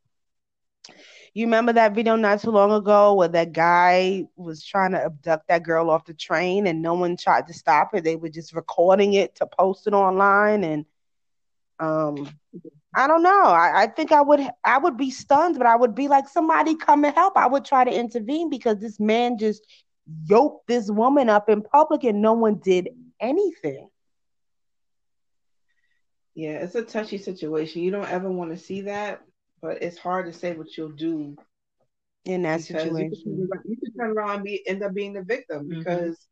[1.34, 5.48] you remember that video not too long ago where that guy was trying to abduct
[5.48, 8.04] that girl off the train and no one tried to stop it.
[8.04, 10.86] They were just recording it to post it online and
[11.80, 12.30] um
[12.96, 13.44] I don't know.
[13.46, 16.76] I, I think I would I would be stunned, but I would be like, somebody
[16.76, 17.38] come and help.
[17.38, 19.66] I would try to intervene because this man just
[20.26, 22.90] yoked this woman up in public and no one did
[23.20, 23.90] anything.
[26.36, 27.82] Yeah, it's a touchy situation.
[27.82, 29.22] You don't ever want to see that,
[29.62, 31.38] but it's hard to say what you'll do
[32.26, 33.50] in that situation.
[33.66, 35.70] You could, turn around and be, end up being the victim Mhm.
[35.70, 36.28] because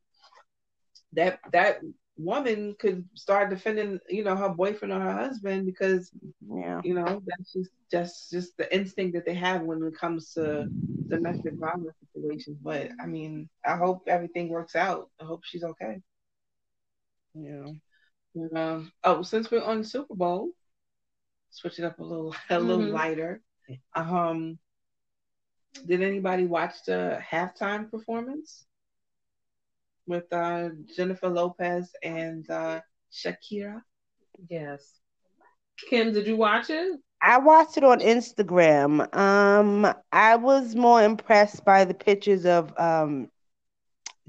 [1.13, 1.79] that that
[2.17, 6.11] woman could start defending, you know, her boyfriend or her husband because
[6.49, 6.83] Yeah.
[6.83, 10.67] you know that's just just just the instinct that they have when it comes to
[11.09, 12.57] domestic violence situations.
[12.61, 15.09] But I mean, I hope everything works out.
[15.21, 15.97] I hope she's okay.
[17.35, 17.71] Yeah.
[18.35, 20.49] Um, oh, since we're on Super Bowl,
[21.49, 22.93] switch it up a little a little Mhm.
[22.93, 23.41] lighter.
[23.95, 24.57] Um,
[25.85, 28.65] did anybody watch the halftime performance
[30.07, 32.81] with uh, Jennifer Lopez and uh,
[33.11, 33.81] Shakira?
[34.49, 34.99] Yes.
[35.89, 36.99] Kim, did you watch it?
[37.21, 39.13] I watched it on Instagram.
[39.15, 43.29] Um, I was more impressed by the pictures of um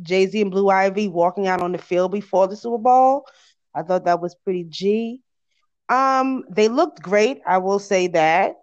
[0.02, 3.26] Jay Z and Blue Ivy walking out on the field before the Super Bowl.
[3.74, 5.20] I thought that was pretty G.
[5.88, 7.40] Um, they looked great.
[7.46, 8.56] I will say that.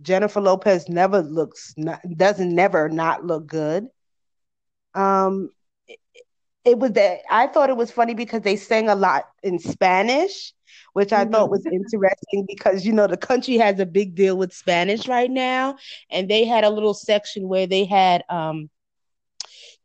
[0.00, 3.88] Jennifer Lopez never looks not, doesn't never not look good.
[4.94, 5.50] Um,
[5.88, 5.98] it,
[6.64, 10.52] it was that I thought it was funny because they sang a lot in Spanish,
[10.92, 14.52] which I thought was interesting because you know the country has a big deal with
[14.52, 15.76] Spanish right now,
[16.10, 18.70] and they had a little section where they had um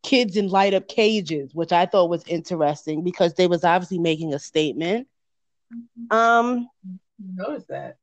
[0.04, 4.34] kids in light up cages, which I thought was interesting because they was obviously making
[4.34, 5.08] a statement.
[6.12, 6.68] Um,
[7.20, 7.98] Notice that.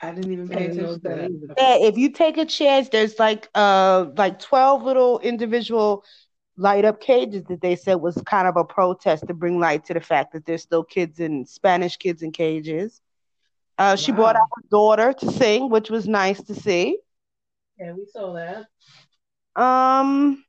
[0.00, 1.30] I didn't even I pay attention to that that.
[1.30, 1.54] either.
[1.58, 6.04] yeah, if you take a chance, there's like uh like 12 little individual
[6.56, 9.94] light up cages that they said was kind of a protest to bring light to
[9.94, 13.00] the fact that there's still kids in Spanish kids in cages.
[13.76, 16.98] Uh, she brought out her daughter to sing, which was nice to see.
[17.78, 18.66] Yeah, we saw that.
[19.60, 20.44] Um,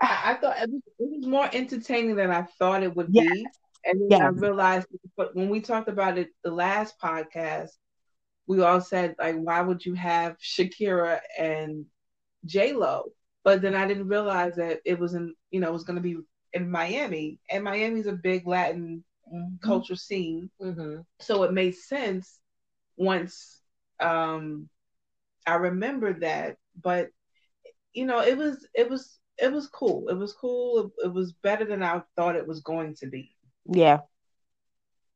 [0.00, 3.16] I, I thought it was, it was more entertaining than I thought it would Yes.
[3.16, 3.52] be.
[3.84, 4.86] And then I realized,
[5.16, 7.70] but when we talked about it the last podcast,
[8.46, 11.86] we all said like, why would you have Shakira and
[12.44, 13.12] J Lo?
[13.44, 16.02] But then I didn't realize that it was in, you know, it was going to
[16.02, 16.16] be
[16.52, 19.60] in Miami, and Miami's a big Latin Mhm.
[19.60, 21.00] culture scene, Mm-hmm.
[21.20, 22.40] so it made sense
[22.96, 23.62] once
[24.00, 24.68] um,
[25.46, 26.56] I remembered that.
[26.82, 27.08] But
[27.94, 30.08] you know, it was it was it was cool.
[30.08, 30.92] It was cool.
[30.98, 33.34] It, it was better than I thought it was going to be.
[33.66, 34.00] yeah,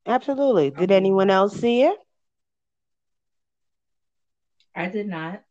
[0.05, 0.71] absolutely.
[0.71, 0.95] Did Okay.
[0.95, 1.97] anyone else see it?
[4.75, 5.43] I did not.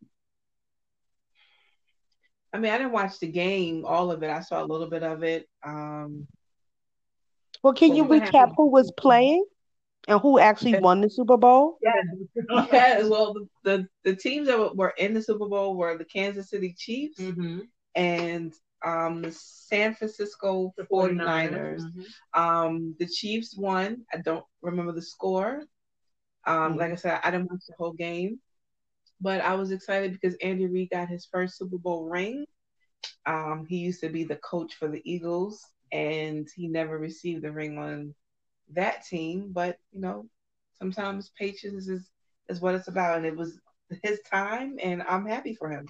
[2.52, 4.30] I mean, I didn't watch the game, all of it.
[4.30, 5.48] I saw a little bit of it.
[5.64, 6.28] Um,
[7.62, 8.54] Well, can you recap happening?
[8.56, 9.44] who was playing
[10.06, 11.78] and who actually won the Super Bowl?
[11.82, 16.50] yeah, well, the, the the teams that were in the Super Bowl were the Kansas
[16.50, 17.60] City Chiefs Mm-hmm.
[17.94, 18.52] And
[18.84, 21.80] um, the San Francisco 49ers.
[21.82, 22.40] Mm-hmm.
[22.40, 24.04] Um, the Chiefs won.
[24.12, 25.62] I don't remember the score.
[26.46, 28.40] Um, Like I said, I didn't watch the whole game,
[29.20, 32.46] but I was excited because Andy Reid got his first Super Bowl ring.
[33.26, 37.52] Um, he used to be the coach for the Eagles, and he never received the
[37.52, 38.14] ring on
[38.74, 39.52] that team.
[39.52, 40.26] But you know,
[40.78, 42.10] sometimes patience is
[42.48, 43.58] is what it's about, and it was
[44.02, 45.86] his time, and I'm happy for him.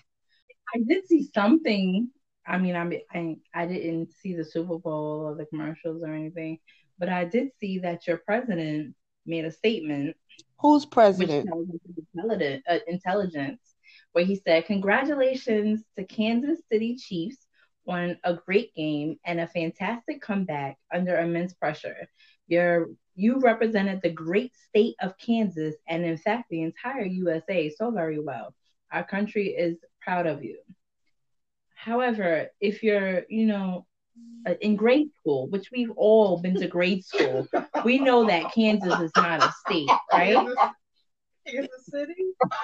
[0.73, 2.11] I did see something.
[2.47, 6.59] I mean, I I I didn't see the Super Bowl or the commercials or anything,
[6.99, 8.95] but I did see that your president
[9.27, 10.17] made a statement,
[10.61, 11.47] Who's president?
[11.47, 13.75] tells us his intelligent, uh, intelligence,
[14.13, 17.47] where he said, "Congratulations to Kansas City Chiefs
[17.87, 22.09] on a great game and a fantastic comeback under immense pressure.
[22.47, 27.91] Your you represented the great state of Kansas and, in fact, the entire USA so
[27.91, 28.55] very well.
[28.91, 30.59] Our country is proud of you."
[31.75, 33.87] However, if you're, you know,
[34.47, 37.47] uh, in grade school, which we've all been to grade school,
[37.85, 40.47] we know that Kansas is not a state, right?
[41.47, 42.15] Kansas City.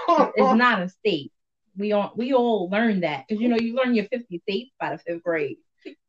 [0.08, 1.32] It's not a state.
[1.76, 4.90] We all we all learn that because you know you learn your 50 states by
[4.90, 5.58] the fifth grade,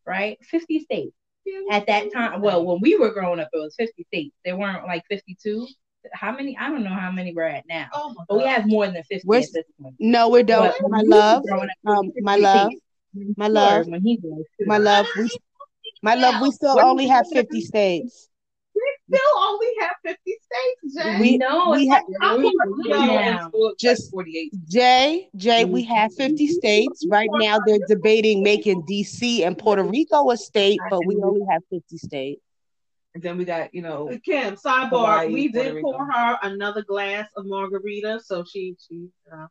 [0.05, 0.37] right?
[0.45, 1.15] 50 states
[1.71, 2.41] at that time.
[2.41, 4.35] Well, when we were growing up, it was 50 states.
[4.43, 5.67] There weren't like 52.
[6.13, 6.57] How many?
[6.57, 9.21] I don't know how many we're at now, Oh but we have more than 50
[9.27, 9.95] We're- at this point.
[9.99, 10.73] No, we don't.
[10.81, 12.71] But My when we were love, growing up, it was um, my love.
[13.35, 14.19] My love, When he's
[14.65, 15.29] my love, we,
[16.01, 18.29] my love, we still only have fifty states.
[18.73, 21.19] We still only have 50 states, Jay.
[21.19, 23.51] We- no, we it's have- not I'm really gonna good go now.
[23.77, 24.53] Just- just 48.
[24.69, 27.05] Jay, Jay, we have 50 states.
[27.07, 31.61] Right now, they're debating making DC and Puerto Rico a state, but we only have
[31.69, 32.41] 50 states.
[33.13, 37.27] And then we got, you know, Kim, sidebar, Hawaii, we did pour her another glass
[37.35, 39.07] of margarita, so she she.
[39.31, 39.47] Uh,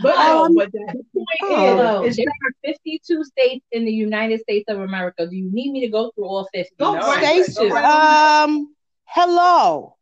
[0.00, 2.02] but Um, no, but the point Oh.
[2.04, 5.26] is, is there are 52 states in the United States of America.
[5.26, 6.74] Do you need me to go through all 50?
[6.78, 7.00] Go No.
[7.00, 8.74] right States, um,
[9.04, 9.96] hello.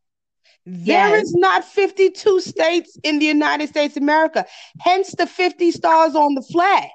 [0.64, 1.26] There Yes.
[1.26, 4.46] is not 52 states in the United States of America,
[4.80, 6.88] hence the 50 stars on the flag.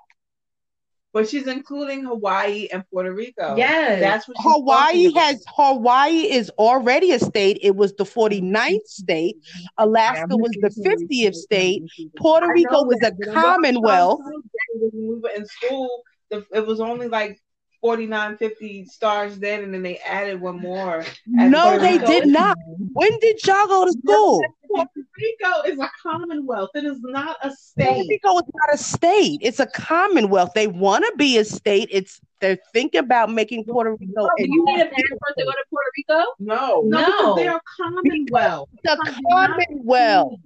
[1.18, 3.56] But she's including Hawaii and Puerto Rico.
[3.56, 4.00] Yes.
[4.00, 7.58] That's what she's Hawaii has Hawaii is already a state.
[7.64, 9.36] It was the 49th state.
[9.80, 11.82] Alaska was the 50th state.
[12.18, 14.20] Puerto Rico know was a but I'm not commonwealth.
[14.22, 17.42] trying to say that When we were in school, it was only like
[17.82, 21.06] 49, 50 stars then, and then they added one more.
[21.28, 22.06] No, they Rico.
[22.08, 22.58] did not.
[22.94, 24.42] When did y'all go to school?
[24.68, 26.72] Puerto Rico is a commonwealth.
[26.76, 27.86] It is not a state.
[27.86, 28.08] Puerto.
[28.10, 29.40] Rico is not a state.
[29.44, 30.52] It's a commonwealth.
[30.56, 31.90] They want to be a state.
[31.92, 35.52] It's they're thinking about making Puerto Rico Do a, you need a passport to go
[35.52, 36.26] to Puerto Rico?
[36.40, 37.36] No, No, No.
[37.36, 38.70] they're a commonwealth.
[38.88, 38.98] a
[39.32, 40.40] commonwealth.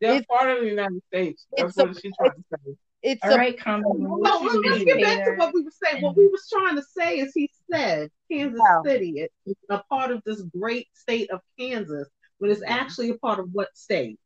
[0.00, 1.46] they're It's- part of the United States.
[1.56, 2.76] That's it's a- what she's trying to say.
[3.02, 4.20] It's All a right, Commonwealth.
[4.22, 6.02] No, let's, let's get back to what we were saying.
[6.02, 8.90] What we was trying to say is he said Kansas Yeah.
[8.90, 12.08] City is a part of this great state of Kansas,
[12.40, 14.18] but it's actually a part of what state?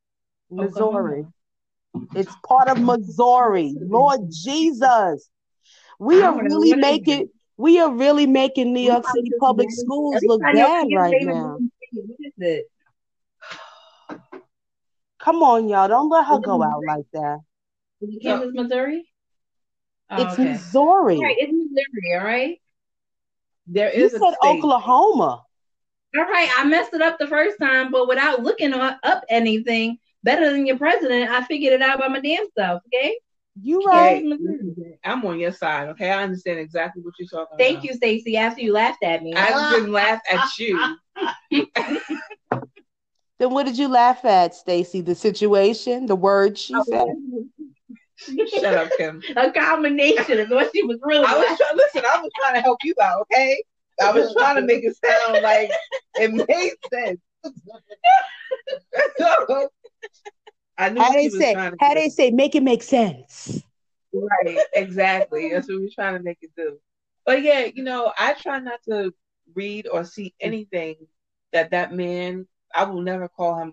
[0.51, 1.27] Missouri.
[2.15, 3.75] It's part of Missouri.
[3.81, 5.29] Lord Jesus.
[5.99, 10.89] We are really making we are really making New York City public schools look bad
[10.93, 11.59] right now.
[11.93, 12.67] What is it?
[15.19, 15.89] Come on, y'all.
[15.89, 17.39] Don't let her go out like that.
[18.01, 19.09] Is it Kansas, Missouri?
[20.11, 20.53] Oh, It's okay.
[20.53, 21.17] Missouri.
[21.17, 22.61] All right, it's Missouri, all right?
[23.67, 24.59] There is You a said state.
[24.59, 25.43] Oklahoma.
[26.17, 30.51] All right, I messed it up the first time, but without looking up anything better
[30.51, 33.19] than your president, I figured it out by my damn self, okay?
[33.63, 34.23] You right.
[34.23, 34.99] Kansas, Missouri.
[35.05, 36.11] I'm on your side, okay?
[36.11, 37.85] I understand exactly what you're talking Thank about.
[37.85, 39.35] you, Stacy, after you laughed at me.
[39.35, 40.97] I didn't laugh at you.
[43.39, 45.03] Then what did you laugh at, Stacy?
[45.03, 47.07] The situation, the words she said.
[48.49, 49.23] Shut up, Kim.
[49.37, 51.77] A combination of what she was really I was trying.
[51.77, 53.63] Listen, I was trying to help you out, okay?
[54.03, 55.71] I was trying to make it sound like
[56.17, 57.21] it made sense.
[60.79, 61.55] I knew How they say?
[61.55, 62.31] How they say?
[62.31, 63.63] Make it make sense.
[64.13, 65.51] Right, exactly.
[65.53, 66.79] That's what we're trying to make it do.
[67.25, 69.13] But yeah, you know, I try not to
[69.55, 70.97] read or see anything
[71.53, 72.47] that that man.
[72.75, 73.73] I will never call him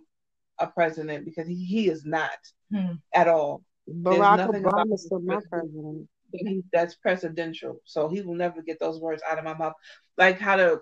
[0.59, 2.29] a president because he, he is not
[2.71, 2.93] Hmm.
[3.13, 3.63] at all.
[3.89, 5.51] Barack Obama is still my president.
[5.51, 6.09] president.
[6.31, 9.73] He, that's presidential, so he will never get those words out of my mouth.
[10.17, 10.81] Like how the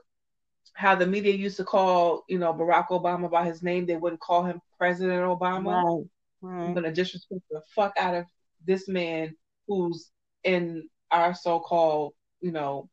[0.74, 4.22] how the media used to call you know Barack Obama by his name, they wouldn't
[4.22, 6.06] call him President Obama.
[6.42, 8.26] Right, I'm gonna disrespect the fuck out of
[8.66, 9.36] this man
[9.68, 10.10] who's
[10.44, 12.90] in our so-called, you know,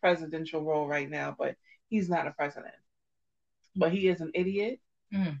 [0.00, 1.54] presidential role right now, but
[1.88, 2.74] he's not a president.
[3.76, 4.80] But he is an idiot.
[5.14, 5.40] Mm.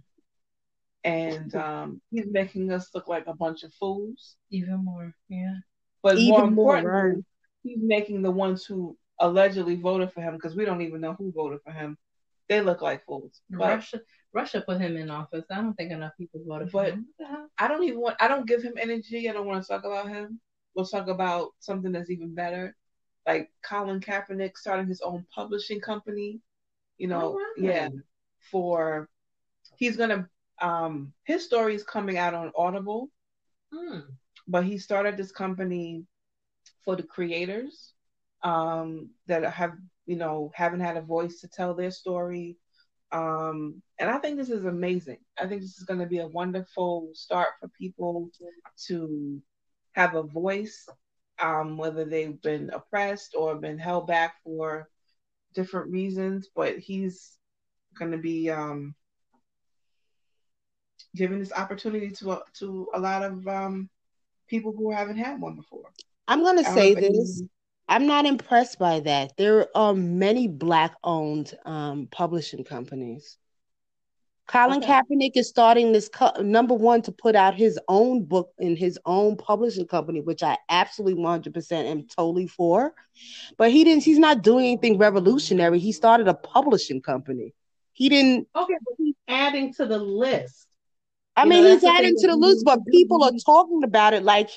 [1.04, 4.36] And um, he's making us look like a bunch of fools.
[4.50, 5.54] Even more, yeah.
[6.02, 7.24] But more Even more, importantly, right.
[7.62, 11.32] he's making the ones who allegedly voted for him, because we don't even know who
[11.32, 11.96] voted for him.
[12.48, 13.40] They look like fools.
[13.48, 14.00] But Russia,
[14.32, 15.44] Russia put him in office.
[15.50, 17.06] I don't think enough people voted for But- him.
[17.16, 17.46] What the hell?
[17.58, 18.16] I don't even want.
[18.20, 19.28] I don't give him energy.
[19.28, 20.40] I don't want to talk about him.
[20.74, 22.76] We'll talk about something that's even better,
[23.26, 26.40] like Colin Kaepernick starting his own publishing company.
[26.98, 27.46] You know, All right.
[27.58, 27.88] yeah,
[28.50, 29.08] for
[29.76, 30.28] he's gonna.
[30.60, 33.10] Um, his story is coming out on Audible,
[33.72, 34.18] Hmm.
[34.46, 36.04] but he started this company
[36.84, 37.92] for the creators
[38.42, 39.72] um, that have
[40.06, 42.56] you know haven't had a voice to tell their story.
[43.12, 45.18] Um, and I think this is amazing.
[45.38, 48.30] I think this is going to be a wonderful start for people
[48.86, 49.42] to
[49.92, 50.86] have a voice,
[51.40, 54.88] um, whether they've been oppressed or been held back for
[55.54, 56.48] different reasons.
[56.54, 57.38] But he's
[57.98, 58.94] going to be um,
[61.14, 63.88] giving this opportunity to a, to a lot of um,
[64.48, 65.90] people who haven't had one before.
[66.28, 67.42] I'm gonna I say this.
[67.88, 69.36] I'm not impressed by that.
[69.36, 73.36] There are many black-owned um, publishing companies.
[74.46, 74.92] Colin Okay.
[74.92, 78.98] Kaepernick is starting this co- number one to put out his own book in his
[79.06, 82.92] own publishing company, which I absolutely 100% am totally for.
[83.56, 84.02] But he didn't.
[84.02, 85.78] He's not doing anything revolutionary.
[85.78, 87.54] He started a publishing company.
[87.92, 88.48] He didn't.
[88.54, 90.66] Okay, but he's adding to the list.
[91.40, 94.50] I You mean, he's adding to the list, but people are talking about it like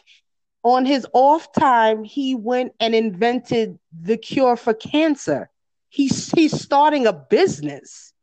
[0.64, 5.49] on his off time, he went and invented the cure for cancer.
[5.89, 8.14] He's he's starting a business.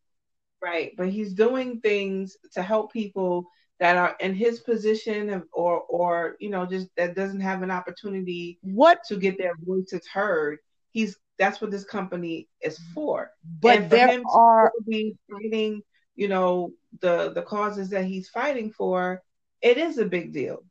[0.63, 3.47] Right, but he's doing things to help people
[3.79, 8.59] that are in his position or or you know just that doesn't have an opportunity
[8.63, 10.59] what to get their voices heard.
[10.91, 13.31] He's that's what this company is for.
[13.61, 15.83] But for there are to be fighting,
[16.17, 19.23] you know, the the causes that he's fighting for,
[19.63, 20.65] it is a big deal.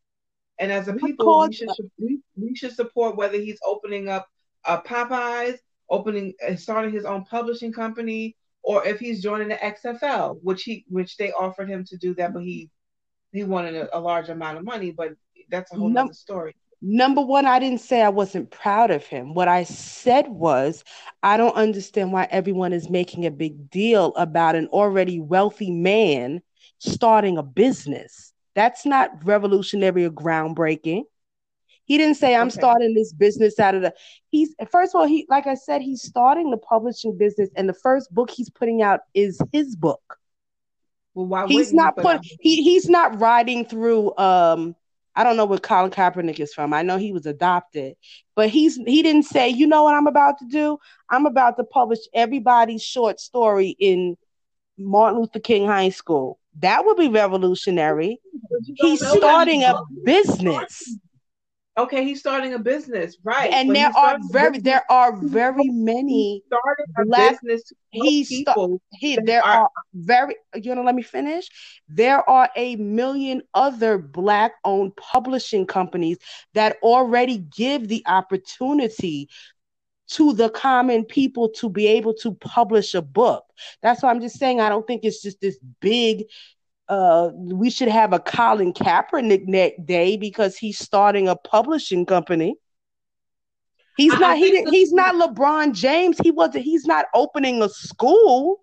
[0.59, 4.27] And as a What people, we should we, we should support whether he's opening up
[4.65, 5.57] a Popeyes,
[5.89, 10.85] opening uh, starting his own publishing company, or if he's joining the XFL, which he
[10.89, 12.69] which they offered him to do that, but he
[13.31, 15.13] he wanted a, a large amount of money, but
[15.49, 16.55] that's a whole Num- nother story.
[16.81, 19.33] Number one, I didn't say I wasn't proud of him.
[19.33, 20.83] What I said was,
[21.21, 26.41] I don't understand why everyone is making a big deal about an already wealthy man
[26.79, 28.33] starting a business.
[28.55, 31.03] That's not revolutionary or groundbreaking.
[31.83, 32.59] He didn't say, I'm Okay.
[32.59, 33.93] starting this business out of the.
[34.29, 37.73] He's, first of all, he, like I said, he's starting the publishing business, and the
[37.73, 40.17] first book he's putting out is his book.
[41.13, 44.75] Well, why He's not he put he he's not riding through um
[45.15, 46.73] I don't know where Colin Kaepernick is from.
[46.73, 47.95] I know he was adopted,
[48.35, 50.77] but he's he didn't say, you know what I'm about to do?
[51.09, 54.17] I'm about to publish everybody's short story in
[54.77, 56.39] Martin Luther King High School.
[56.59, 58.19] That would be revolutionary.
[58.49, 60.97] But you don't He's starting a business.
[61.79, 63.51] Okay, he's starting a business, right?
[63.53, 66.43] And But there are very business- there are very many
[67.05, 68.81] black- business to help he sta- people.
[68.91, 71.47] he, there are- are very you know let me finish
[71.87, 76.17] there are a million other black owned publishing companies
[76.53, 79.29] that already give the opportunity
[80.09, 83.43] to the common people to be able to publish a book
[83.81, 86.25] that's why i'm just saying i don't think it's just this big
[86.89, 92.55] uh we should have a colin kaepernick day because he's starting a publishing company
[93.97, 94.37] He's I- not.
[94.37, 94.73] He didn't.
[94.73, 96.17] He's not LeBron James.
[96.23, 96.63] He wasn't.
[96.63, 98.61] He's not opening a school.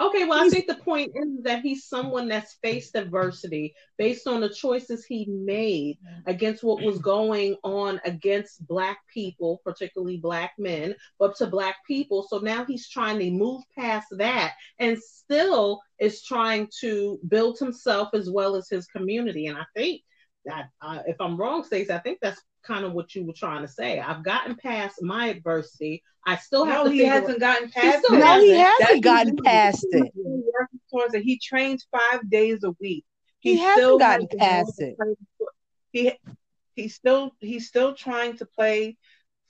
[0.00, 4.40] Okay, well, I think the point is that he's someone that's faced adversity based on
[4.40, 10.94] the choices he made against what was going on against Black people, particularly Black men,
[11.18, 12.24] but to Black people.
[12.28, 18.10] So now he's trying to move past that and still is trying to build himself
[18.14, 19.46] as well as his community.
[19.46, 20.02] And I think
[20.44, 23.62] that, uh, if I'm wrong, Stacey, I think that's kind of what you were trying
[23.62, 23.98] to say.
[23.98, 26.02] I've gotten past my adversity.
[26.26, 28.20] I still have No, to he hasn't gotten past still it.
[28.20, 28.82] No, he hasn't.
[28.82, 30.12] hasn't That's gotten what past he's it.
[30.12, 30.42] still
[30.90, 31.22] towards it.
[31.22, 33.04] He trains five days a week.
[33.40, 34.96] He hasn't still gotten past it.
[34.96, 35.14] play-
[35.92, 36.12] He
[36.76, 38.98] he's still he's still trying to play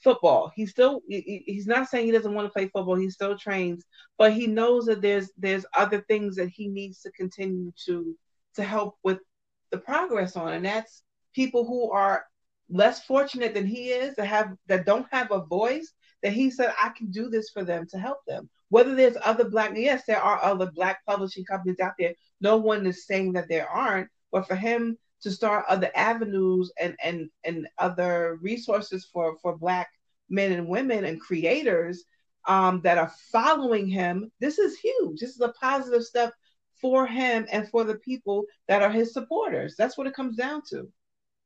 [0.03, 0.51] football.
[0.55, 2.95] He's still he- he- he's not saying he doesn't want to play football.
[2.95, 3.85] He still trains,
[4.17, 8.15] but he knows that there's there's other things that he needs to continue to
[8.55, 9.19] to help with
[9.71, 12.25] the progress on, and that's people who are
[12.69, 15.93] less fortunate than he is that have that don't have a voice.
[16.21, 18.49] That he said I can do this for them to help them.
[18.69, 22.13] Whether there's other black, yes, there are other black publishing companies out there.
[22.41, 26.95] No one is saying that there aren't, but for him to start other avenues and
[27.03, 29.89] and and other resources for for black
[30.29, 32.03] men and women and creators
[32.47, 35.19] um, that are following him, this is huge.
[35.19, 36.33] This is a positive step
[36.81, 39.75] for him and for the people that are his supporters.
[39.77, 40.91] That's what it comes down to.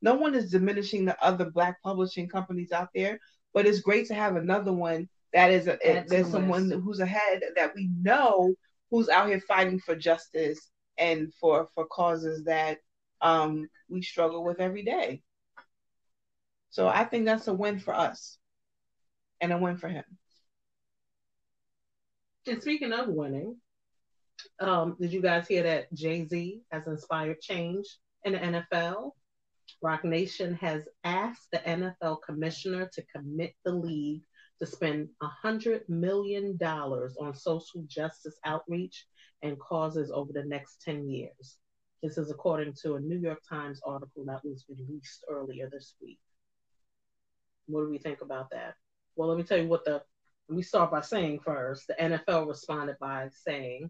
[0.04, 3.20] No one is diminishing the other black publishing companies out there,
[3.54, 7.74] but it's great to have another one that is a, there's someone who's ahead that
[7.74, 8.54] we know
[8.92, 12.80] who's out here fighting for justice and for for causes that
[13.22, 15.24] um, we struggle with every day.
[16.70, 18.38] So I think that's a win for us
[19.40, 20.04] and a win for him.
[22.46, 23.56] And speaking of winning,
[24.60, 27.86] um, did you guys hear that Jay Z has inspired change
[28.26, 29.12] in the NFL?
[29.82, 34.22] Roc Nation has asked the NFL commissioner to commit the league
[34.60, 35.10] to spend
[35.44, 39.06] $100 million on social justice outreach
[39.41, 41.58] and causes over the next 10 years.
[42.02, 46.20] This is according to a New York Times article that was released earlier this week.
[47.68, 48.76] What do we think about that?
[49.16, 50.02] Well, let me tell you what the
[50.50, 53.90] let me start by saying first the NFL responded by saying,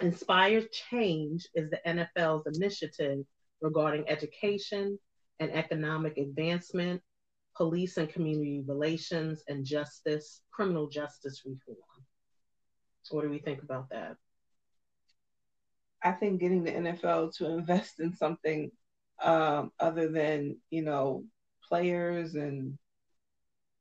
[0.00, 3.24] Inspired Change is the NFL's initiative
[3.62, 4.98] regarding education
[5.40, 7.00] and economic advancement,
[7.56, 11.78] police and community relations, and justice, criminal justice reform.
[13.10, 14.16] What do we think about that?
[16.02, 18.70] I think getting the NFL to invest in something
[19.22, 21.24] um, other than you know
[21.68, 22.76] players and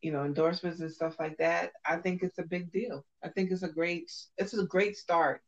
[0.01, 3.05] you know endorsements and stuff like that, I think it's a big deal.
[3.23, 5.41] I think it's a great it's a great start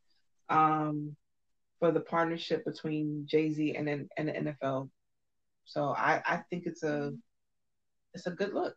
[0.50, 1.16] um,
[1.84, 4.90] for the partnership between Jay Z and and the NFL.
[5.66, 7.12] So I, I think it's a
[8.14, 8.74] it's a good look.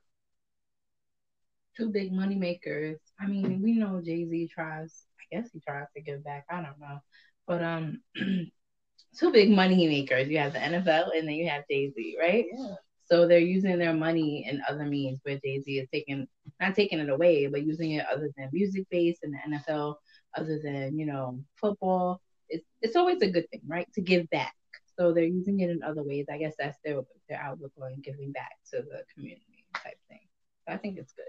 [1.77, 2.99] Two big money makers.
[3.21, 5.05] I mean, we know Jay Z tries.
[5.21, 6.47] I guess he tries to give back.
[6.51, 6.99] I don't know,
[7.47, 8.01] but um,
[9.17, 10.29] two big money makers.
[10.29, 12.47] You have the NFL, and then you have Jay Z, right?
[12.53, 12.75] Yeah.
[13.05, 16.27] So they're using their money in other means where Jay Z is taking
[16.61, 19.95] not taking it away, but using it other than music based and the NFL,
[20.37, 22.21] other than, you know, football.
[22.49, 23.89] It's it's always a good thing, right?
[23.95, 24.55] To give back.
[24.99, 26.27] So they're using it in other ways.
[26.31, 30.21] I guess that's their their outlook on giving back to the community type thing.
[30.67, 31.25] So I think it's good.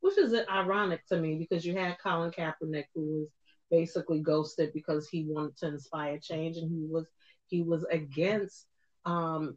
[0.00, 3.28] Which is ironic to me because you had Colin Kaepernick who was
[3.70, 7.08] basically ghosted because he wanted to inspire change and he was
[7.48, 8.66] he was against
[9.04, 9.56] um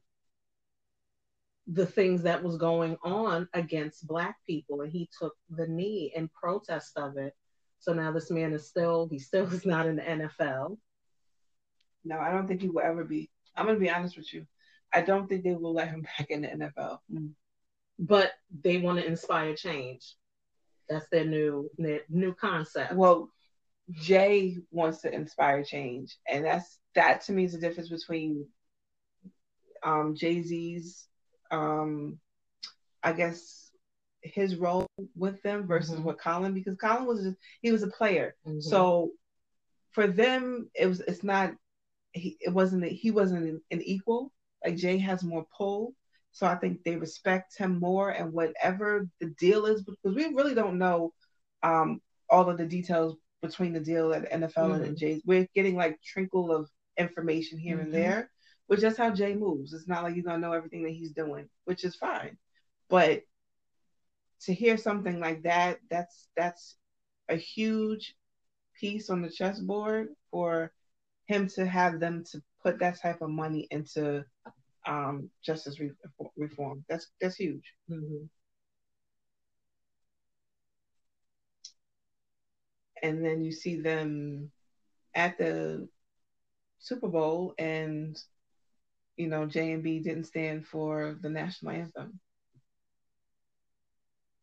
[1.68, 6.30] the things that was going on against black people and he took the knee in
[6.30, 7.34] protest of it
[7.80, 10.78] so now this man is still he still is not in the nfl
[12.04, 13.30] No, I don't think he will ever be.
[13.56, 14.46] I'm gonna be honest with you.
[14.94, 17.00] I don't think they will let him back in the NFL.
[18.00, 18.32] but
[18.64, 20.16] they want to inspire change
[20.90, 23.30] that's their new their new concept Well,
[23.92, 28.48] Jay wants to inspire change, and that's that to me is the difference between
[29.84, 31.08] um, Jay Z's,
[31.52, 32.20] um,
[33.04, 33.72] I guess,
[34.24, 36.04] his role with them versus Mhm.
[36.04, 38.62] what Colin because Colin was just, he was a player, Mhm.
[38.62, 39.12] so
[39.92, 41.54] for them it was it's not
[42.14, 44.32] he it wasn't he wasn't an, an equal
[44.66, 45.94] like Jay has more pull.
[46.34, 50.54] So I think they respect him more, and whatever the deal is, because we really
[50.56, 51.14] don't know
[51.64, 54.98] um, all of the details between the deal at the NFL and Mhm.
[54.98, 55.22] Jay's.
[55.26, 57.82] We're getting like trickle of information here Mhm.
[57.82, 58.32] and there,
[58.68, 59.74] which is how Jay moves.
[59.74, 62.38] It's not like you're gonna know everything that he's doing, which is fine.
[62.90, 63.24] But
[64.42, 66.78] to hear something like that, that's that's
[67.30, 68.16] a huge
[68.80, 70.72] piece on the chessboard for
[71.32, 74.26] him to have them to put that type of money into
[74.88, 75.92] um, justice re-
[76.38, 76.86] reform.
[76.90, 77.74] That's that's huge.
[77.90, 78.30] Mhm.
[83.04, 84.52] and then you see them
[85.16, 85.88] at the
[86.80, 88.18] Super Bowl, and
[89.18, 92.20] you know J and B didn't stand for the national anthem,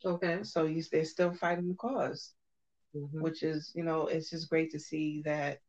[0.04, 2.34] okay so you, they're still fighting the cause,
[2.94, 3.20] Mhm.
[3.20, 5.60] which is you know it's just great to see that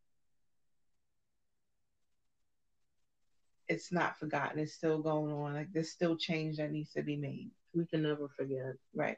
[3.70, 4.60] it's not forgotten.
[4.60, 5.54] It's still going on.
[5.56, 7.52] Like there's still change that needs to be made.
[7.76, 9.18] we can never forget Right.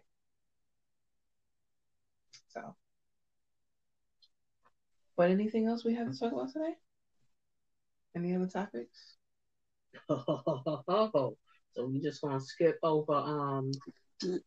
[2.49, 2.75] So.
[5.17, 6.75] But anything else we have to talk about today?
[8.15, 9.17] Any other topics?
[10.09, 11.35] Oh,
[11.73, 13.71] so we just gonna skip over um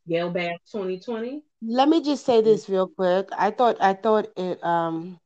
[0.08, 3.28] Gayle Bash 2020 Let me just say this real quick.
[3.36, 5.20] I thought I thought it um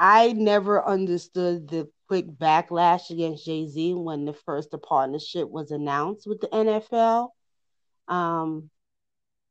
[0.00, 6.40] I never understood the quick backlash against Jay-Z when the first partnership was announced with
[6.40, 7.28] the NFL.
[8.08, 8.70] Um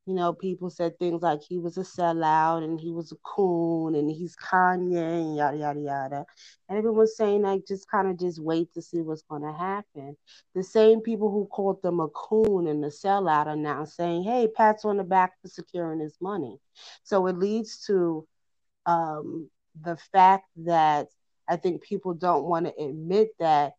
[0.07, 3.93] you know, people said things like he was a sellout and he was a coon
[3.93, 6.25] and he's Kanye and yada yada yada.
[6.67, 10.17] And everyone's saying like just kind of just wait to see what's gonna happen.
[10.55, 14.47] The same people who called them a coon and a sellout are now saying, Hey,
[14.47, 16.57] pats on the back for securing his money.
[17.03, 18.27] So it leads to
[18.87, 19.49] um
[19.83, 21.07] the fact that
[21.47, 23.73] I think people don't want to admit that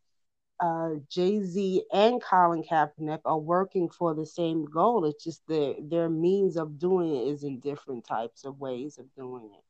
[0.60, 5.04] uh, Jay Z and Colin Kaepernick are working for the same goal.
[5.06, 9.06] It's just their their means of doing it is in different types of ways of
[9.14, 9.64] doing it.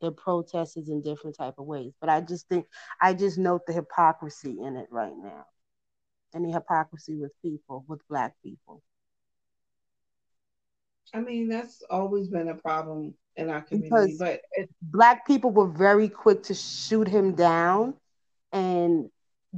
[0.00, 1.92] Their protest is in different type of ways.
[2.00, 2.66] But I just think
[3.00, 5.46] I just note the hypocrisy in it right now,
[6.32, 8.82] and the hypocrisy with people, with black people.
[11.14, 15.68] I mean, that's always been a problem in our community, Because- but Black people were
[15.68, 17.94] very quick to shoot him down,
[18.52, 19.10] and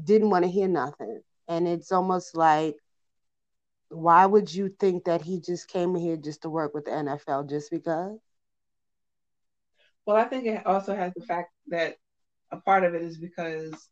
[0.02, 1.22] didn't want to hear nothing.
[1.48, 2.76] And it's almost like,
[3.88, 7.44] why would you think that he just came here just to work with the NFL
[7.48, 8.18] just because?
[10.06, 11.96] well, I think it also has the fact that
[12.50, 13.88] a part of it is because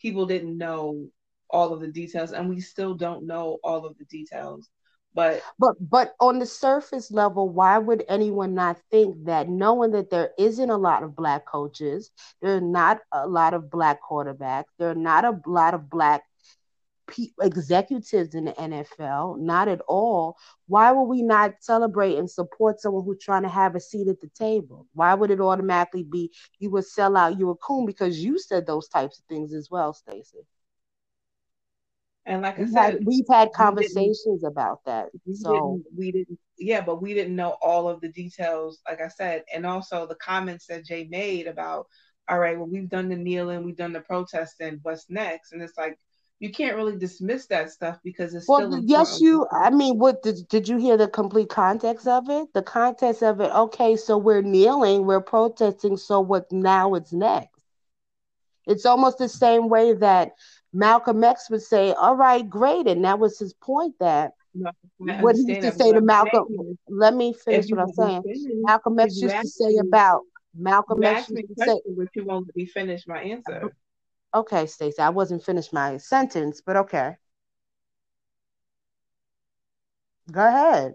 [0.00, 1.08] people didn't know
[1.48, 4.70] all of the details, and we still don't know all of the details.
[5.14, 10.10] But But but on the surface level, why would anyone not think that knowing that
[10.10, 12.10] there isn't a lot of black coaches,
[12.40, 16.24] there are not a lot of black quarterbacks, there are not a lot of black
[17.40, 20.36] executives in the NFL, not at all.
[20.68, 24.20] Why would we not celebrate and support someone who's trying to have a seat at
[24.20, 24.86] the table?
[24.92, 26.30] Why would it automatically be
[26.60, 29.68] you would sell out, you a coon because you said those types of things as
[29.70, 30.46] well, Stacey?
[32.26, 35.08] And like I said, we've had conversations about that.
[35.26, 39.00] we So didn't we didn't yeah but we didn't know all of the details like
[39.00, 41.86] i said and also the comments that jay made about
[42.30, 45.52] all right, well, we've done the kneeling, we've done the protesting, what's next?
[45.52, 45.98] And it's like,
[46.38, 50.22] you can't really dismiss that stuff because it's well, still yes you i mean what
[50.22, 54.16] did, did you hear the complete context of it the context of it okay so
[54.16, 57.62] we're kneeling we're protesting so what now it's next
[58.66, 60.30] it's almost the same way that
[60.72, 62.86] malcolm x would say all right great.
[62.86, 64.70] And that was his point that no,
[65.20, 66.46] what he used to say to malcolm
[66.88, 68.22] let me finish what i'm saying.
[68.62, 70.22] malcolm x used to say about
[70.54, 73.72] malcolm x used to say but you won't be finished my answer.
[74.32, 77.16] Okay, Stacey, I wasn't finished my sentence, but okay.
[80.30, 80.94] Go ahead.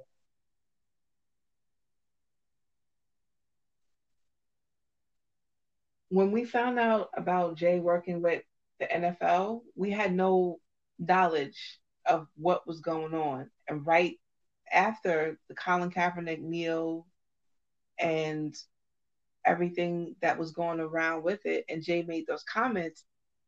[6.10, 8.44] When we found out about Jay working with
[8.80, 10.60] the NFL, we had no
[11.00, 13.50] knowledge of what was going on.
[13.68, 14.20] And right
[14.72, 17.06] after the Colin Kaepernick kneel
[18.00, 18.56] and
[19.46, 23.04] everything that was going around with it, and Jay made those comments,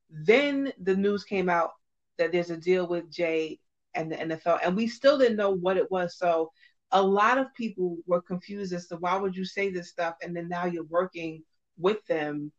[0.09, 1.71] then the news came out
[2.17, 3.59] that there's a deal with Jay
[3.93, 6.17] and the NFL, and we still didn't know what it was.
[6.17, 6.51] So
[6.91, 10.35] a lot of people were confused as to why would you say this stuff, and
[10.35, 11.43] then now you're working
[11.77, 12.51] with them,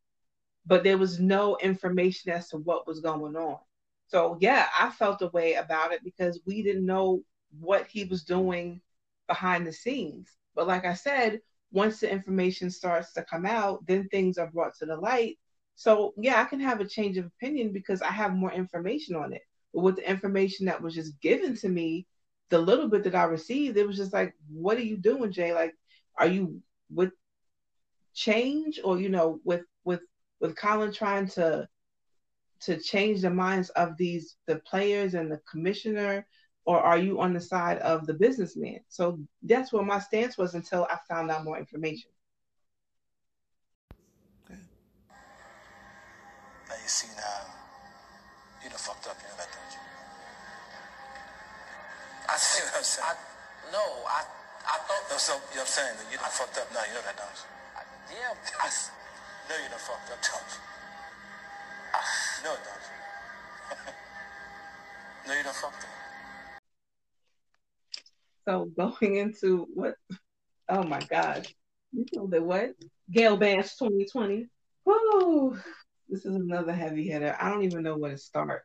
[0.69, 3.59] but there was no information as to what was going on.
[4.07, 7.23] So yeah, I felt a way about it because we didn't know
[7.59, 8.81] what he was doing
[9.27, 10.31] behind the scenes.
[10.55, 11.41] But like I said,
[11.73, 15.39] once the information starts to come out, then things are brought to the light
[15.79, 19.33] so yeah, I can have a change of opinion because I have more information on
[19.33, 19.43] it.
[19.73, 22.09] But with the information that was just given to me,
[22.49, 25.55] the little bit that I received, it was just like, what are you doing, Jay?
[25.55, 25.77] Like,
[26.17, 26.63] are you
[26.93, 27.13] with
[28.13, 29.63] change or you know, with
[30.41, 31.69] with with Colin trying to
[32.61, 36.27] to change the minds of these the players and the commissioner
[36.65, 40.55] or are you on the side of the businessman so that's what my stance was
[40.55, 42.11] until i found out more information
[46.69, 47.49] Now you see now,
[48.63, 49.81] you done fucked up, you know that, don't you?
[52.29, 53.09] I see what I'm saying.
[53.09, 54.21] I, no, I,
[54.69, 55.05] I thought.
[55.09, 55.97] No, so, you know what I'm saying?
[56.13, 57.49] You done I, fucked up now, you know that, don't you?
[57.73, 57.83] I,
[58.13, 58.37] yeah.
[58.61, 58.69] I
[59.49, 60.61] know you done fucked up, don't you?
[61.95, 62.01] I,
[62.39, 62.85] you know it, don't
[63.87, 63.93] you?
[65.29, 65.91] no, you done fucked up.
[68.47, 69.95] So going into what?
[70.69, 71.47] Oh my God!
[71.93, 72.71] You know that what?
[73.11, 74.47] Gayle Bash 2020.
[74.85, 75.57] Whoa!
[76.09, 77.37] this is another heavy hitter.
[77.39, 78.63] I don't even know where to start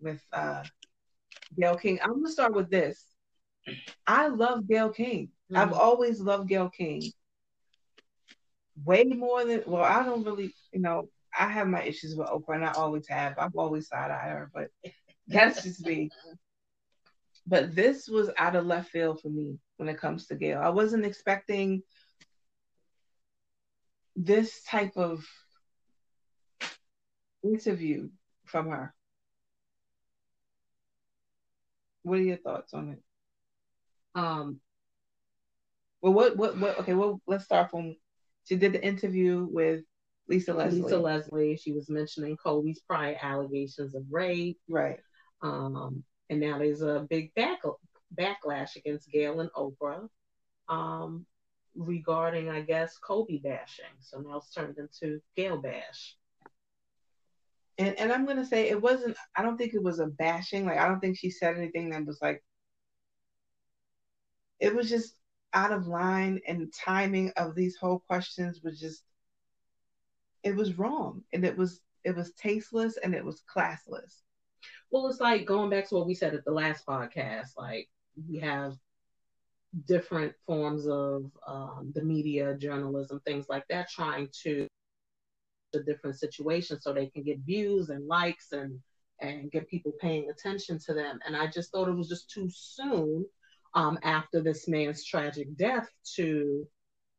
[0.00, 0.62] with uh
[1.58, 1.98] Gayle King.
[2.02, 3.04] I'm gonna start with this.
[4.06, 5.28] I love Gayle King.
[5.50, 5.56] Mm-hmm.
[5.56, 7.12] I've always loved Gayle King.
[8.84, 11.08] Way more than well, I don't really, you know,
[11.38, 13.38] I have my issues with Oprah and I always have.
[13.38, 14.68] I've always side eye her, but
[15.28, 16.10] that's just me.
[17.46, 20.60] But this was out of left field for me when it comes to Gayle.
[20.60, 21.82] I wasn't expecting
[24.14, 25.26] this type of
[27.42, 28.08] interview
[28.44, 28.94] from her.
[32.02, 33.02] What are your thoughts on it?
[34.14, 34.60] Um.
[36.00, 36.78] Well, what, what, what?
[36.80, 37.96] Okay, well, let's start from.
[38.44, 39.82] She did the interview with
[40.28, 40.82] Lisa Leslie.
[40.82, 41.56] Lisa Leslie.
[41.56, 44.58] She was mentioning Kobe's prior allegations of rape.
[44.68, 45.00] Right.
[45.42, 47.60] Um, and now there's a big back
[48.18, 50.08] backlash against Gayle and Oprah.
[50.68, 51.26] Um,
[51.74, 53.84] regarding, I guess, Kobe bashing.
[54.00, 56.16] So now it's turned into Gayle bash
[57.78, 59.16] and and I'm gonna say it wasn't.
[59.36, 60.66] I don't think it was a bashing.
[60.66, 62.42] Like I don't think she said anything that was like.
[64.60, 65.14] It was just
[65.54, 69.02] out of line, and timing of these whole questions was just.
[70.42, 74.22] It was wrong, and it was it was tasteless, and it was classless.
[74.90, 77.50] Well, it's like going back to what we said at the last podcast.
[77.56, 77.88] Like
[78.28, 78.74] we have
[79.86, 84.66] different forms of um, the media, journalism, things like that, trying to
[85.72, 88.78] the different situations so they can get views and likes and
[89.20, 91.18] and get people paying attention to them.
[91.26, 93.24] And I just thought it was just too soon
[93.74, 96.66] um, after this man's tragic death to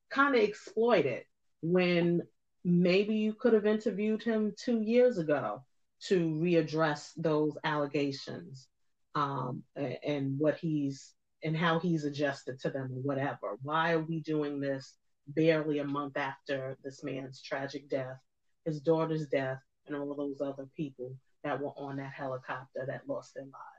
[0.10, 1.26] kind of exploit it
[1.62, 2.22] when
[2.64, 5.64] maybe you could have interviewed him two years ago
[6.08, 8.68] to readdress those allegations
[9.16, 11.14] um, and what he's
[11.44, 13.58] and how he's adjusted to them or whatever.
[13.62, 14.94] Why are we doing this
[15.28, 18.18] barely a month after this man's tragic death
[18.66, 23.08] his daughter's death, and all of those other people that were on that helicopter that
[23.08, 23.73] lost their lives.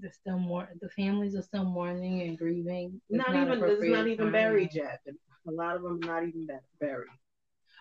[0.00, 0.68] They're still more.
[0.80, 3.00] The families are still mourning and grieving.
[3.10, 3.70] It's not, not even.
[3.70, 5.00] It's not even buried yet.
[5.46, 6.48] A lot of them are not even
[6.80, 7.08] buried.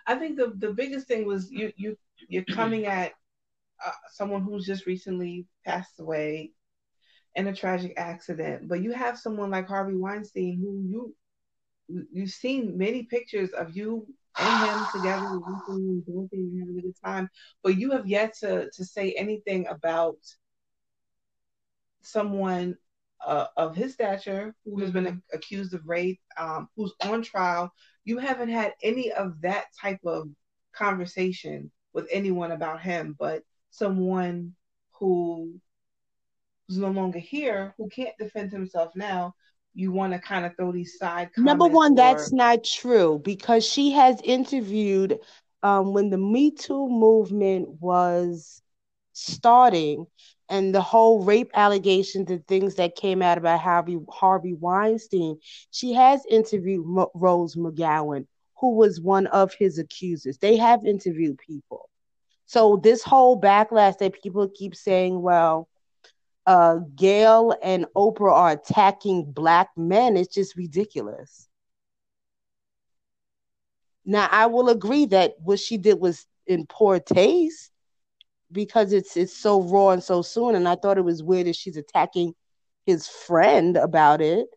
[0.08, 3.14] I think the the biggest thing was you you you're coming at
[3.86, 6.52] uh, someone who's just recently passed away
[7.36, 11.16] in a tragic accident, but you have someone like Harvey Weinstein who you
[12.12, 14.06] you've seen many pictures of you
[14.40, 17.30] and him together, and having a good time.
[17.64, 20.18] But you have yet to to say anything about
[22.04, 22.78] someone
[23.26, 27.72] uh, of his stature who has been a- accused of rape, um, who's on trial.
[28.06, 30.30] You haven't had any of that type of
[30.74, 34.54] conversation with anyone about him, but someone
[35.00, 35.60] who's
[36.78, 39.34] no longer here, who can't defend himself now,
[39.74, 43.66] you want to kind of throw these side Number one, or- that's not true because
[43.66, 45.20] she has interviewed
[45.64, 48.62] um, when the Me Too movement was
[49.14, 50.08] starting
[50.54, 55.40] and the whole rape allegations and things that came out about Harvey Harvey Weinstein.
[55.72, 58.28] She has interviewed Mo- Rose McGowan,
[58.60, 60.38] who was one of his accusers.
[60.38, 61.90] They have interviewed people.
[62.46, 65.70] So this whole backlash that people keep saying, well,
[66.46, 71.50] uh, Gayle and Oprah are attacking black men it's just ridiculous.
[74.06, 77.73] Now, I will agree that what she did was in poor taste
[78.54, 81.58] because it's it's so raw and so soon, and I thought it was weird that
[81.58, 82.36] she's attacking
[82.86, 84.48] his friend about it.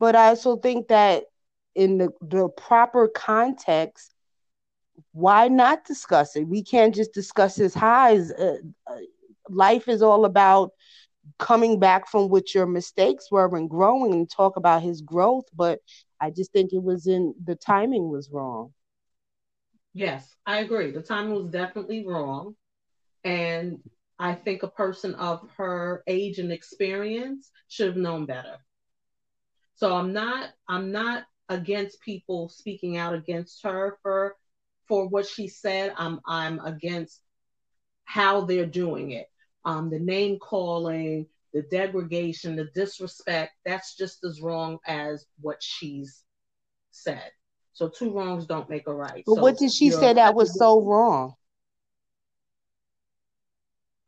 [0.00, 1.24] But I also think that
[1.74, 4.14] in the, the proper context,
[5.12, 6.44] why not discuss it?
[6.48, 8.32] We can't just discuss his highs.
[8.32, 8.96] Uh, uh,
[9.48, 10.72] life is all about
[11.38, 15.46] coming back from what your mistakes were and growing and talk about his growth.
[15.54, 15.80] But
[16.20, 18.72] I just think it was in the timing was wrong.
[19.94, 20.90] Yes, I agree.
[20.92, 22.56] The timing was definitely wrong.
[23.28, 23.82] And
[24.18, 28.56] I think a person of her age and experience should have known better.
[29.74, 34.36] So I'm not I'm not against people speaking out against her for
[34.88, 35.94] for what she said.
[35.98, 37.20] I'm I'm against
[38.04, 39.26] how they're doing it.
[39.64, 46.24] Um, the name calling, the degradation, the disrespect, that's just as wrong as what she's
[46.90, 47.30] said.
[47.74, 49.26] So two wrongs don't make a right.
[49.26, 51.34] But So what did she say that was so wrong?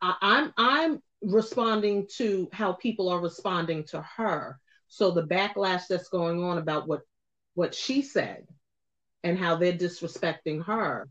[0.02, 4.58] I'm I'm responding to how people are responding to her.
[4.88, 7.02] So the backlash that's going on about what
[7.54, 8.46] what she said
[9.22, 11.08] and how they're disrespecting her,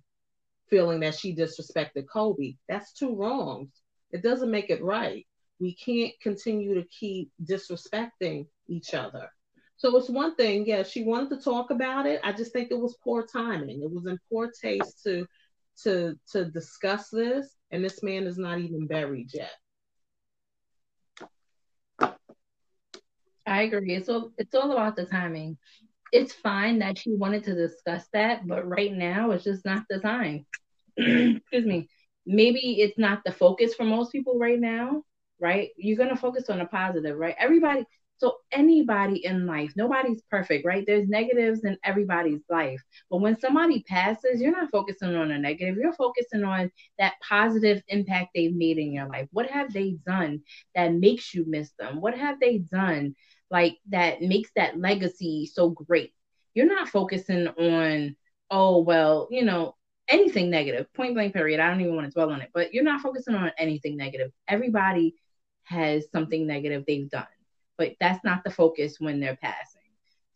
[0.70, 3.70] feeling that she disrespected Kobe, that's two wrongs.
[4.12, 5.26] It doesn't make it right.
[5.60, 9.30] We can't continue to keep disrespecting each other.
[9.78, 12.20] So it's one thing, yeah, she wanted to talk about it.
[12.24, 13.82] I just think it was poor timing.
[13.82, 15.26] It was in poor taste to
[15.84, 19.52] to to discuss this, and this man is not even buried yet.
[23.46, 23.96] I agree.
[23.96, 25.58] It's all it's all about the timing.
[26.12, 30.00] It's fine that she wanted to discuss that, but right now it's just not the
[30.00, 30.46] time.
[30.98, 31.90] Excuse me.
[32.26, 35.04] Maybe it's not the focus for most people right now,
[35.40, 35.70] right?
[35.78, 37.36] You're gonna focus on the positive, right?
[37.40, 37.86] Everybody
[38.20, 40.84] so anybody in life, nobody's perfect, right?
[40.86, 42.82] There's negatives in everybody's life.
[43.10, 45.78] But when somebody passes, you're not focusing on a negative.
[45.78, 46.70] You're focusing on
[47.00, 49.28] that positive impact they've made in your life.
[49.32, 50.42] What have they done
[50.76, 52.02] that makes you miss them?
[52.02, 53.16] What have they done
[53.50, 56.14] like that makes that legacy so great?
[56.54, 58.16] You're not focusing on,
[58.52, 59.76] oh, well, you know,
[60.10, 61.62] anything negative, point blank period.
[61.62, 64.32] I don't even want to dwell on it, but you're not focusing on anything negative.
[64.48, 65.16] Everybody
[65.64, 67.28] has something negative they've done,
[67.80, 69.82] but that's not the focus when they're passing.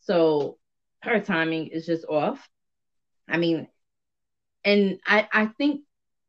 [0.02, 0.60] So
[1.04, 2.50] her timing is just off.
[3.30, 3.68] I mean,
[4.66, 5.82] and I, I think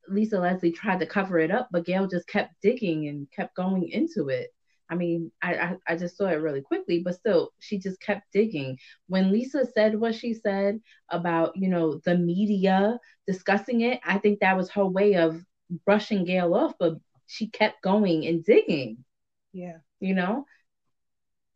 [0.09, 3.89] Lisa Leslie tried to cover it up, but Gayle just kept digging and kept going
[3.91, 4.51] into it.
[4.91, 8.33] I mean, I, I, I just saw it really quickly, but still, she just kept
[8.33, 8.79] digging.
[9.09, 10.81] When Lisa said what she said
[11.11, 15.43] about, you know, the media discussing it, I think that was her way of
[15.87, 19.05] brushing Gayle off, but she kept going and digging,
[19.53, 20.47] Yeah, you know?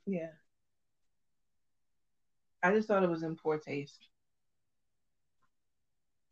[0.09, 0.33] Yeah.
[2.63, 4.09] I just thought it was in poor taste.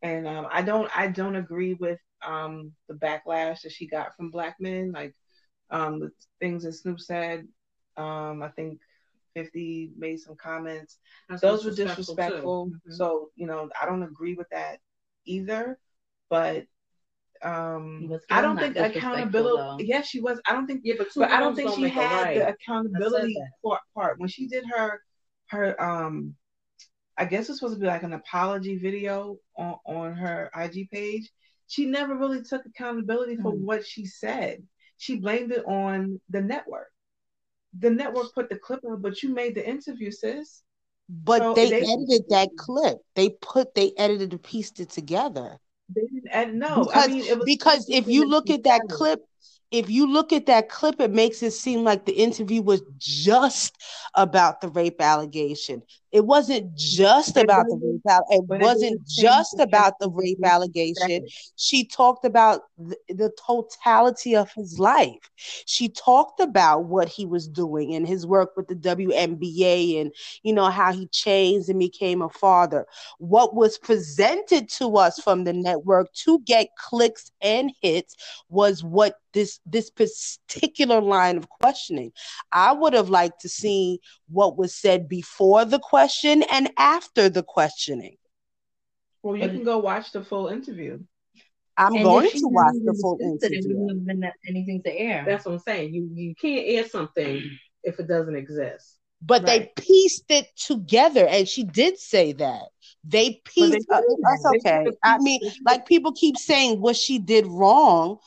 [0.03, 4.31] And um, I don't I don't agree with um, the backlash that she got from
[4.31, 5.15] black men, like
[5.71, 7.49] um, the things that Snoop said.
[7.97, 8.81] Um, I think
[9.35, 10.99] 50 made some comments.
[11.29, 11.77] That's Those were too.
[11.77, 12.73] disrespectful.
[12.89, 12.97] Mhm.
[12.97, 14.81] So, you know, I don't agree with that
[15.27, 15.79] either.
[16.31, 16.67] But
[17.47, 19.93] um was I don't think disrespectful, accountability though.
[19.95, 20.41] yes, she was.
[20.47, 22.35] I don't think yeah, but, but I don't think she make a had right.
[22.39, 25.01] the accountability part, part when she did her
[25.49, 26.35] her um
[27.19, 31.31] I guess it's supposed to be like an apology video on, on her IG page.
[31.67, 33.61] She never really took accountability for Mm.
[33.61, 34.63] what she said.
[34.99, 36.91] She blamed it on the network.
[37.79, 40.63] The network put the clip on, but you made the interview, sis.
[41.09, 42.99] But So they, they- edited that clip.
[43.15, 45.59] They put they edited and pieced it together.
[45.95, 46.85] They didn't add no.
[46.85, 49.21] because I mean, it was because if you look at that clip,
[49.71, 53.77] if you look at that clip, it makes it seem like the interview was just
[54.15, 55.83] about the rape allegation.
[56.13, 58.23] It wasn't just about the rape.
[58.31, 61.27] It wasn't just about the rape allegation.
[61.57, 65.31] She talked about the, the totality of his life.
[65.67, 70.13] She talked about what he was doing and his work with the WNBA and
[70.43, 72.87] you know how he changed and became a father.
[73.19, 78.15] What was presented to us from the network to get clicks and hits
[78.49, 82.13] was what this this particular line of questioning.
[82.53, 87.15] I would have liked to see what was said before the question and after the
[87.19, 87.89] questioning.
[89.23, 90.99] Well, you can go watch the full interview.
[91.77, 93.69] I'm And going to watch the full discussed it, it interview.
[93.69, 95.25] wouldn't have been anything to air.
[95.27, 95.93] That's what I'm saying.
[95.95, 97.43] You you can't air something
[97.83, 98.99] if it doesn't exist.
[99.21, 102.69] But they pieced it together, and she did say that
[103.05, 103.87] they But they pieced.
[103.91, 104.97] Uh, that's okay.
[105.03, 108.19] I mean, like people keep saying what she did wrong,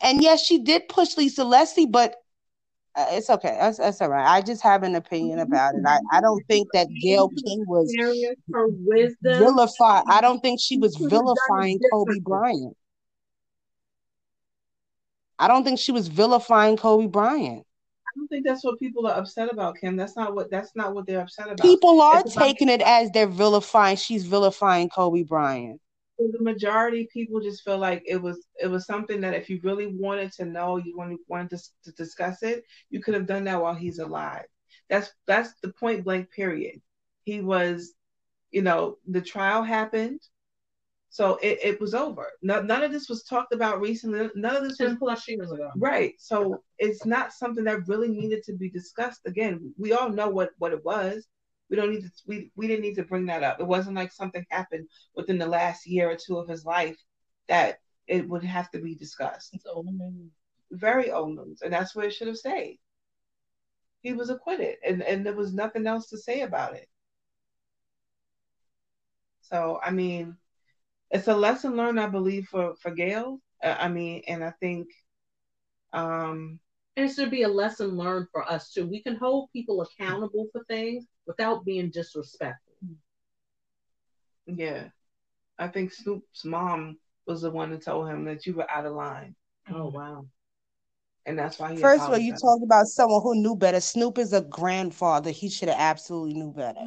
[0.00, 2.16] and yes, she did push Lisa Leslie, but
[2.96, 3.56] uh, it's okay.
[3.60, 4.26] That's, that's all right.
[4.26, 5.82] I just have an opinion about it.
[5.86, 7.94] I, I don't think that Gayle King was
[8.52, 9.38] her wisdom.
[9.38, 10.04] vilified.
[10.08, 12.18] I don't think she was She could've done it vilifying Kobe.
[12.20, 12.76] Bryant.
[15.38, 17.66] I don't think she was vilifying Kobe Bryant.
[18.06, 19.94] I don't think that's what people are upset about, Kim.
[19.96, 21.60] That's not what that's not what they're upset about.
[21.60, 23.96] People are It's about- taking it as they're vilifying.
[23.98, 25.80] She's vilifying Kobe Bryant.
[26.18, 29.86] The majority, people just feel like it was it was something that if you really
[29.86, 33.60] wanted to know, you wanted wanted to, to discuss it, you could have done that
[33.60, 34.44] while he's alive.
[34.88, 36.80] That's that's the point blank period.
[37.24, 37.92] He was,
[38.50, 40.20] you know, the trial happened,
[41.10, 42.30] so it, it was over.
[42.42, 44.28] No, none of this was talked about recently.
[44.34, 45.70] None of this was plus years ago.
[45.76, 46.14] Right.
[46.18, 49.20] So it's not something that really needed to be discussed.
[49.26, 51.26] Again, we all know what what it was.
[51.70, 53.60] We don't need to we we didn't need to bring that up.
[53.60, 56.96] It wasn't like something happened within the last year or two of his life
[57.48, 59.54] that it would have to be discussed.
[59.54, 60.32] It's old news.
[60.70, 61.62] Very old news.
[61.62, 62.78] And that's where it should have stayed.
[64.00, 66.88] He was acquitted and, and there was nothing else to say about it.
[69.42, 70.36] So I mean,
[71.10, 73.40] it's a lesson learned, I believe, for for Gayle.
[73.62, 74.88] Uh, I mean, and I think
[75.92, 76.60] um
[76.96, 78.86] And it should be a lesson learned for us too.
[78.86, 82.74] We can hold people accountable for things without being disrespectful.
[84.46, 84.88] Yeah.
[85.58, 88.94] I think Snoop's mom was the one that told him that you were out of
[88.94, 89.34] line.
[89.70, 90.26] Oh wow.
[91.26, 92.42] And that's why he First of all, you apologized.
[92.42, 93.80] talked about someone who knew better.
[93.80, 95.30] Snoop is a grandfather.
[95.30, 96.86] He should have absolutely knew better.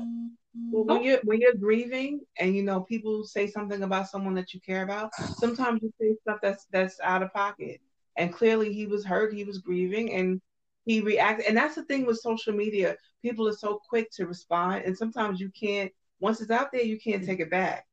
[0.71, 4.53] Well, when you're when you're grieving and you know people say something about someone that
[4.53, 7.81] you care about, sometimes you say stuff that's that's out of pocket.
[8.19, 10.41] And clearly he was hurt, he was grieving and
[10.85, 12.97] he reacted and that's the thing with social media.
[13.23, 15.91] People are so quick to respond and sometimes you can't
[16.21, 17.87] once it's out there you can't take it back.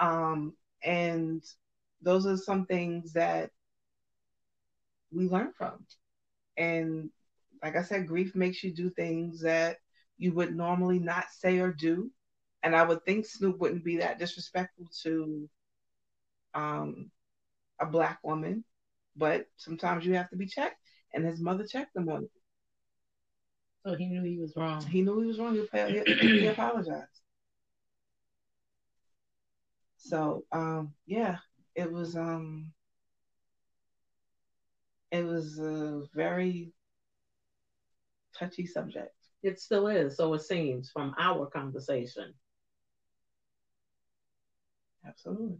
[0.00, 0.54] Um
[0.84, 1.44] and
[2.02, 3.50] those are some things that
[5.12, 5.84] we learn from.
[6.56, 7.10] And
[7.62, 9.78] like I said, grief makes you do things that
[10.18, 12.10] you would normally not say or do.
[12.62, 15.48] And I would think Snoop wouldn't be that disrespectful to
[16.54, 17.10] um,
[17.80, 18.64] a black woman,
[19.18, 20.76] but sometimes you have to be checked.
[21.14, 22.30] And his mother checked him on it.
[23.86, 24.84] So he knew he was wrong.
[24.86, 25.54] He knew he was wrong.
[25.54, 27.20] He, he, he apologized.
[29.96, 31.36] So um, yeah,
[31.74, 32.72] it was um,
[35.10, 36.72] it was a very
[38.38, 39.14] touchy subject.
[39.42, 42.34] It still is, so it seems from our conversation.
[45.06, 45.58] Absolutely.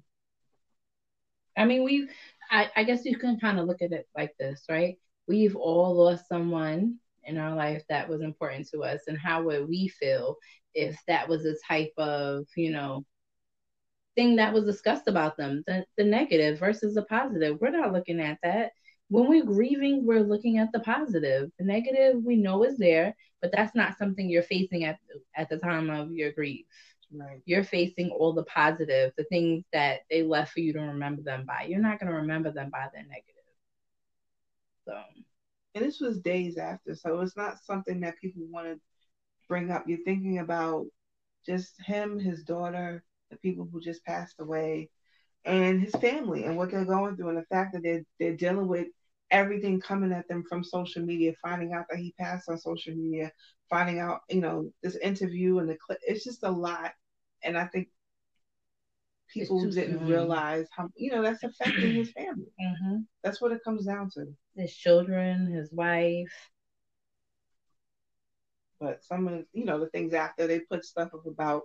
[1.56, 2.09] I mean, we,
[2.51, 4.97] I, I guess you can kind of look at it like this, right?
[5.27, 9.69] We've all lost someone in our life that was important to us, and how would
[9.69, 10.37] we feel
[10.75, 13.05] if that was a type of, you know,
[14.16, 17.59] thing that was discussed about them, the, the negative versus the positive?
[17.61, 18.73] We're not looking at that.
[19.11, 21.51] When we're grieving, we're looking at the positive.
[21.59, 24.99] The negative we know is there, but that's not something you're facing at
[25.37, 26.66] at the time of your grief
[27.10, 27.40] Right.
[27.47, 31.47] you're facing all the positive, the things that they left for you to remember them
[31.47, 31.66] by.
[31.68, 33.35] You're not going to remember them by the negative.
[34.86, 34.98] So,
[35.74, 38.80] and this was days after, so it's not something that people want to
[39.48, 39.85] bring up.
[39.86, 40.86] You're thinking about
[41.47, 44.90] just him, his daughter, the people who just passed away,
[45.44, 48.68] and his family and what they're going through, and the fact that they're they're dealing
[48.68, 48.89] with
[49.30, 53.32] everything coming at them from social media, finding out that he passed on social media,
[53.70, 55.98] finding out, you know, this interview and the clip.
[56.06, 56.92] It's just a lot,
[57.42, 57.88] and I think
[59.32, 60.09] people didn't soon.
[60.09, 62.52] realize how you know that's affecting his family.
[62.60, 62.96] mm-hmm.
[63.22, 64.26] That's what it comes down to.
[64.56, 66.32] his children, his wife.
[68.80, 71.62] but some of the, you know the things after they put stuff up about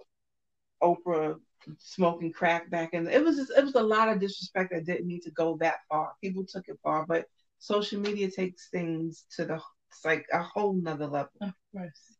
[0.81, 1.35] Oprah
[1.77, 5.07] smoking crack back and it was just it was a lot of disrespect that didn't
[5.07, 6.11] need to go that far.
[6.21, 7.25] People took it far, but
[7.63, 11.31] social media takes things to the it's like a whole nother level.
[11.41, 12.17] Of course.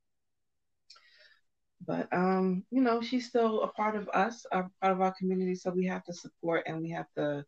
[1.86, 5.56] But um, you know, she's still a part of us, a part of our community,
[5.56, 7.46] so we have to support and we have to,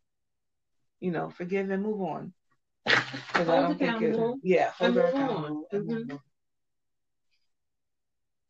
[1.00, 2.32] you know, forgive and move on.
[2.86, 5.68] 'Cause I don't think it- accountable yeah, hold and her accountable.
[5.72, 6.12] and move Mhm.
[6.12, 6.20] on.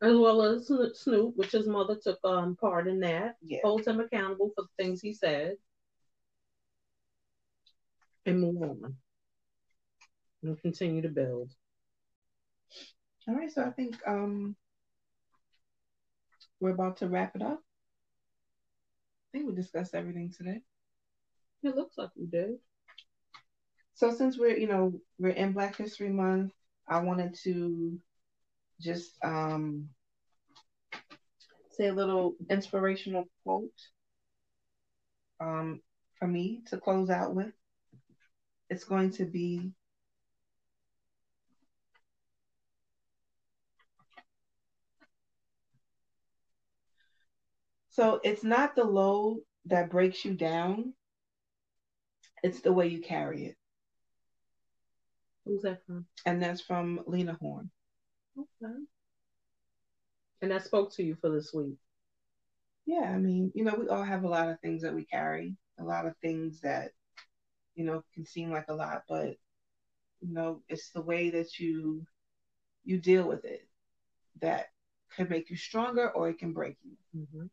[0.03, 0.67] As well as
[1.01, 3.37] Snoop, which his mother took um part in that.
[3.43, 3.61] Yeah.
[3.63, 5.57] Holds him accountable for the things he said.
[8.27, 8.97] And move on.
[10.43, 11.53] And continue to build.
[13.29, 14.57] All right, so I think um
[16.61, 17.61] we're about to wrap it up.
[17.61, 20.61] I think we discussed everything today.
[21.63, 22.59] It looks like we did.
[23.95, 26.53] So since we're, you know, we're in Black History Month,
[26.89, 27.99] I wanted to
[28.81, 29.89] just um
[31.71, 33.71] say a little inspirational quote
[35.41, 35.81] um
[36.19, 37.53] for me to close out with.
[38.71, 39.73] It's going to be
[47.97, 50.93] So it's not the load that breaks you down.
[52.43, 53.57] It's the way you carry it.
[55.47, 56.05] Who's that from?
[56.27, 57.71] And that's from Lena Horne.
[58.39, 58.75] Okay.
[60.43, 61.79] And that spoke to you for this week.
[62.85, 65.57] Yeah, I mean, you know, we all have a lot of things that we carry,
[65.81, 66.91] a lot of things that,
[67.77, 69.37] you know, can seem like a lot, but
[70.21, 72.07] you know, it's the way that you
[72.85, 73.67] you deal with it
[74.43, 74.67] that
[75.17, 77.23] could make you stronger or it can break you.
[77.23, 77.47] Mm-hmm.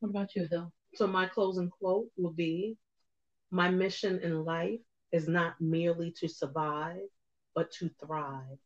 [0.00, 0.72] What about you, Hill?
[0.94, 2.76] So my closing quote will be
[3.50, 4.80] My mission in life
[5.12, 7.00] is not merely to survive,
[7.54, 8.58] but to thrive,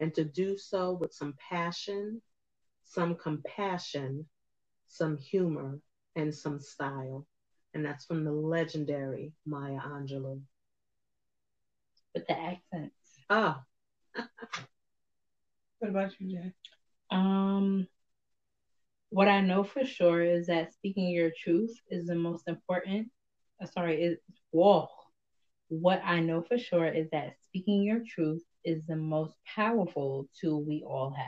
[0.00, 2.20] and to do so with some passion,
[2.84, 4.26] some compassion,
[4.88, 5.80] some humor,
[6.14, 7.26] and some style.
[7.74, 10.40] And that's from the legendary Maya Angelou.
[12.14, 13.18] With the accents.
[13.30, 13.62] Ah,
[15.78, 16.52] What about you, Jack?
[17.10, 17.86] Um,
[19.10, 23.08] what I know for sure is that speaking your truth is the most important.
[23.62, 24.18] uh, Sorry, is
[24.50, 24.88] whoa.
[25.68, 30.62] What I know for sure is that speaking your truth is the most powerful tool
[30.64, 31.26] we all have.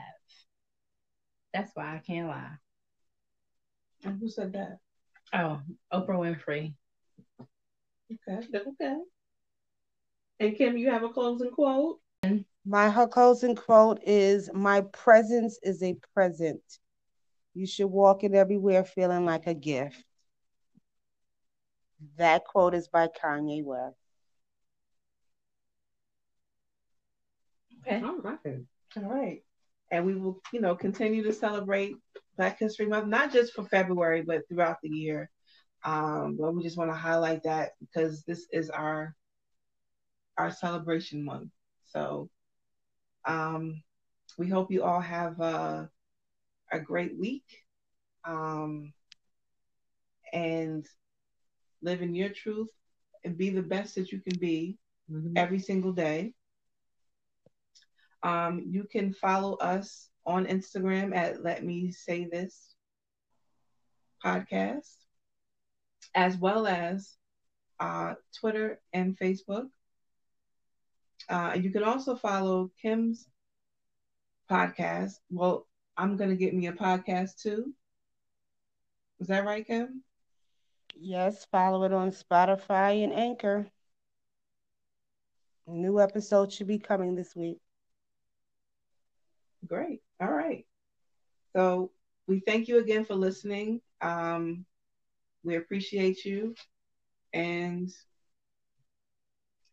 [1.52, 2.56] That's why I can't lie.
[4.04, 4.78] And who said that?
[5.32, 5.60] Oh,
[5.92, 6.74] Oprah Winfrey.
[8.12, 8.46] Okay.
[8.54, 8.96] okay.
[10.40, 12.00] And Kim, you have a closing quote?
[12.64, 16.62] My her closing quote is My presence is a present.
[17.58, 20.04] You should walk it everywhere feeling like a gift.
[22.16, 23.98] That quote is by Kanye West.
[27.84, 28.00] Okay.
[28.00, 28.38] All right.
[28.96, 29.42] All right.
[29.90, 31.96] And we will, you know, continue to celebrate
[32.36, 35.28] Black History Month, not just for February, but throughout the year.
[35.84, 39.16] Um, but we just want to highlight that because this is our
[40.36, 41.50] our celebration month.
[41.86, 42.30] So
[43.24, 43.82] um,
[44.38, 45.90] we hope you all have a,
[46.72, 47.44] a great week
[48.24, 48.92] um,
[50.32, 50.86] and
[51.82, 52.70] live in your truth
[53.24, 54.78] and be the best that you can be
[55.10, 55.36] Mhm.
[55.36, 56.34] every single day.
[58.22, 62.74] Um, you can follow us on Instagram at Let Me Say This
[64.24, 65.06] podcast,
[66.14, 67.16] as well as
[67.80, 69.70] uh, Twitter and Facebook.
[71.28, 73.28] Uh, you can also follow Kim's
[74.50, 75.20] podcast.
[75.30, 75.67] Well,
[75.98, 77.74] I'm going to get me a podcast too.
[79.20, 80.04] Is that right, Kim?
[80.96, 83.70] Yes, follow it on Spotify and Anchor.
[85.68, 87.60] New episode should be coming this week.
[89.66, 90.02] Great.
[90.20, 90.66] All right.
[91.56, 91.92] So
[92.28, 93.82] we thank you again for listening.
[94.00, 94.66] Um,
[95.44, 96.54] we appreciate you.
[97.32, 97.90] And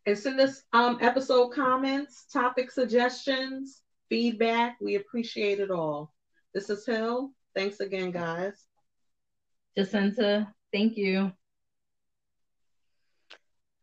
[0.06, 4.80] And send us um episode comments, topic suggestions, feedback.
[4.80, 6.15] We appreciate it all.
[6.56, 7.32] This is Hill.
[7.54, 8.64] Thanks again, guys.
[9.76, 11.30] Jacinta, thank you.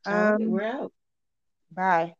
[0.07, 0.91] all right, Um, we're out.
[1.71, 2.15] Bye.